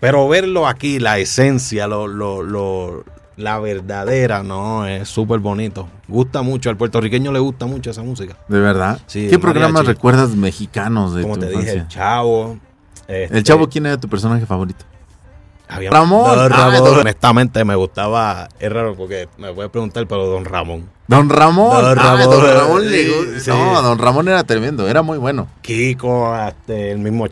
Pero 0.00 0.28
verlo 0.28 0.66
aquí, 0.66 0.98
la 0.98 1.18
esencia, 1.18 1.86
lo, 1.86 2.06
lo, 2.06 2.42
lo- 2.42 3.04
la 3.36 3.58
verdadera, 3.58 4.42
no, 4.44 4.86
es 4.86 5.08
súper 5.08 5.40
bonito. 5.40 5.88
Gusta 6.06 6.42
mucho, 6.42 6.70
al 6.70 6.76
puertorriqueño 6.76 7.32
le 7.32 7.40
gusta 7.40 7.66
mucho 7.66 7.90
esa 7.90 8.02
música. 8.02 8.36
De 8.48 8.60
verdad. 8.60 9.00
Sí, 9.06 9.26
¿Qué 9.28 9.38
programas 9.38 9.86
recuerdas 9.86 10.30
mexicanos 10.36 11.14
de 11.14 11.22
Como 11.22 11.34
tu 11.34 11.40
te 11.40 11.46
dije, 11.48 11.60
infancia? 11.60 11.82
el 11.82 11.88
Chavo. 11.88 12.58
este, 13.08 13.36
el 13.38 13.42
Chavo, 13.42 13.68
¿quién 13.68 13.86
era 13.86 13.98
tu 13.98 14.08
personaje 14.08 14.46
favorito? 14.46 14.84
Había- 15.68 15.90
Ramón. 15.90 16.36
Don 16.36 16.52
Ah, 16.52 16.56
Ramón. 16.56 16.84
don- 16.84 16.98
Honestamente 17.00 17.64
me 17.64 17.74
gustaba, 17.74 18.48
es 18.58 18.72
raro 18.72 18.94
porque 18.94 19.28
me 19.38 19.52
puedes 19.52 19.70
preguntar, 19.70 20.06
pero 20.06 20.26
Don 20.26 20.44
Ramón. 20.44 20.88
Don 21.06 21.28
Ramón. 21.28 21.70
Don 21.82 21.98
Ah, 21.98 22.02
Ramón. 22.02 22.30
don 22.30 22.40
gu- 23.08 23.38
Sí. 23.40 23.50
No, 23.50 23.82
Don 23.82 23.98
Ramón 23.98 24.28
era 24.28 24.42
tremendo, 24.44 24.88
era 24.88 25.02
muy 25.02 25.18
bueno. 25.18 25.48
Kiko, 25.62 26.34
este, 26.48 26.92
el 26.92 26.98
mismo, 26.98 27.26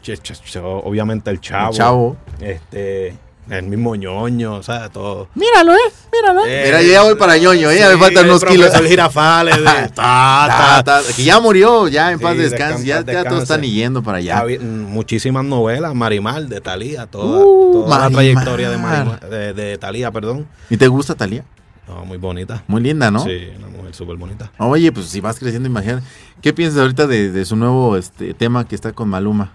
obviamente 0.85 1.31
el 1.31 1.41
Chavo. 1.41 1.71
El 1.71 1.77
Chavo. 1.77 2.17
Este, 2.41 3.15
el 3.51 3.65
mismo 3.65 3.95
ñoño, 3.97 4.55
o 4.55 4.63
sea, 4.63 4.89
todo. 4.89 5.29
Míralo, 5.35 5.73
eh, 5.75 5.79
míralo. 6.13 6.47
Eh, 6.47 6.63
Mira, 6.67 6.83
yo 6.83 6.93
ya 6.93 7.03
voy 7.03 7.15
para 7.17 7.37
ñoño, 7.39 7.71
eh, 7.71 7.79
ya 7.79 7.89
me 7.91 7.99
faltan 7.99 8.25
el 8.25 8.31
unos 8.31 8.45
kilos. 8.45 8.67
profesor 8.69 8.89
Girafales, 8.89 9.57
de, 9.59 9.65
ta, 9.65 9.89
Ta, 9.95 10.83
ta. 10.85 10.85
ta, 10.85 11.01
que 11.15 11.25
ya 11.25 11.41
murió, 11.41 11.89
ya 11.89 12.13
en 12.13 12.19
Sí, 12.19 12.25
paz 12.25 12.37
descanse, 12.37 12.85
ya, 12.87 13.05
ya 13.05 13.25
todos 13.25 13.43
están 13.43 13.63
yendo 13.63 14.03
para 14.03 14.19
allá. 14.19 14.39
Había, 14.39 14.61
mm, 14.61 14.63
muchísimas 14.93 15.45
novelas, 15.45 15.95
Marimar 15.95 16.43
de 16.47 16.61
Talía, 16.61 17.07
toda, 17.07 17.45
Uh, 17.45 17.73
toda 17.85 17.99
la 17.99 18.11
trayectoria 18.11 18.71
de, 18.71 18.79
Marimar- 18.79 19.21
de, 19.29 19.53
de 19.53 19.79
Talía, 19.79 20.11
perdón. 20.13 20.47
¿Y 20.71 20.77
te 20.77 20.87
gusta 20.89 21.15
Talía? 21.15 21.45
No, 21.89 22.05
muy 22.05 22.17
bonita. 22.19 22.63
Muy 22.69 22.81
linda, 22.81 23.11
¿no? 23.11 23.25
Sí, 23.25 23.49
una 23.59 23.67
mujer 23.67 23.93
súper 23.95 24.17
bonita. 24.17 24.53
Oye, 24.59 24.93
pues 24.93 25.07
si 25.07 25.21
vas 25.21 25.39
creciendo, 25.39 25.69
imagínate. 25.69 26.07
¿Qué 26.41 26.53
piensas 26.53 26.81
ahorita 26.81 27.07
de, 27.09 27.31
de 27.33 27.45
su 27.45 27.57
nuevo 27.57 27.97
este, 27.97 28.35
tema 28.35 28.67
que 28.67 28.77
está 28.77 28.93
con 28.93 29.09
Maluma? 29.09 29.53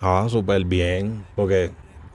Ah, 0.00 0.26
súper 0.28 0.64
bien, 0.64 1.24
porque 1.34 1.70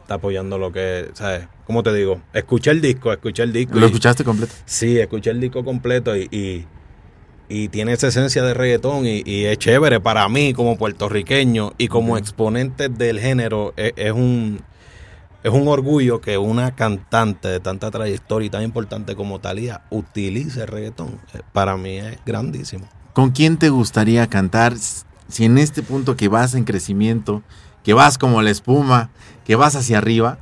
está 0.07 0.15
apoyando 0.15 0.57
lo 0.57 0.71
que, 0.71 1.09
¿sabes? 1.13 1.49
¿Cómo 1.65 1.83
te 1.83 1.93
digo? 1.93 2.21
Escuché 2.33 2.71
el 2.71 2.79
disco, 2.79 3.11
escuché 3.11 3.43
el 3.43 3.51
disco. 3.51 3.73
¿Lo 3.77 3.81
y- 3.81 3.89
escuchaste 3.89 4.23
completo? 4.23 4.53
Sí, 4.65 4.97
escuché 4.97 5.31
el 5.31 5.41
disco 5.41 5.65
completo 5.65 6.15
y, 6.15 6.29
y, 6.31 6.65
y 7.49 7.67
tiene 7.67 7.91
esa 7.91 8.07
esencia 8.07 8.41
de 8.41 8.53
reggaetón 8.53 9.05
y, 9.05 9.21
y 9.25 9.43
es 9.45 9.57
chévere 9.57 9.99
para 9.99 10.27
mí 10.29 10.53
como 10.53 10.77
puertorriqueño 10.77 11.73
y 11.77 11.89
como 11.89 12.17
exponente 12.17 12.87
del 12.87 13.19
género. 13.19 13.73
Es, 13.75 13.91
es 13.97 14.13
un 14.13 14.61
es 15.43 15.51
un 15.51 15.67
orgullo 15.67 16.19
que 16.21 16.37
una 16.37 16.73
cantante 16.73 17.49
de 17.49 17.59
tanta 17.59 17.91
trayectoria 17.91 18.47
y 18.47 18.49
tan 18.49 18.63
importante 18.63 19.15
como 19.15 19.39
Talía 19.39 19.81
utilice 19.89 20.61
el 20.61 20.67
reggaetón. 20.67 21.19
Eh, 21.33 21.41
Para 21.51 21.75
mí 21.77 21.97
es 21.97 22.17
grandísimo. 22.25 22.87
¿Con 23.13 23.31
quién 23.31 23.57
te 23.57 23.67
gustaría 23.69 24.25
cantar 24.27 24.73
si 25.27 25.43
en 25.43 25.57
este 25.57 25.83
punto 25.83 26.15
que 26.15 26.29
vas 26.29 26.53
en 26.53 26.63
crecimiento, 26.63 27.43
que 27.87 27.93
vas 27.93 28.17
como 28.17 28.41
la 28.41 28.49
espuma, 28.49 29.11
que 29.45 29.55
vas 29.55 29.73
hacia 29.77 29.99
arriba, 29.99 30.39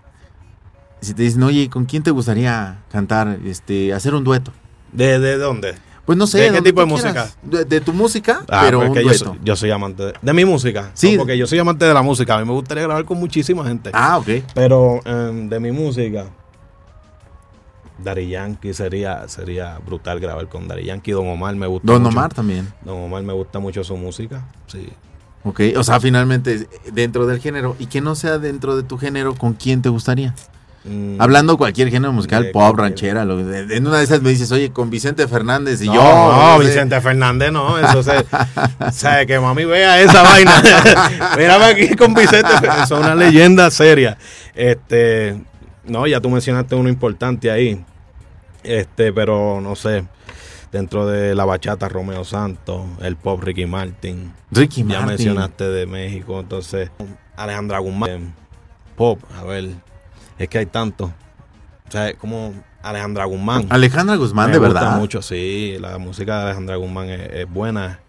si 0.99 1.13
te 1.13 1.21
dicen, 1.21 1.43
oye, 1.43 1.69
¿con 1.69 1.85
quién 1.85 2.01
te 2.01 2.09
gustaría 2.09 2.79
cantar, 2.91 3.37
este, 3.45 3.93
hacer 3.93 4.15
un 4.15 4.23
dueto? 4.23 4.51
¿De, 4.91 5.19
de 5.19 5.37
dónde? 5.37 5.75
Pues 6.07 6.17
no 6.17 6.25
sé. 6.25 6.39
¿De 6.39 6.51
qué 6.53 6.61
tipo 6.63 6.83
de 6.83 6.91
quieras. 6.91 7.37
De, 7.43 7.63
de 7.65 7.81
tu 7.81 7.93
música, 7.93 8.43
Ah, 8.49 8.63
pero 8.65 8.79
un 8.79 8.95
yo, 8.95 9.13
soy, 9.13 9.39
yo 9.43 9.55
soy 9.55 9.69
amante 9.69 10.05
de, 10.07 10.13
de 10.19 10.33
mi 10.33 10.43
música. 10.43 10.89
Sí. 10.95 11.11
No, 11.11 11.19
porque 11.19 11.37
yo 11.37 11.45
soy 11.45 11.59
amante 11.59 11.85
de 11.85 11.93
la 11.93 12.01
música. 12.01 12.33
A 12.33 12.39
mí 12.39 12.45
me 12.45 12.53
gustaría 12.53 12.81
grabar 12.81 13.05
con 13.05 13.19
muchísima 13.19 13.63
gente. 13.63 13.91
Ah, 13.93 14.17
ok. 14.17 14.27
Pero 14.55 15.01
em, 15.05 15.47
de 15.47 15.59
mi 15.59 15.71
música, 15.71 16.25
Dari 17.99 18.27
Yankee 18.27 18.73
sería, 18.73 19.27
sería 19.27 19.77
brutal 19.85 20.19
grabar 20.19 20.47
con 20.49 20.67
Dari 20.67 20.85
Yankee. 20.85 21.11
Don 21.11 21.27
Omar 21.27 21.55
me 21.55 21.67
gusta 21.67 21.91
Don 21.93 22.01
mucho. 22.01 22.17
Omar 22.17 22.33
también. 22.33 22.73
Don 22.83 23.03
Omar 23.03 23.21
me 23.21 23.33
gusta 23.33 23.59
mucho 23.59 23.83
su 23.83 23.95
música. 23.97 24.47
Sí. 24.65 24.89
Ok, 25.47 25.61
o 25.77 25.83
sea, 25.83 25.99
finalmente 25.99 26.67
dentro 26.91 27.27
del 27.27 27.39
género 27.39 27.75
y 27.79 27.85
que 27.85 28.01
no 28.01 28.15
sea 28.15 28.39
dentro 28.39 28.75
de 28.75 28.83
tu 28.83 28.97
género, 28.97 29.35
¿con 29.35 29.53
quién 29.53 29.81
te 29.83 29.89
gustaría? 29.89 30.33
Mm, 30.85 31.19
Hablando 31.21 31.57
cualquier 31.57 31.89
género 31.89 32.11
musical, 32.13 32.49
pop, 32.51 32.75
ranchera, 32.77 33.25
lo- 33.25 33.39
en 33.39 33.87
una 33.87 33.97
de 33.99 34.03
esas 34.03 34.21
me 34.23 34.31
dices, 34.31 34.51
oye, 34.51 34.71
con 34.71 34.89
Vicente 34.89 35.27
Fernández 35.27 35.81
y 35.83 35.87
no, 35.87 35.93
yo. 35.95 36.01
no. 36.03 36.59
Vicente 36.59 36.99
Fernández 36.99 37.51
no, 37.51 37.77
eso 37.77 38.01
se, 38.03 38.25
sabe 38.91 39.25
que 39.27 39.39
mami 39.39 39.65
vea 39.65 40.01
esa 40.01 40.21
vaina. 40.23 40.51
Mírame 41.37 41.65
aquí 41.65 41.95
con 41.95 42.13
Vicente, 42.15 42.49
es 42.83 42.91
una 42.91 43.13
leyenda 43.15 43.69
seria. 43.71 44.17
Este, 44.55 45.39
no, 45.85 46.05
ya 46.07 46.19
tú 46.21 46.29
mencionaste 46.29 46.73
uno 46.75 46.89
importante 46.89 47.49
ahí. 47.51 47.83
Este, 48.63 49.13
pero 49.13 49.61
no 49.61 49.75
sé, 49.75 50.05
dentro 50.71 51.07
de 51.07 51.35
la 51.35 51.45
bachata 51.45 51.87
Romeo 51.89 52.23
Santos, 52.23 52.81
el 53.01 53.15
pop 53.15 53.41
Ricky 53.43 53.65
Martin. 53.65 54.33
Ricky 54.51 54.81
Ya 54.81 54.87
Martin. 55.01 55.07
mencionaste 55.07 55.63
de 55.69 55.85
México, 55.85 56.39
entonces 56.39 56.91
Alejandra 57.35 57.79
Guzmán, 57.79 58.33
pop, 58.95 59.19
a 59.37 59.43
ver, 59.43 59.69
es 60.37 60.47
que 60.49 60.57
hay 60.59 60.65
tanto. 60.65 61.05
O 61.87 61.91
sea, 61.91 62.13
como 62.13 62.53
Alejandra 62.81 63.25
Guzmán. 63.25 63.67
Alejandra 63.69 64.15
Guzmán, 64.15 64.47
Me 64.47 64.53
de 64.53 64.59
gusta 64.59 64.81
verdad. 64.81 64.97
mucho, 64.99 65.21
sí, 65.21 65.77
la 65.79 65.97
música 65.97 66.37
de 66.39 66.45
Alejandra 66.45 66.75
Guzmán 66.77 67.09
es, 67.09 67.21
es 67.33 67.49
buena. 67.49 67.99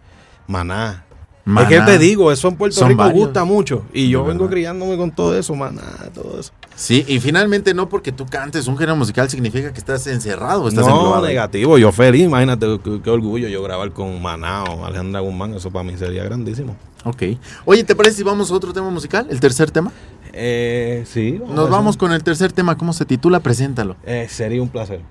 Maná, 0.47 1.03
Maná. 1.47 1.69
Es 1.69 1.79
que 1.79 1.85
te 1.85 1.97
digo, 1.97 2.31
eso 2.31 2.47
en 2.49 2.55
Puerto 2.55 2.77
Son 2.77 2.89
Rico 2.89 2.99
varios. 2.99 3.25
gusta 3.25 3.45
mucho. 3.45 3.83
Y 3.93 4.09
yo 4.09 4.23
vengo 4.23 4.49
criándome 4.49 4.97
con 4.97 5.11
todo 5.11 5.37
eso, 5.37 5.55
maná, 5.55 5.81
todo 6.13 6.39
eso. 6.39 6.51
Sí, 6.75 7.05
y 7.07 7.19
finalmente 7.19 7.73
no 7.73 7.87
porque 7.89 8.11
tú 8.11 8.25
cantes 8.25 8.67
un 8.67 8.77
género 8.77 8.97
musical 8.97 9.29
significa 9.29 9.71
que 9.71 9.79
estás 9.79 10.05
encerrado, 10.07 10.67
estás 10.67 10.85
no, 10.85 10.95
englobado 10.95 11.25
negativo, 11.25 11.77
yo 11.77 11.91
feliz, 11.91 12.23
imagínate 12.23 12.79
qué, 12.83 13.01
qué 13.01 13.09
orgullo 13.09 13.47
yo 13.47 13.63
grabar 13.63 13.91
con 13.91 14.21
Maná 14.21 14.65
o 14.65 14.85
Alejandra 14.85 15.21
Guzmán, 15.21 15.53
eso 15.53 15.71
para 15.71 15.83
mí 15.83 15.97
sería 15.97 16.23
grandísimo. 16.23 16.75
Ok. 17.05 17.23
Oye, 17.65 17.83
¿te 17.83 17.95
parece 17.95 18.17
si 18.17 18.23
vamos 18.23 18.51
a 18.51 18.53
otro 18.53 18.73
tema 18.73 18.89
musical? 18.89 19.27
¿El 19.29 19.39
tercer 19.39 19.71
tema? 19.71 19.91
Eh, 20.33 21.03
sí. 21.07 21.39
Nos 21.47 21.69
vamos 21.69 21.95
con 21.95 22.11
el 22.11 22.23
tercer 22.23 22.51
tema. 22.51 22.77
¿Cómo 22.77 22.91
se 22.93 23.05
titula? 23.05 23.39
Preséntalo. 23.39 23.95
Eh, 24.05 24.27
sería 24.29 24.61
un 24.61 24.69
placer. 24.69 25.01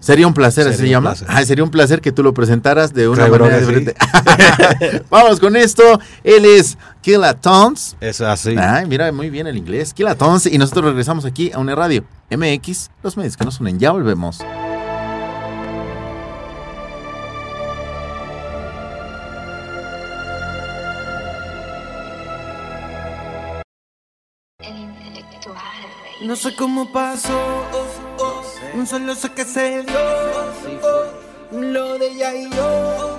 Sería 0.00 0.26
un 0.26 0.32
placer, 0.34 0.66
así 0.66 0.72
se 0.72 0.78
Sería 0.78 0.98
un 0.98 1.04
llama. 1.04 1.14
placer. 1.14 1.28
Ah, 1.30 1.44
sería 1.44 1.62
un 1.64 1.70
placer 1.70 2.00
que 2.00 2.10
tú 2.10 2.22
lo 2.22 2.32
presentaras 2.32 2.92
de 2.94 3.06
una 3.08 3.28
manera 3.28 3.58
que 3.58 3.64
sí. 3.64 3.74
diferente. 3.74 3.94
Vamos 5.10 5.38
con 5.38 5.56
esto. 5.56 5.82
Él 6.24 6.46
es 6.46 6.78
Killatons. 7.02 7.96
Es 8.00 8.20
así. 8.22 8.56
Ay, 8.58 8.86
mira, 8.86 9.12
muy 9.12 9.28
bien 9.28 9.46
el 9.46 9.56
inglés. 9.58 9.92
Killatons. 9.92 10.46
Y 10.46 10.56
nosotros 10.58 10.86
regresamos 10.86 11.26
aquí 11.26 11.52
a 11.52 11.58
una 11.58 11.74
radio 11.74 12.04
MX, 12.30 12.90
los 13.02 13.16
medios 13.18 13.36
que 13.36 13.44
nos 13.44 13.60
unen. 13.60 13.78
Ya 13.78 13.90
volvemos. 13.92 14.38
No 26.22 26.36
sé 26.36 26.54
cómo 26.54 26.92
pasó, 26.92 27.66
solo 28.86 29.14
sé 29.14 29.30
que 29.30 29.44
se 29.44 29.82
dio 29.82 29.98
lo 31.52 31.98
de 31.98 32.06
ella 32.08 32.34
y 32.34 32.50
yo. 32.50 33.18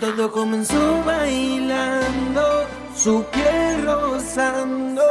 Todo 0.00 0.30
comenzó 0.32 1.02
bailando, 1.04 2.66
su 2.96 3.24
piel 3.24 3.84
rozando, 3.84 5.02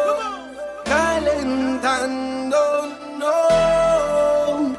calentando. 0.86 2.57
No. 3.18 4.76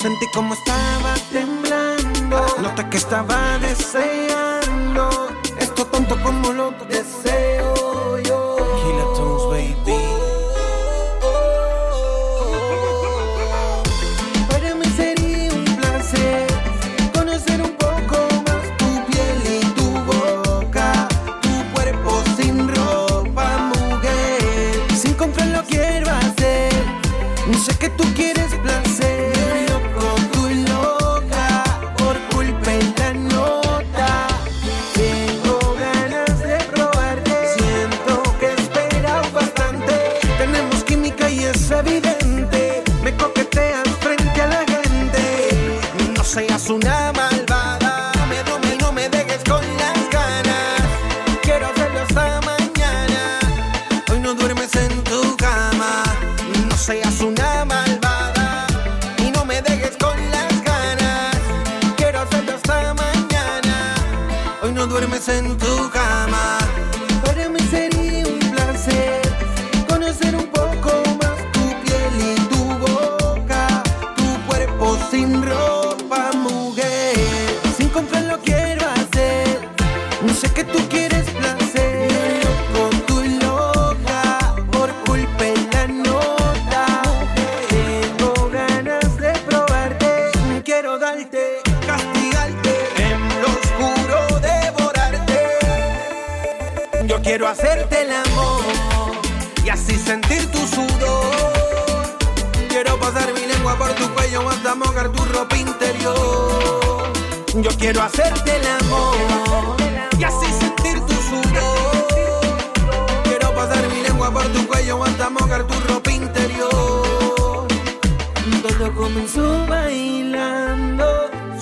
Sentí 0.00 0.26
como 0.32 0.54
estaba 0.54 1.14
temblando, 1.32 2.46
noté 2.60 2.88
que 2.88 2.96
estaba 2.98 3.58
deseando. 3.58 5.28
Esto 5.58 5.86
tanto 5.86 6.20
como 6.22 6.52
lo 6.52 6.70
deseo 6.88 7.55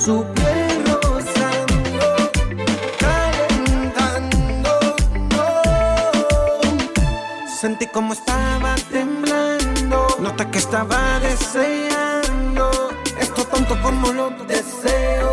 su 0.05 0.25
piel 0.35 0.85
rozando, 0.87 2.31
calentando. 2.99 4.73
no. 5.31 5.49
Sentí 7.61 7.87
como 7.87 8.13
estaba 8.13 8.75
temblando, 8.93 9.99
noté 10.21 10.51
que 10.51 10.59
estaba 10.59 11.21
deseando. 11.21 12.71
Esto 13.19 13.45
tanto 13.47 13.81
como 13.81 14.13
lo 14.13 14.31
deseo 14.47 15.24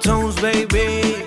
Kilotones, 0.00 0.40
baby. 0.40 1.20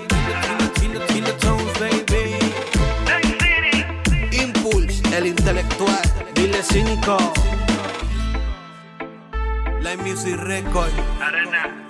Impulse, 4.32 5.16
el 5.16 5.26
intelectual. 5.26 6.02
Dile 6.34 6.62
cínico. 6.62 7.16
La 9.80 9.96
Music 9.96 10.36
Record. 10.36 10.90
Por 10.90 11.83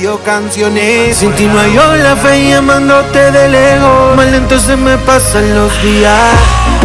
radio 0.00 0.18
canciones 0.24 1.14
Sin 1.14 1.30
ti 1.34 1.44
no 1.44 1.58
hay 1.58 1.74
la 1.74 2.16
fe 2.16 2.48
y 2.48 2.52
amándote 2.52 3.30
de 3.30 3.48
lejos 3.50 4.16
Más 4.16 4.30
lento 4.30 4.58
se 4.58 4.74
me 4.74 4.96
pasan 4.96 5.54
los 5.54 5.70
días 5.82 6.32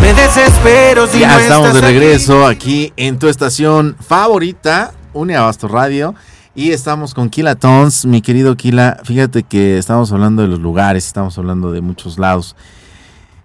Me 0.02 0.14
desespero 0.14 1.08
si 1.08 1.20
Ya 1.20 1.32
no 1.32 1.40
estamos 1.40 1.74
de 1.74 1.80
aquí. 1.80 1.88
regreso 1.88 2.46
aquí 2.46 2.92
en 2.98 3.18
tu 3.18 3.30
estación 3.30 3.96
favorita, 4.06 4.94
Une 5.14 5.38
Abasto 5.38 5.70
Radio. 5.70 6.14
Y 6.56 6.72
estamos 6.72 7.14
con 7.14 7.30
Kila 7.30 7.56
Tons, 7.56 8.06
mi 8.06 8.22
querido 8.22 8.58
Kila. 8.58 9.00
Fíjate 9.04 9.44
que 9.44 9.78
estamos 9.78 10.12
hablando 10.12 10.42
de 10.42 10.50
los 10.50 10.60
lugares, 10.60 11.08
estamos 11.08 11.38
hablando 11.38 11.72
de 11.72 11.80
muchos 11.80 12.20
lados. 12.20 12.56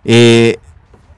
Eh, 0.04 0.58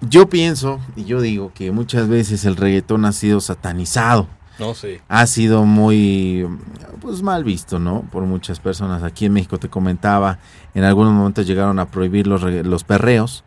yo 0.03 0.29
pienso 0.29 0.79
y 0.95 1.05
yo 1.05 1.23
digo 1.23 1.53
que 1.55 1.71
muchas 1.73 2.07
veces 2.09 2.45
el 2.45 2.57
reggaetón 2.57 3.07
ha 3.07 3.13
sido 3.13 3.41
satanizado. 3.41 4.27
No, 4.59 4.75
sí. 4.75 4.99
ha 5.09 5.27
sido 5.27 5.65
muy 5.65 6.47
pues 7.01 7.23
mal 7.23 7.43
visto, 7.45 7.79
¿no? 7.79 8.03
Por 8.13 8.25
muchas 8.25 8.61
personas. 8.61 9.03
Aquí 9.03 9.25
en 9.27 9.33
México 9.33 9.59
te 9.59 9.69
comentaba, 9.69 10.39
en 10.75 10.85
algunos 10.85 11.13
momentos 11.13 11.47
llegaron 11.47 11.79
a 11.79 11.87
prohibir 11.87 12.27
los, 12.27 12.43
los 12.43 12.85
perreos 12.85 13.45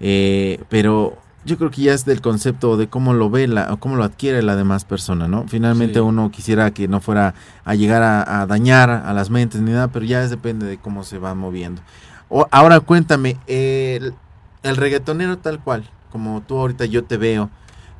Eh, 0.00 0.62
pero 0.70 1.18
yo 1.44 1.56
creo 1.58 1.70
que 1.70 1.82
ya 1.82 1.92
es 1.92 2.04
del 2.06 2.20
concepto 2.22 2.76
de 2.78 2.88
cómo 2.88 3.12
lo 3.12 3.28
ve 3.30 3.46
la, 3.48 3.72
o 3.72 3.76
cómo 3.78 3.96
lo 3.96 4.04
adquiere 4.04 4.42
la 4.42 4.56
demás 4.56 4.84
persona, 4.84 5.28
¿no? 5.28 5.44
Finalmente 5.46 5.94
Sí. 5.94 6.00
uno 6.00 6.30
quisiera 6.30 6.70
que 6.70 6.88
no 6.88 7.00
fuera 7.00 7.34
a 7.64 7.74
llegar 7.74 8.02
a, 8.02 8.40
a 8.42 8.46
dañar 8.46 8.90
a 8.90 9.12
las 9.12 9.28
mentes 9.30 9.60
ni 9.60 9.72
nada, 9.72 9.88
pero 9.88 10.04
ya 10.06 10.22
es 10.22 10.30
depende 10.30 10.66
de 10.66 10.78
cómo 10.78 11.04
se 11.04 11.18
va 11.18 11.34
moviendo. 11.34 11.82
O- 12.30 12.46
ahora 12.50 12.80
cuéntame, 12.80 13.36
el, 13.46 14.14
el 14.62 14.76
reggaetonero 14.76 15.36
tal 15.38 15.60
cual, 15.60 15.84
como 16.12 16.40
tú 16.42 16.58
ahorita 16.58 16.86
yo 16.86 17.04
te 17.04 17.16
veo, 17.18 17.50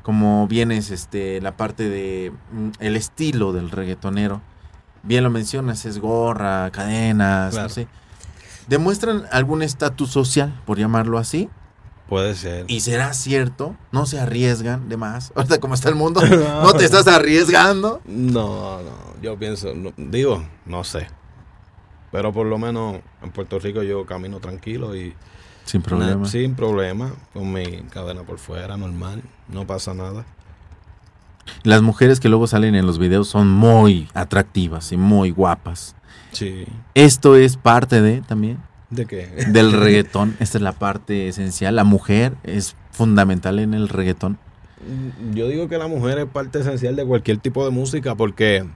como 0.03 0.47
vienes 0.47 0.89
este 0.91 1.41
la 1.41 1.55
parte 1.57 1.89
de 1.89 2.31
mm, 2.51 2.69
el 2.79 2.95
estilo 2.95 3.53
del 3.53 3.69
reggaetonero. 3.71 4.41
Bien 5.03 5.23
lo 5.23 5.29
mencionas, 5.29 5.85
es 5.85 5.99
gorra, 5.99 6.69
cadenas, 6.71 7.51
Claro. 7.53 7.67
no 7.67 7.73
sé. 7.73 7.87
¿Demuestran 8.67 9.23
algún 9.31 9.63
estatus 9.63 10.11
social, 10.11 10.59
por 10.65 10.77
llamarlo 10.77 11.17
así? 11.17 11.49
Puede 12.07 12.35
ser. 12.35 12.65
¿Y 12.67 12.81
será 12.81 13.13
cierto? 13.13 13.75
¿No 13.91 14.05
se 14.05 14.19
arriesgan 14.19 14.89
de 14.89 14.97
más? 14.97 15.31
Ahorita 15.35 15.59
como 15.59 15.73
está 15.73 15.89
el 15.89 15.95
mundo, 15.95 16.21
¿no 16.61 16.73
te 16.73 16.85
estás 16.85 17.07
arriesgando? 17.07 18.01
No, 18.05 18.81
no, 18.81 19.21
yo 19.21 19.37
pienso, 19.37 19.73
no- 19.73 19.93
digo, 19.97 20.43
no 20.65 20.83
sé. 20.83 21.07
Pero 22.11 22.33
por 22.33 22.45
lo 22.45 22.57
menos 22.57 22.97
en 23.23 23.31
Puerto 23.31 23.57
Rico 23.59 23.83
yo 23.83 24.05
camino 24.05 24.39
tranquilo 24.39 24.95
y 24.95 25.15
Sin 25.65 25.81
problema. 25.81 26.25
sin 26.25 26.55
problema, 26.55 27.13
con 27.33 27.51
mi 27.53 27.83
cadena 27.91 28.23
por 28.23 28.39
fuera, 28.39 28.77
normal, 28.77 29.21
no 29.47 29.65
pasa 29.65 29.93
nada. 29.93 30.25
Las 31.63 31.81
mujeres 31.81 32.19
que 32.19 32.29
luego 32.29 32.47
salen 32.47 32.75
en 32.75 32.85
los 32.85 32.99
videos 32.99 33.27
son 33.27 33.49
muy 33.49 34.07
atractivas 34.13 34.91
y 34.91 34.97
muy 34.97 35.31
guapas. 35.31 35.95
Sí. 36.31 36.65
Esto 36.93 37.35
es 37.35 37.57
parte 37.57 38.01
de 38.01 38.21
también 38.21 38.59
¿De 38.91 39.05
qué? 39.05 39.27
del 39.47 39.71
reggaetón. 39.71 40.35
Esta 40.39 40.57
es 40.57 40.61
la 40.61 40.73
parte 40.73 41.27
esencial. 41.27 41.75
La 41.75 41.83
mujer 41.83 42.35
es 42.43 42.75
fundamental 42.91 43.59
en 43.59 43.73
el 43.73 43.89
reggaetón. 43.89 44.37
Yo 45.33 45.47
digo 45.47 45.67
que 45.67 45.77
la 45.77 45.87
mujer 45.87 46.19
es 46.19 46.25
parte 46.25 46.59
esencial 46.59 46.95
de 46.95 47.05
cualquier 47.05 47.37
tipo 47.37 47.63
de 47.65 47.71
música 47.71 48.15
porque... 48.15 48.67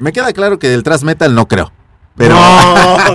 Me 0.00 0.12
queda 0.12 0.32
claro 0.32 0.58
que 0.58 0.68
del 0.68 0.82
thrash 0.82 1.02
metal 1.02 1.34
no 1.34 1.46
creo. 1.46 1.70
Pero 2.16 2.34
No, 2.34 2.98
no, 2.98 3.14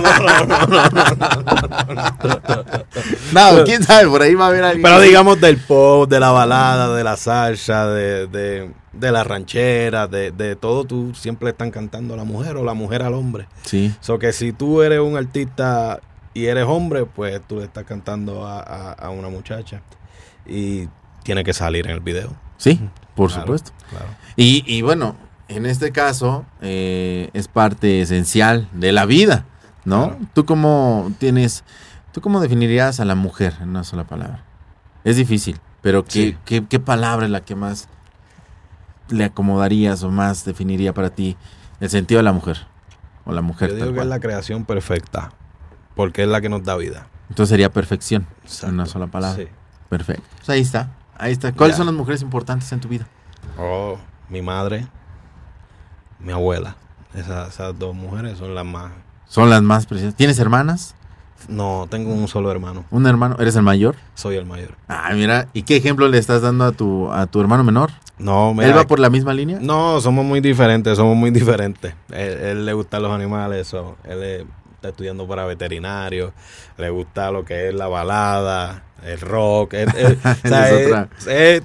no, 3.32 3.52
no, 3.52 3.58
no, 3.58 3.64
quién 3.64 3.82
sabe, 3.82 4.08
por 4.08 4.22
ahí 4.22 4.34
va 4.34 4.46
a 4.46 4.48
haber 4.48 4.64
alguien. 4.64 4.82
Pero 4.82 5.00
digamos 5.00 5.40
del 5.40 5.56
pop, 5.58 6.08
de 6.08 6.20
la 6.20 6.30
balada, 6.30 6.94
de 6.94 7.04
la 7.04 7.16
salsa, 7.16 7.86
de, 7.88 8.26
de, 8.26 8.70
de 8.92 9.12
la 9.12 9.24
ranchera, 9.24 10.06
de, 10.08 10.30
de 10.32 10.56
todo, 10.56 10.84
tú 10.84 11.14
siempre 11.14 11.50
están 11.50 11.70
cantando 11.70 12.14
a 12.14 12.16
la 12.16 12.24
mujer 12.24 12.56
o 12.56 12.64
la 12.64 12.74
mujer 12.74 13.02
al 13.02 13.14
hombre. 13.14 13.46
Sí, 13.62 13.94
So 14.00 14.18
que 14.18 14.32
si 14.32 14.52
tú 14.52 14.82
eres 14.82 15.00
un 15.00 15.16
artista 15.16 16.00
y 16.34 16.46
eres 16.46 16.64
hombre, 16.66 17.04
pues 17.06 17.40
tú 17.46 17.56
le 17.58 17.64
estás 17.64 17.84
cantando 17.84 18.46
a, 18.46 18.60
a- 18.60 18.92
a 18.92 19.10
una 19.10 19.28
muchacha 19.28 19.80
y 20.46 20.88
tiene 21.22 21.44
que 21.44 21.52
salir 21.52 21.86
en 21.86 21.92
el 21.92 22.00
video. 22.00 22.32
sí, 22.56 22.80
por 23.14 23.28
Claro, 23.28 23.42
supuesto. 23.42 23.72
Claro. 23.90 24.06
Y, 24.36 24.62
y 24.66 24.82
bueno, 24.82 25.16
en 25.48 25.66
este 25.66 25.92
caso 25.92 26.44
eh, 26.60 27.30
es 27.32 27.48
parte 27.48 28.00
esencial 28.02 28.68
de 28.72 28.92
la 28.92 29.06
vida, 29.06 29.44
¿no? 29.84 30.08
Claro. 30.10 30.26
¿Tú 30.34 30.44
cómo 30.44 31.10
tienes, 31.18 31.64
tú 32.12 32.20
cómo 32.20 32.40
definirías 32.40 33.00
a 33.00 33.04
la 33.04 33.14
mujer 33.14 33.54
en 33.60 33.70
una 33.70 33.84
sola 33.84 34.04
palabra? 34.04 34.44
Es 35.04 35.16
difícil, 35.16 35.58
pero 35.82 36.04
¿qué, 36.04 36.10
Sí. 36.10 36.36
qué, 36.44 36.64
qué 36.66 36.78
palabra 36.80 37.24
es 37.26 37.32
la 37.32 37.40
que 37.40 37.54
más 37.54 37.88
le 39.08 39.24
acomodarías 39.24 40.02
o 40.02 40.10
más 40.10 40.44
definiría 40.44 40.92
para 40.92 41.10
ti 41.10 41.36
el 41.80 41.88
sentido 41.90 42.18
de 42.18 42.24
la 42.24 42.32
mujer? 42.32 42.66
O 43.24 43.32
la 43.32 43.40
mujer 43.42 43.70
Yo 43.70 43.74
tal 43.78 43.82
digo 43.88 43.94
que 43.94 43.98
es 44.00 44.00
cual. 44.00 44.08
la 44.10 44.20
creación 44.20 44.64
perfecta, 44.64 45.32
porque 45.94 46.22
es 46.22 46.28
la 46.28 46.40
que 46.40 46.48
nos 46.48 46.62
da 46.64 46.76
vida. 46.76 47.06
Entonces 47.30 47.50
sería 47.50 47.70
perfección 47.70 48.26
en 48.62 48.70
una 48.74 48.86
sola 48.86 49.06
palabra. 49.06 49.42
Sí. 49.44 49.48
Perfecto. 49.88 50.22
Pues 50.38 50.48
ahí 50.50 50.60
está, 50.60 50.90
ahí 51.16 51.32
está. 51.32 51.52
¿Cuáles 51.52 51.74
Ya. 51.74 51.78
son 51.78 51.86
las 51.86 51.94
mujeres 51.94 52.20
importantes 52.22 52.70
en 52.72 52.80
tu 52.80 52.88
vida? 52.88 53.06
Oh, 53.58 53.98
mi 54.30 54.40
madre, 54.42 54.86
mi 56.20 56.32
abuela. 56.32 56.76
Esas, 57.14 57.48
esas 57.54 57.78
dos 57.78 57.94
mujeres 57.94 58.38
son 58.38 58.54
las 58.54 58.64
más... 58.64 58.92
Son 59.26 59.50
las 59.50 59.62
más 59.62 59.86
preciosas. 59.86 60.14
¿Tienes 60.14 60.38
hermanas? 60.38 60.94
No, 61.48 61.86
tengo 61.90 62.12
un 62.12 62.26
solo 62.28 62.50
hermano. 62.50 62.84
¿Un 62.90 63.06
hermano? 63.06 63.36
¿Eres 63.38 63.54
el 63.56 63.62
mayor? 63.62 63.94
Soy 64.14 64.36
el 64.36 64.44
mayor. 64.46 64.74
Ah, 64.88 65.10
mira, 65.14 65.48
¿y 65.52 65.62
qué 65.62 65.76
ejemplo 65.76 66.08
le 66.08 66.18
estás 66.18 66.42
dando 66.42 66.64
a 66.64 66.72
tu, 66.72 67.10
a 67.12 67.26
tu 67.26 67.40
hermano 67.40 67.62
menor? 67.64 67.90
No, 68.18 68.52
mira, 68.54 68.66
¿Él 68.68 68.76
va 68.76 68.84
por 68.86 68.98
la 68.98 69.10
misma 69.10 69.32
línea? 69.34 69.58
No, 69.60 70.00
somos 70.00 70.24
muy 70.24 70.40
diferentes, 70.40 70.96
somos 70.96 71.16
muy 71.16 71.30
diferentes. 71.30 71.94
Él, 72.10 72.32
él 72.38 72.66
le 72.66 72.72
gustan 72.72 73.02
los 73.02 73.12
animales, 73.12 73.68
so, 73.68 73.96
él 74.04 74.46
está 74.74 74.88
estudiando 74.88 75.28
para 75.28 75.44
veterinario, 75.44 76.32
le 76.76 76.90
gusta 76.90 77.30
lo 77.30 77.44
que 77.44 77.68
es 77.68 77.74
la 77.74 77.86
balada, 77.86 78.82
el 79.04 79.20
rock, 79.20 79.74
él- 79.74 79.92
él- 79.96 80.18
o 80.24 80.48
sea, 80.48 80.68
Es 80.68 80.72
es, 80.80 80.86
otra. 80.86 81.08
es 81.28 81.62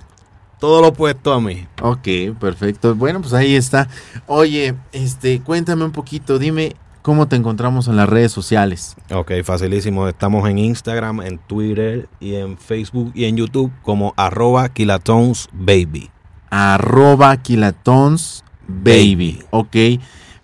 todo 0.64 0.80
lo 0.80 0.88
opuesto 0.88 1.34
a 1.34 1.42
mí. 1.42 1.68
Ok, 1.82 2.08
perfecto. 2.40 2.96
Bueno, 2.96 3.20
pues 3.20 3.34
ahí 3.34 3.54
está. 3.54 3.90
Oye, 4.28 4.74
este, 4.94 5.42
cuéntame 5.42 5.84
un 5.84 5.92
poquito, 5.92 6.40
dime 6.40 6.78
cómo 7.02 7.28
te 7.28 7.36
encontramos 7.36 7.90
en 7.90 7.98
las 7.98 8.08
redes 8.08 8.32
sociales. 8.32 8.96
Ok, 9.12 9.34
facilísimo. 9.44 10.08
Estamos 10.08 10.50
en 10.50 10.60
Instagram, 10.60 11.20
en 11.20 11.38
Twitter 11.38 12.08
y 12.22 12.36
en 12.36 12.58
Facebook 12.58 13.12
y 13.14 13.26
en 13.26 13.36
YouTube 13.36 13.74
como 13.82 14.14
arroba 14.16 14.70
kilatonesbaby. 14.70 16.10
Arroba 16.50 17.36
Kilatons 17.36 18.46
Baby. 18.66 19.44
Ok. 19.50 19.76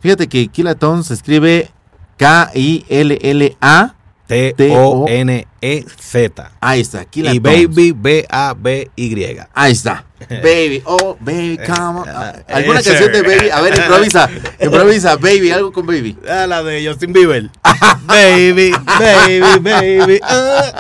Fíjate 0.02 0.28
que 0.28 0.50
Kilatons 0.50 1.08
se 1.08 1.14
escribe 1.14 1.70
K-I-L-L-A. 2.18 3.96
T-O-N-E-Z. 5.20 6.52
Ahí 6.62 6.82
está, 6.82 7.02
Y 7.02 7.06
Kilatons. 7.08 7.42
baby, 7.44 7.92
B-A-B-Y. 7.94 9.40
Ahí 9.54 9.72
está. 9.72 10.06
Baby, 10.30 10.84
oh, 10.86 11.18
baby, 11.20 11.58
come 11.66 12.00
on. 12.02 12.06
Eh, 12.10 12.44
¿Alguna 12.54 12.80
ese. 12.80 12.90
canción 12.92 13.12
de 13.12 13.22
baby? 13.24 13.50
A 13.50 13.62
ver, 13.62 13.76
improvisa. 13.76 14.30
Improvisa, 14.60 15.16
baby, 15.16 15.50
algo 15.52 15.72
con 15.72 15.86
baby. 15.88 16.16
Ah, 16.30 16.46
la 16.48 16.62
de 16.62 16.86
Justin 16.88 17.12
Bieber. 17.14 17.50
baby, 18.06 18.72
baby, 19.00 19.60
baby. 19.60 20.20
ah. 20.24 20.74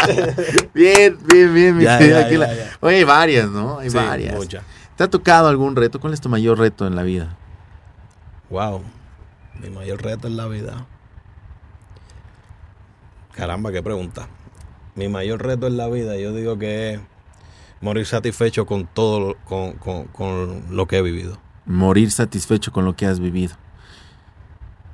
Bien, 0.74 1.18
bien, 1.26 1.54
bien, 1.54 1.78
mi 1.78 1.84
Ya, 1.86 2.00
ya, 2.00 2.28
Kila. 2.30 2.47
ya, 2.47 2.54
ya. 2.56 2.78
Oye, 2.82 2.97
hay 2.97 3.04
varias, 3.04 3.50
¿no? 3.50 3.80
Hay 3.80 3.89
Sí, 3.89 3.95
varias. 3.97 4.36
muchas. 4.36 4.64
¿Te 4.95 5.04
ha 5.06 5.08
tocado 5.10 5.47
algún 5.47 5.76
reto? 5.76 6.00
¿Cuál 6.00 6.14
es 6.14 6.22
tu 6.22 6.30
mayor 6.30 6.60
reto 6.60 6.86
en 6.86 6.95
la 6.95 7.02
vida? 7.04 7.36
Wow. 8.50 8.84
Mi 9.60 9.70
mayor 9.70 10.02
reto 10.04 10.28
en 10.28 10.38
la 10.38 10.45
vida. 10.47 10.86
Caramba, 13.40 13.72
qué 13.72 13.82
pregunta. 13.82 14.28
Mi 14.96 15.08
mayor 15.08 15.42
reto 15.44 15.68
en 15.68 15.78
la 15.78 15.88
vida, 15.88 16.18
yo 16.18 16.34
digo 16.34 16.58
que 16.60 16.94
es 16.94 17.00
morir 17.82 18.06
satisfecho 18.06 18.66
con 18.66 18.86
todo, 18.88 19.20
lo- 19.20 19.36
con, 19.46 19.74
con- 19.74 20.06
con 20.08 20.64
lo 20.72 20.88
que 20.88 20.98
he 20.98 21.02
vivido. 21.02 21.38
Morir 21.66 22.12
satisfecho 22.12 22.72
con 22.72 22.84
lo 22.86 22.96
que 22.96 23.06
has 23.06 23.20
vivido. 23.20 23.56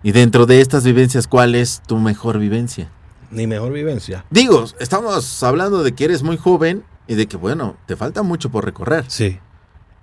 Y 0.03 0.11
dentro 0.11 0.45
de 0.45 0.61
estas 0.61 0.83
vivencias, 0.83 1.27
¿cuál 1.27 1.55
es 1.55 1.81
tu 1.87 1.97
mejor 1.97 2.37
vivencia? 2.37 2.89
Mi 3.31 3.47
mejor 3.47 3.73
vivencia. 3.73 4.23
Digo, 4.29 4.65
estamos 4.79 5.41
hablando 5.41 5.81
de 5.83 5.93
que 5.93 6.05
eres 6.05 6.21
muy 6.21 6.37
joven 6.37 6.83
y 7.07 7.15
de 7.15 7.27
que, 7.27 7.37
bueno, 7.37 7.75
te 7.87 7.95
falta 7.95 8.21
mucho 8.21 8.51
por 8.51 8.63
recorrer. 8.65 9.05
Sí. 9.07 9.39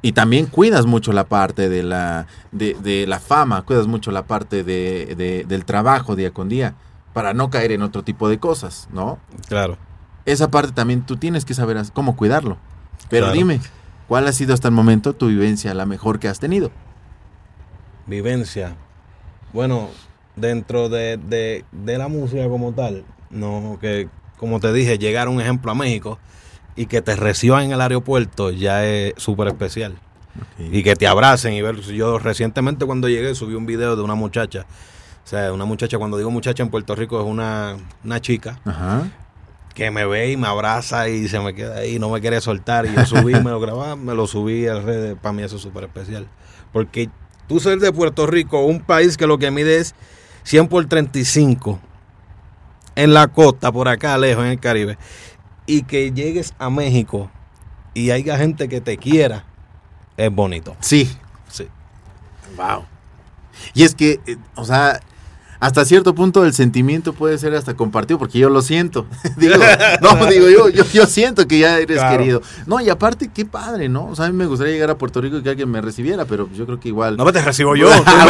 Y 0.05 0.12
también 0.12 0.47
cuidas 0.47 0.84
mucho 0.86 1.12
la 1.12 1.24
parte 1.28 1.68
de 1.68 1.84
la, 1.84 2.26
de, 2.51 2.74
de 2.82 3.07
la 3.07 3.20
fama, 3.20 3.62
cuidas 3.62 3.86
mucho 3.86 4.11
la 4.11 4.26
parte 4.26 4.64
de, 4.64 5.14
de- 5.16 5.45
del 5.47 5.64
trabajo 5.64 6.16
día 6.16 6.32
con 6.32 6.49
día, 6.49 6.74
para 7.12 7.34
no 7.34 7.50
caer 7.50 7.72
en 7.72 7.82
otro 7.82 8.02
tipo 8.02 8.28
de 8.28 8.38
cosas, 8.38 8.88
¿no? 8.92 9.18
Claro. 9.48 9.76
Esa 10.24 10.50
parte 10.50 10.72
también 10.72 11.02
tú 11.02 11.16
tienes 11.16 11.44
que 11.44 11.54
saber 11.54 11.80
cómo 11.92 12.16
cuidarlo. 12.16 12.56
Pero 13.10 13.26
Claro. 13.26 13.36
dime, 13.38 13.60
¿cuál 14.08 14.26
ha 14.28 14.32
sido 14.32 14.54
hasta 14.54 14.68
el 14.68 14.74
momento 14.74 15.12
tu 15.14 15.26
vivencia, 15.28 15.74
la 15.74 15.84
mejor 15.86 16.18
que 16.18 16.28
has 16.28 16.38
tenido? 16.38 16.70
Vivencia. 18.06 18.76
Bueno, 19.52 19.88
dentro 20.36 20.88
de, 20.88 21.16
de- 21.18 21.64
de 21.72 21.98
la 21.98 22.08
música 22.08 22.48
como 22.48 22.72
tal, 22.72 23.04
no, 23.30 23.78
que 23.80 24.08
como 24.38 24.60
te 24.60 24.72
dije, 24.72 24.98
llegar 24.98 25.28
un 25.28 25.40
ejemplo 25.40 25.70
a 25.70 25.74
México 25.74 26.18
y 26.74 26.86
que 26.86 27.02
te 27.02 27.14
reciban 27.16 27.64
en 27.64 27.72
el 27.72 27.80
aeropuerto 27.80 28.50
ya 28.50 28.84
es 28.84 29.14
súper 29.16 29.48
especial. 29.48 29.94
Y 30.58 30.82
que 30.82 30.96
te 30.96 31.06
abracen 31.06 31.52
y 31.52 31.60
ver. 31.60 31.76
Yo 31.82 32.18
recientemente 32.18 32.86
cuando 32.86 33.06
llegué 33.08 33.34
subí 33.34 33.54
un 33.54 33.66
video 33.66 33.96
de 33.96 34.02
una 34.02 34.14
muchacha. 34.14 34.64
O 35.24 35.28
sea, 35.28 35.52
una 35.52 35.64
muchacha, 35.64 35.98
cuando 35.98 36.18
digo 36.18 36.30
muchacha 36.30 36.62
en 36.62 36.70
Puerto 36.70 36.94
Rico 36.94 37.20
es 37.20 37.26
una, 37.26 37.76
una 38.04 38.20
chica 38.20 38.58
Ajá. 38.64 39.08
que 39.74 39.90
me 39.90 40.04
ve 40.04 40.32
y 40.32 40.36
me 40.36 40.48
abraza 40.48 41.08
y 41.08 41.28
se 41.28 41.38
me 41.40 41.54
queda 41.54 41.76
ahí, 41.76 41.98
no 41.98 42.10
me 42.10 42.20
quiere 42.20 42.40
soltar. 42.40 42.86
Y 42.86 42.94
yo 42.94 43.06
subí, 43.06 43.32
me 43.34 43.50
lo 43.50 43.60
grababa, 43.60 43.96
me 43.96 44.14
lo 44.14 44.26
subí 44.26 44.66
a 44.66 44.80
redes. 44.80 45.16
Para 45.20 45.32
mí 45.32 45.42
eso 45.42 45.56
es 45.56 45.62
súper 45.62 45.84
especial. 45.84 46.26
Porque 46.72 47.08
tú 47.46 47.60
ser 47.60 47.78
de 47.78 47.92
Puerto 47.92 48.26
Rico, 48.26 48.64
un 48.64 48.80
país 48.80 49.16
que 49.16 49.26
lo 49.26 49.38
que 49.38 49.50
mide 49.50 49.78
es 49.78 49.94
100 50.44 50.68
por 50.68 50.84
35, 50.86 51.78
en 52.94 53.14
la 53.14 53.28
costa, 53.28 53.70
por 53.72 53.88
acá 53.88 54.18
lejos, 54.18 54.44
en 54.44 54.50
el 54.50 54.60
Caribe, 54.60 54.98
y 55.66 55.82
que 55.82 56.12
llegues 56.12 56.52
a 56.58 56.68
México 56.68 57.30
y 57.94 58.10
haya 58.10 58.36
gente 58.36 58.68
que 58.68 58.80
te 58.80 58.96
quiera, 58.96 59.44
es 60.16 60.30
bonito. 60.30 60.76
Sí. 60.80 61.10
Sí. 61.48 61.68
Wow. 62.56 62.84
Y 63.74 63.84
es 63.84 63.94
que, 63.94 64.20
eh, 64.26 64.36
o 64.56 64.64
sea, 64.64 65.00
hasta 65.62 65.84
cierto 65.84 66.12
punto 66.12 66.44
el 66.44 66.52
sentimiento 66.52 67.12
puede 67.12 67.38
ser 67.38 67.54
hasta 67.54 67.74
compartido 67.74 68.18
porque 68.18 68.36
yo 68.36 68.50
lo 68.50 68.62
siento. 68.62 69.06
digo, 69.36 69.54
no, 70.00 70.26
digo 70.26 70.48
yo, 70.50 70.68
yo, 70.68 70.84
yo 70.92 71.06
siento 71.06 71.46
que 71.46 71.60
ya 71.60 71.78
eres 71.78 71.98
Claro. 71.98 72.18
querido. 72.18 72.42
No, 72.66 72.80
y 72.80 72.90
aparte, 72.90 73.30
qué 73.32 73.44
padre, 73.44 73.88
¿no? 73.88 74.06
O 74.06 74.16
sea, 74.16 74.24
a 74.24 74.30
mí 74.30 74.36
me 74.36 74.46
gustaría 74.46 74.72
llegar 74.72 74.90
a 74.90 74.98
Puerto 74.98 75.20
Rico 75.20 75.36
y 75.36 75.42
que 75.44 75.50
alguien 75.50 75.70
me 75.70 75.80
recibiera, 75.80 76.24
pero 76.24 76.48
yo 76.52 76.66
creo 76.66 76.80
que 76.80 76.88
igual. 76.88 77.16
No 77.16 77.24
me 77.24 77.32
te 77.32 77.40
recibo 77.40 77.76
yo. 77.76 77.88
Ah, 78.04 78.26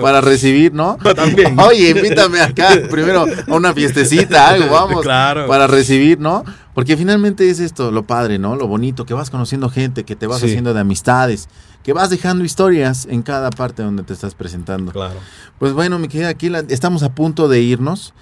para 0.00 0.20
recibir, 0.20 0.72
¿no? 0.72 0.96
También. 1.16 1.58
Oye, 1.58 1.90
invítame 1.90 2.40
acá 2.40 2.68
primero 2.88 3.26
a 3.48 3.54
una 3.54 3.74
fiestecita, 3.74 4.48
algo, 4.48 4.70
vamos. 4.70 5.02
Claro. 5.02 5.46
Para 5.48 5.66
recibir, 5.66 6.20
¿no? 6.20 6.44
Porque 6.80 6.96
finalmente 6.96 7.50
es 7.50 7.60
esto, 7.60 7.90
lo 7.90 8.06
padre, 8.06 8.38
¿no? 8.38 8.56
Lo 8.56 8.66
bonito, 8.66 9.04
que 9.04 9.12
vas 9.12 9.28
conociendo 9.28 9.68
gente, 9.68 10.04
que 10.04 10.16
te 10.16 10.26
vas 10.26 10.40
Sí. 10.40 10.46
haciendo 10.46 10.72
de 10.72 10.80
amistades, 10.80 11.48
que 11.82 11.92
vas 11.92 12.08
dejando 12.08 12.42
historias 12.44 13.06
en 13.10 13.20
cada 13.22 13.50
parte 13.50 13.82
donde 13.82 14.02
te 14.02 14.12
estás 14.14 14.34
presentando. 14.34 14.90
Claro. 14.92 15.16
Pues 15.58 15.72
bueno, 15.74 15.98
mi 15.98 16.08
querida 16.08 16.28
Aquila, 16.30 16.64
estamos 16.68 17.02
a 17.02 17.14
punto 17.14 17.48
de 17.48 17.60
irnos. 17.60 18.14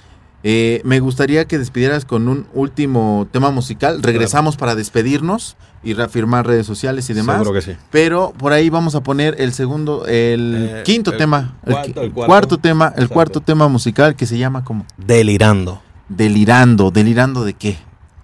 Eh, 0.44 0.80
me 0.84 0.98
gustaría 1.00 1.44
que 1.46 1.56
despidieras 1.58 2.04
con 2.04 2.26
un 2.26 2.46
último 2.52 3.28
tema 3.30 3.50
musical. 3.50 4.02
Regresamos 4.02 4.56
para 4.56 4.74
despedirnos 4.74 5.56
y 5.84 5.94
reafirmar 5.94 6.46
redes 6.46 6.66
sociales 6.66 7.08
y 7.10 7.12
demás. 7.14 7.36
Seguro 7.38 7.52
que 7.52 7.62
sí. 7.62 7.72
Pero 7.92 8.32
por 8.38 8.52
ahí 8.52 8.70
vamos 8.70 8.94
a 8.96 9.02
poner 9.02 9.36
el 9.40 9.52
segundo, 9.52 10.04
el 10.06 10.54
Eh, 10.78 10.82
quinto 10.84 11.12
el 11.12 11.16
tema, 11.18 11.54
el, 11.64 11.72
cuarto, 11.74 12.02
el 12.02 12.12
cuarto. 12.12 12.26
cuarto 12.28 12.58
tema, 12.58 12.86
el 12.86 12.92
Exacto. 12.94 13.14
cuarto 13.14 13.40
tema 13.40 13.68
musical 13.68 14.16
que 14.16 14.26
se 14.26 14.36
llama 14.38 14.64
como 14.64 14.84
Delirando. 14.96 15.80
Delirando, 16.08 16.90
delirando 16.90 17.44
de 17.44 17.54
qué. 17.54 17.78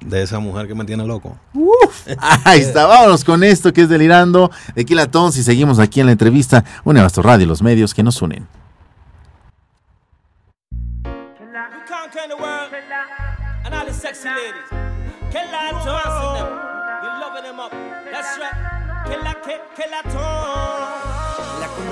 De 0.05 0.23
esa 0.23 0.39
mujer 0.39 0.69
que 0.69 0.75
me 0.75 0.85
tiene 0.85 1.07
loco. 1.07 1.37
Ahí 2.45 2.61
está, 2.61 2.87
vámonos 2.87 3.25
con 3.25 3.43
esto 3.43 3.73
que 3.73 3.83
es 3.83 3.89
Delirando. 3.89 4.51
De 4.75 4.85
Kila 4.85 5.11
Tons 5.11 5.37
y 5.37 5.43
seguimos 5.43 5.79
aquí 5.79 6.01
en 6.01 6.07
la 6.07 6.13
entrevista 6.13 6.65
Une 6.85 7.01
Nuestro 7.01 7.23
Radio 7.23 7.45
y 7.45 7.49
los 7.49 7.63
medios 7.63 7.95
que 7.95 8.03
nos 8.03 8.21
unen. 8.21 8.47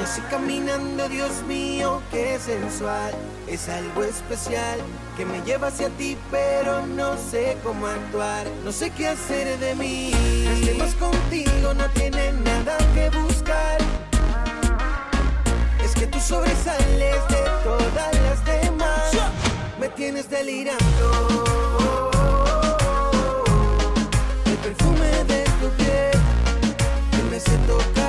Conocí 0.02 0.20
caminando, 0.22 1.08
Dios 1.08 1.42
mío, 1.46 2.02
qué 2.10 2.36
sensual. 2.40 3.14
Es 3.46 3.68
algo 3.68 4.02
especial 4.02 4.80
que 5.16 5.24
me 5.24 5.40
lleva 5.42 5.68
hacia 5.68 5.90
ti, 5.90 6.16
pero 6.28 6.84
no 6.86 7.16
sé 7.16 7.56
cómo 7.62 7.86
actuar. 7.86 8.44
No 8.64 8.72
sé 8.72 8.90
qué 8.90 9.08
hacer 9.08 9.58
de 9.60 9.76
mí. 9.76 10.10
Los 10.44 10.60
temas 10.62 10.94
contigo 10.96 11.74
no 11.74 11.88
tienen 11.90 12.42
nada 12.42 12.76
que 12.94 13.10
buscar. 13.10 13.78
Es 15.84 15.94
que 15.94 16.08
tú 16.08 16.18
sobresales 16.18 17.16
de 17.28 17.42
todas 17.62 18.20
las 18.22 18.44
demás. 18.44 19.12
Me 19.78 19.88
tienes 19.90 20.28
delirando. 20.28 20.80
El 24.46 24.56
perfume 24.56 25.24
de 25.28 25.44
tu 25.60 25.68
piel 25.76 26.10
que 27.12 27.22
me 27.30 27.36
hace 27.36 27.56
tocar 27.68 28.01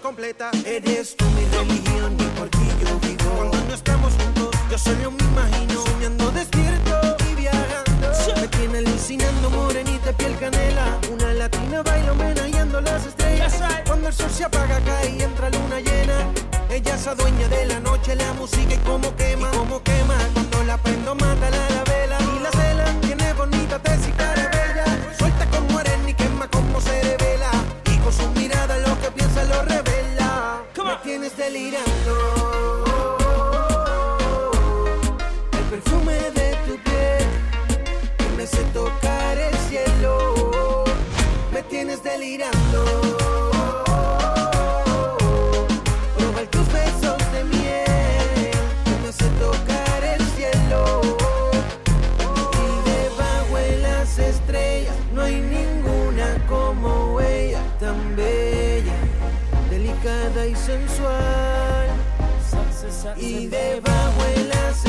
completa. 0.00 0.50
Eres 0.64 1.16
tú 1.16 1.24
mi 1.30 1.44
religión 1.56 2.16
y 2.18 2.38
por 2.38 2.48
ti 2.48 2.58
yo 2.80 2.98
vivo. 3.00 3.30
Cuando 3.36 3.58
no 3.64 3.74
estamos 3.74 4.12
juntos, 4.14 4.50
yo 4.70 4.78
solo 4.78 5.10
me 5.10 5.24
imagino 5.24 5.82
soñando 5.84 6.30
despierto 6.30 7.16
y 7.30 7.34
viajando. 7.34 8.40
Me 8.40 8.48
tiene 8.48 8.78
alucinando 8.78 9.50
morenita 9.50 10.12
piel 10.12 10.36
canela. 10.38 10.98
Una 11.12 11.34
latina 11.34 11.82
baila 11.82 12.12
homenajeando 12.12 12.80
las 12.80 13.06
estrellas. 13.06 13.60
Cuando 13.86 14.08
el 14.08 14.14
sol 14.14 14.30
se 14.30 14.44
apaga 14.44 14.78
cae 14.80 15.16
y 15.16 15.22
entra 15.22 15.50
luna 15.50 15.80
llena. 15.80 16.30
Ella 16.70 16.94
es 16.94 17.16
dueña 17.16 17.48
de 17.48 17.66
la 17.66 17.80
noche, 17.80 18.14
la 18.14 18.32
música 18.34 18.74
y 18.74 18.78
cómo 18.78 19.14
quema, 19.16 19.50
cómo 19.50 19.82
quema. 19.82 20.16
Cuando 20.32 20.64
la 20.64 20.78
prendo 20.78 21.14
mata 21.16 21.50
la, 21.50 21.68
la 21.70 21.84
vela 21.84 22.18
y 22.20 22.40
la 22.40 22.50
cela. 22.52 23.00
Tiene 23.00 23.32
bonita 23.34 23.80
y 23.84 24.12
cara 24.12 24.48
bella. 24.48 25.16
Suelta 25.18 25.44
como 25.50 25.78
arena 25.78 26.08
y 26.08 26.14
quema 26.14 26.48
como 26.48 26.80
se 26.80 27.21
delirando. 31.44 32.14
El 35.58 35.64
perfume 35.74 36.14
de 36.38 36.48
tu 36.66 36.74
piel 36.86 37.26
que 38.18 38.28
me 38.36 38.42
hace 38.44 38.62
tocar 38.80 39.38
el 39.38 39.54
cielo. 39.68 40.84
Me 41.52 41.62
tienes 41.64 42.02
delirando. 42.04 42.71
Sensual. 60.62 61.88
Y 63.16 63.46
debajo 63.46 64.24
de 64.36 64.44
las 64.44 64.84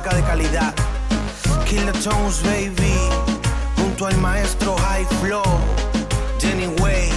música 0.00 0.16
de 0.16 0.22
calidad. 0.22 0.74
Kill 1.66 1.84
the 1.84 1.92
tones, 2.00 2.42
baby. 2.42 2.94
Junto 3.76 4.06
al 4.06 4.16
maestro 4.18 4.76
High 4.76 5.06
Flow. 5.20 5.42
Danny 6.40 6.68
Way, 6.80 7.10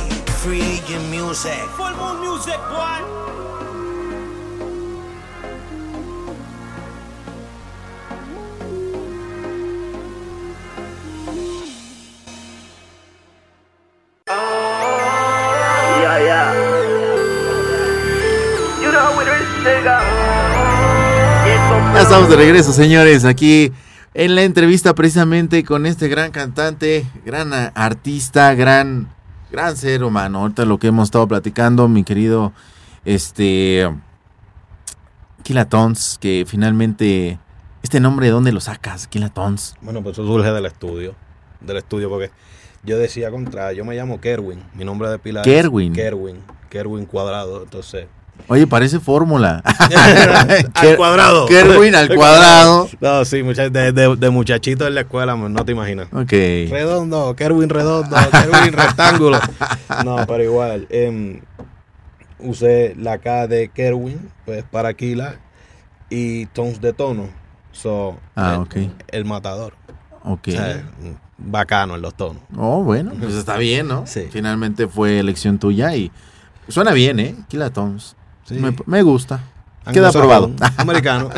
Free 0.44 0.62
Agent 0.62 1.10
Music. 1.10 1.60
Full 1.78 1.96
moon 1.96 2.20
music, 2.22 2.58
boy. 2.70 3.23
Estamos 22.14 22.30
de 22.30 22.36
regreso, 22.46 22.72
señores, 22.74 23.26
aquí 23.26 23.72
en 24.14 24.36
la 24.36 24.44
entrevista 24.44 24.94
precisamente 24.94 25.64
con 25.64 25.88
este 25.88 26.10
gran 26.10 26.30
cantante, 26.30 27.08
gran 27.26 27.52
artista, 27.74 28.54
gran, 28.54 29.10
gran 29.52 29.76
ser 29.76 30.04
humano. 30.04 30.42
Ahorita 30.42 30.64
lo 30.66 30.78
que 30.78 30.90
hemos 30.90 31.06
estado 31.06 31.28
platicando, 31.28 31.88
mi 31.88 32.04
querido, 32.04 32.54
este, 33.04 33.90
Kilatons, 35.42 36.20
que 36.22 36.46
finalmente, 36.48 37.40
este 37.82 38.00
nombre, 38.00 38.28
¿de 38.28 38.34
dónde 38.34 38.52
lo 38.52 38.60
sacas, 38.60 39.08
Kilatons? 39.08 39.74
Bueno, 39.82 40.04
pues 40.04 40.14
eso 40.14 40.24
surge 40.24 40.52
del 40.52 40.68
estudio. 40.68 41.16
Del 41.62 41.78
estudio, 41.78 42.10
porque 42.10 42.30
yo 42.84 43.00
decía 43.00 43.32
contra, 43.32 43.74
yo 43.74 43.86
me 43.86 43.96
llamo 43.96 44.22
Kerwin. 44.22 44.62
Mi 44.76 44.86
nombre 44.86 45.10
de 45.10 45.18
pila 45.18 45.42
Kerwin. 45.42 45.94
Kerwin. 45.94 46.44
Kerwin 46.70 47.08
Cuadrado. 47.08 47.64
Entonces, 47.64 48.06
Oye, 48.48 48.68
parece 48.68 49.00
fórmula. 49.00 49.62
al 50.74 50.98
cuadrado. 50.98 51.46
Kerwin 51.48 51.96
al 51.96 52.14
cuadrado. 52.14 52.90
No, 53.00 53.24
sí, 53.26 53.42
mucha- 53.42 53.70
de, 53.70 53.92
de- 53.94 54.16
de 54.16 54.30
muchachito 54.30 54.86
en 54.86 54.96
la 54.96 55.02
escuela, 55.02 55.36
man, 55.36 55.54
no 55.54 55.64
te 55.64 55.72
imaginas. 55.72 56.08
Ok. 56.12 56.32
Redondo, 56.70 57.36
Kerwin 57.36 57.70
redondo, 57.70 58.16
Kerwin 58.32 58.74
rectángulo. 58.74 59.40
No, 60.04 60.18
pero 60.28 60.44
igual. 60.44 60.88
em, 60.90 61.40
usé 62.40 62.96
la 63.00 63.18
K 63.20 63.48
de 63.48 63.70
Kerwin, 63.70 64.30
pues 64.46 64.64
para 64.70 64.90
Aquila, 64.90 65.36
y 66.10 66.46
tones 66.48 66.82
de 66.82 66.92
tono. 66.94 67.30
So, 67.72 68.18
Ah, 68.36 68.56
el, 68.56 68.60
ok. 68.62 68.76
el 69.10 69.26
matador. 69.26 69.74
Ok. 70.24 70.50
O 70.50 70.52
sea, 70.52 70.84
bacano 71.38 71.96
en 71.96 72.02
los 72.02 72.14
tonos. 72.16 72.42
Oh, 72.58 72.84
bueno, 72.84 73.12
pues 73.20 73.34
está 73.36 73.58
bien, 73.58 73.88
¿no? 73.88 74.06
Sí. 74.06 74.28
Finalmente 74.32 74.88
fue 74.88 75.20
elección 75.20 75.58
tuya 75.60 75.96
y 75.96 76.12
suena 76.68 76.92
bien, 76.92 77.20
¿eh? 77.20 77.36
Kilatones. 77.48 78.16
Sí. 78.46 78.56
Me, 78.56 78.76
me 78.86 79.02
gusta. 79.04 79.42
Queda 79.92 80.10
aprobado. 80.10 80.52
Americano. 80.78 81.30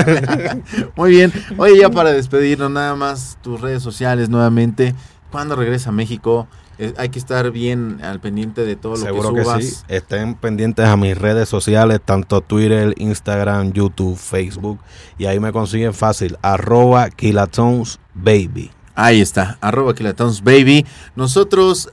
Muy 0.95 1.09
bien. 1.11 1.33
Oye, 1.57 1.79
ya 1.79 1.89
para 1.89 2.11
despedirnos, 2.11 2.69
nada 2.69 2.95
más 2.95 3.37
tus 3.41 3.59
redes 3.59 3.81
sociales 3.81 4.29
nuevamente. 4.29 4.93
¿Cuándo 5.31 5.55
regresa 5.55 5.89
a 5.89 5.93
México? 5.93 6.47
Eh, 6.77 6.93
hay 6.97 7.09
que 7.09 7.19
estar 7.19 7.49
bien 7.51 7.99
al 8.03 8.19
pendiente 8.19 8.65
de 8.65 8.75
todo 8.75 8.93
lo 8.93 8.97
Seguro 9.01 9.29
que 9.29 9.39
que, 9.39 9.43
subas. 9.45 9.63
sí. 9.63 9.75
Estén 9.87 10.35
pendientes 10.35 10.85
a 10.85 10.97
mis 10.97 11.17
redes 11.17 11.47
sociales, 11.49 12.01
tanto 12.03 12.41
Twitter, 12.41 12.93
Instagram, 12.97 13.71
YouTube, 13.71 14.17
Facebook. 14.17 14.79
Y 15.17 15.25
ahí 15.25 15.39
me 15.39 15.51
consiguen 15.51 15.93
fácil. 15.93 16.37
Arroba 16.41 17.09
Kilatones 17.09 17.99
Baby. 18.13 18.71
Ahí 18.93 19.21
está, 19.21 19.57
arroba 19.61 19.93
Kilatones 19.95 20.41
Baby. 20.43 20.85
Nosotros, 21.15 21.89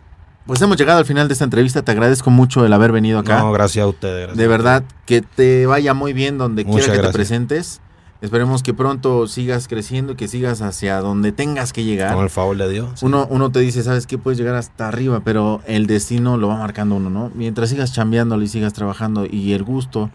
pues 0.46 0.60
hemos 0.62 0.76
llegado 0.76 0.98
al 0.98 1.04
final 1.04 1.28
de 1.28 1.32
esta 1.34 1.44
entrevista. 1.44 1.82
Te 1.82 1.92
agradezco 1.92 2.30
mucho 2.30 2.64
el 2.66 2.72
haber 2.72 2.92
venido 2.92 3.18
acá. 3.18 3.38
No, 3.40 3.52
gracias 3.52 3.84
a 3.84 3.88
ustedes. 3.88 4.18
gracias 4.22 4.36
de 4.38 4.46
verdad, 4.48 4.84
que 5.06 5.22
te 5.22 5.66
vaya 5.66 5.94
muy 5.94 6.12
bien 6.12 6.38
donde 6.38 6.64
Muchas 6.64 6.84
quiera 6.86 6.92
que 6.92 6.98
te 6.98 7.02
gracias. 7.02 7.14
presentes. 7.16 7.80
Esperemos 8.20 8.62
que 8.62 8.72
pronto 8.72 9.26
sigas 9.26 9.66
creciendo 9.66 10.12
y 10.12 10.16
que 10.16 10.28
sigas 10.28 10.62
hacia 10.62 11.00
donde 11.00 11.32
tengas 11.32 11.72
que 11.72 11.82
llegar. 11.82 12.14
Con 12.14 12.22
el 12.22 12.30
favor 12.30 12.56
de 12.56 12.68
Dios. 12.70 12.90
sí. 13.00 13.04
Uno, 13.06 13.26
uno 13.28 13.50
te 13.50 13.58
dice, 13.58 13.82
¿sabes 13.82 14.06
qué? 14.06 14.16
Puedes 14.16 14.38
llegar 14.38 14.54
hasta 14.54 14.86
arriba, 14.86 15.22
pero 15.24 15.60
el 15.66 15.88
destino 15.88 16.36
lo 16.36 16.46
va 16.46 16.56
marcando 16.56 16.94
uno, 16.94 17.10
¿no? 17.10 17.32
Mientras 17.34 17.70
sigas 17.70 17.92
chambeándolo 17.92 18.44
y 18.44 18.46
sigas 18.48 18.74
trabajando 18.74 19.26
y 19.28 19.54
el 19.54 19.64
gusto, 19.64 20.08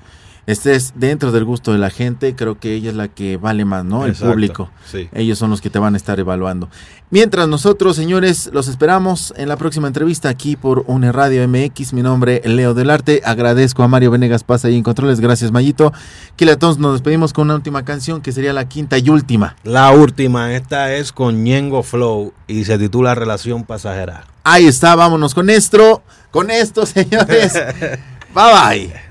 estés 0.48 0.94
dentro 0.96 1.34
del 1.34 1.44
gusto 1.44 1.74
de 1.74 1.78
la 1.78 1.90
gente, 1.90 2.34
creo 2.36 2.58
que 2.58 2.74
ella 2.74 2.90
es 2.90 2.96
la 2.96 3.10
que 3.10 3.36
vale 3.36 3.66
más, 3.66 3.84
¿no? 3.84 4.06
El 4.06 4.16
público. 4.16 4.72
Sí. 4.90 5.10
Ellos 5.14 5.38
son 5.38 5.50
los 5.50 5.60
que 5.60 5.70
te 5.70 5.78
van 5.78 5.94
a 5.94 5.98
estar 5.98 6.20
evaluando. 6.20 6.70
Mientras 7.10 7.48
nosotros, 7.50 7.98
señores, 7.98 8.50
los 8.54 8.70
esperamos 8.70 9.34
en 9.38 9.50
la 9.50 9.58
próxima 9.58 9.88
entrevista 9.88 10.30
aquí 10.30 10.56
por 10.56 10.86
UNE 10.88 11.12
Radio 11.12 11.46
MX. 11.48 11.94
Mi 11.94 12.02
nombre 12.02 12.42
es 12.44 12.52
Leo 12.52 12.74
del 12.74 12.90
Arte. 12.90 13.22
Agradezco 13.26 13.84
a 13.84 13.90
Mario 13.90 14.10
Venegas 14.10 14.44
Paz 14.44 14.64
ahí 14.64 14.76
en 14.76 14.84
controles. 14.84 15.20
Gracias, 15.20 15.52
Mayito. 15.52 15.92
Kilatons, 16.38 16.80
nos 16.80 16.94
despedimos 16.94 17.34
con 17.34 17.48
una 17.48 17.56
última 17.56 17.84
canción 17.84 18.22
que 18.22 18.32
sería 18.32 18.54
la 18.54 18.70
quinta 18.70 18.98
y 18.98 19.10
última. 19.10 19.58
La 19.66 19.92
última, 19.92 20.54
esta 20.56 20.94
es 20.94 21.12
con 21.12 21.44
Ñengo 21.44 21.84
Flow 21.84 22.34
y 22.48 22.64
se 22.64 22.78
titula 22.78 23.16
Relación 23.16 23.66
Pasajera. 23.66 24.24
Ahí 24.46 24.66
está, 24.66 24.96
vámonos 24.96 25.36
con 25.36 25.50
esto. 25.50 26.04
Con 26.32 26.52
esto, 26.52 26.86
señores. 26.86 27.54
bye 28.34 28.54
bye. 28.54 29.07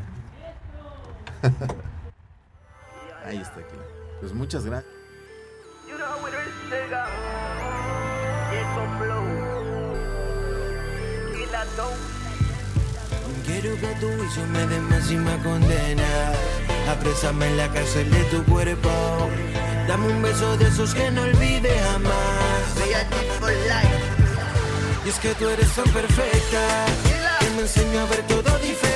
Ahí 3.24 3.38
está. 3.38 3.56
Kila. 3.56 3.82
Pues 4.20 4.32
muchas 4.32 4.64
gracias. 4.64 4.92
Quiero 13.46 13.76
que 13.80 13.94
tu 14.00 14.08
juicio 14.08 14.46
me 14.52 14.66
dé 14.66 14.80
máxima 14.80 15.36
condena. 15.42 16.32
Aprésame 16.90 17.46
en 17.46 17.56
la 17.56 17.72
cárcel 17.72 18.10
de 18.10 18.24
tu 18.24 18.44
cuerpo. 18.44 18.90
Dame 19.86 20.08
un 20.08 20.22
beso 20.22 20.56
de 20.56 20.66
esos 20.66 20.94
que 20.94 21.10
no 21.12 21.22
olvide 21.22 21.70
jamás. 21.90 22.76
Y 25.04 25.08
es 25.08 25.18
que 25.20 25.34
tú 25.34 25.48
eres 25.48 25.70
tan 25.74 25.88
perfecta. 25.90 26.86
Que 27.38 27.50
me 27.50 27.62
enseñó 27.62 28.00
a 28.00 28.06
ver 28.06 28.22
todo 28.26 28.58
diferente. 28.58 28.95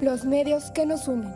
Los 0.00 0.24
medios 0.24 0.72
que 0.72 0.86
nos 0.86 1.06
unen. 1.06 1.32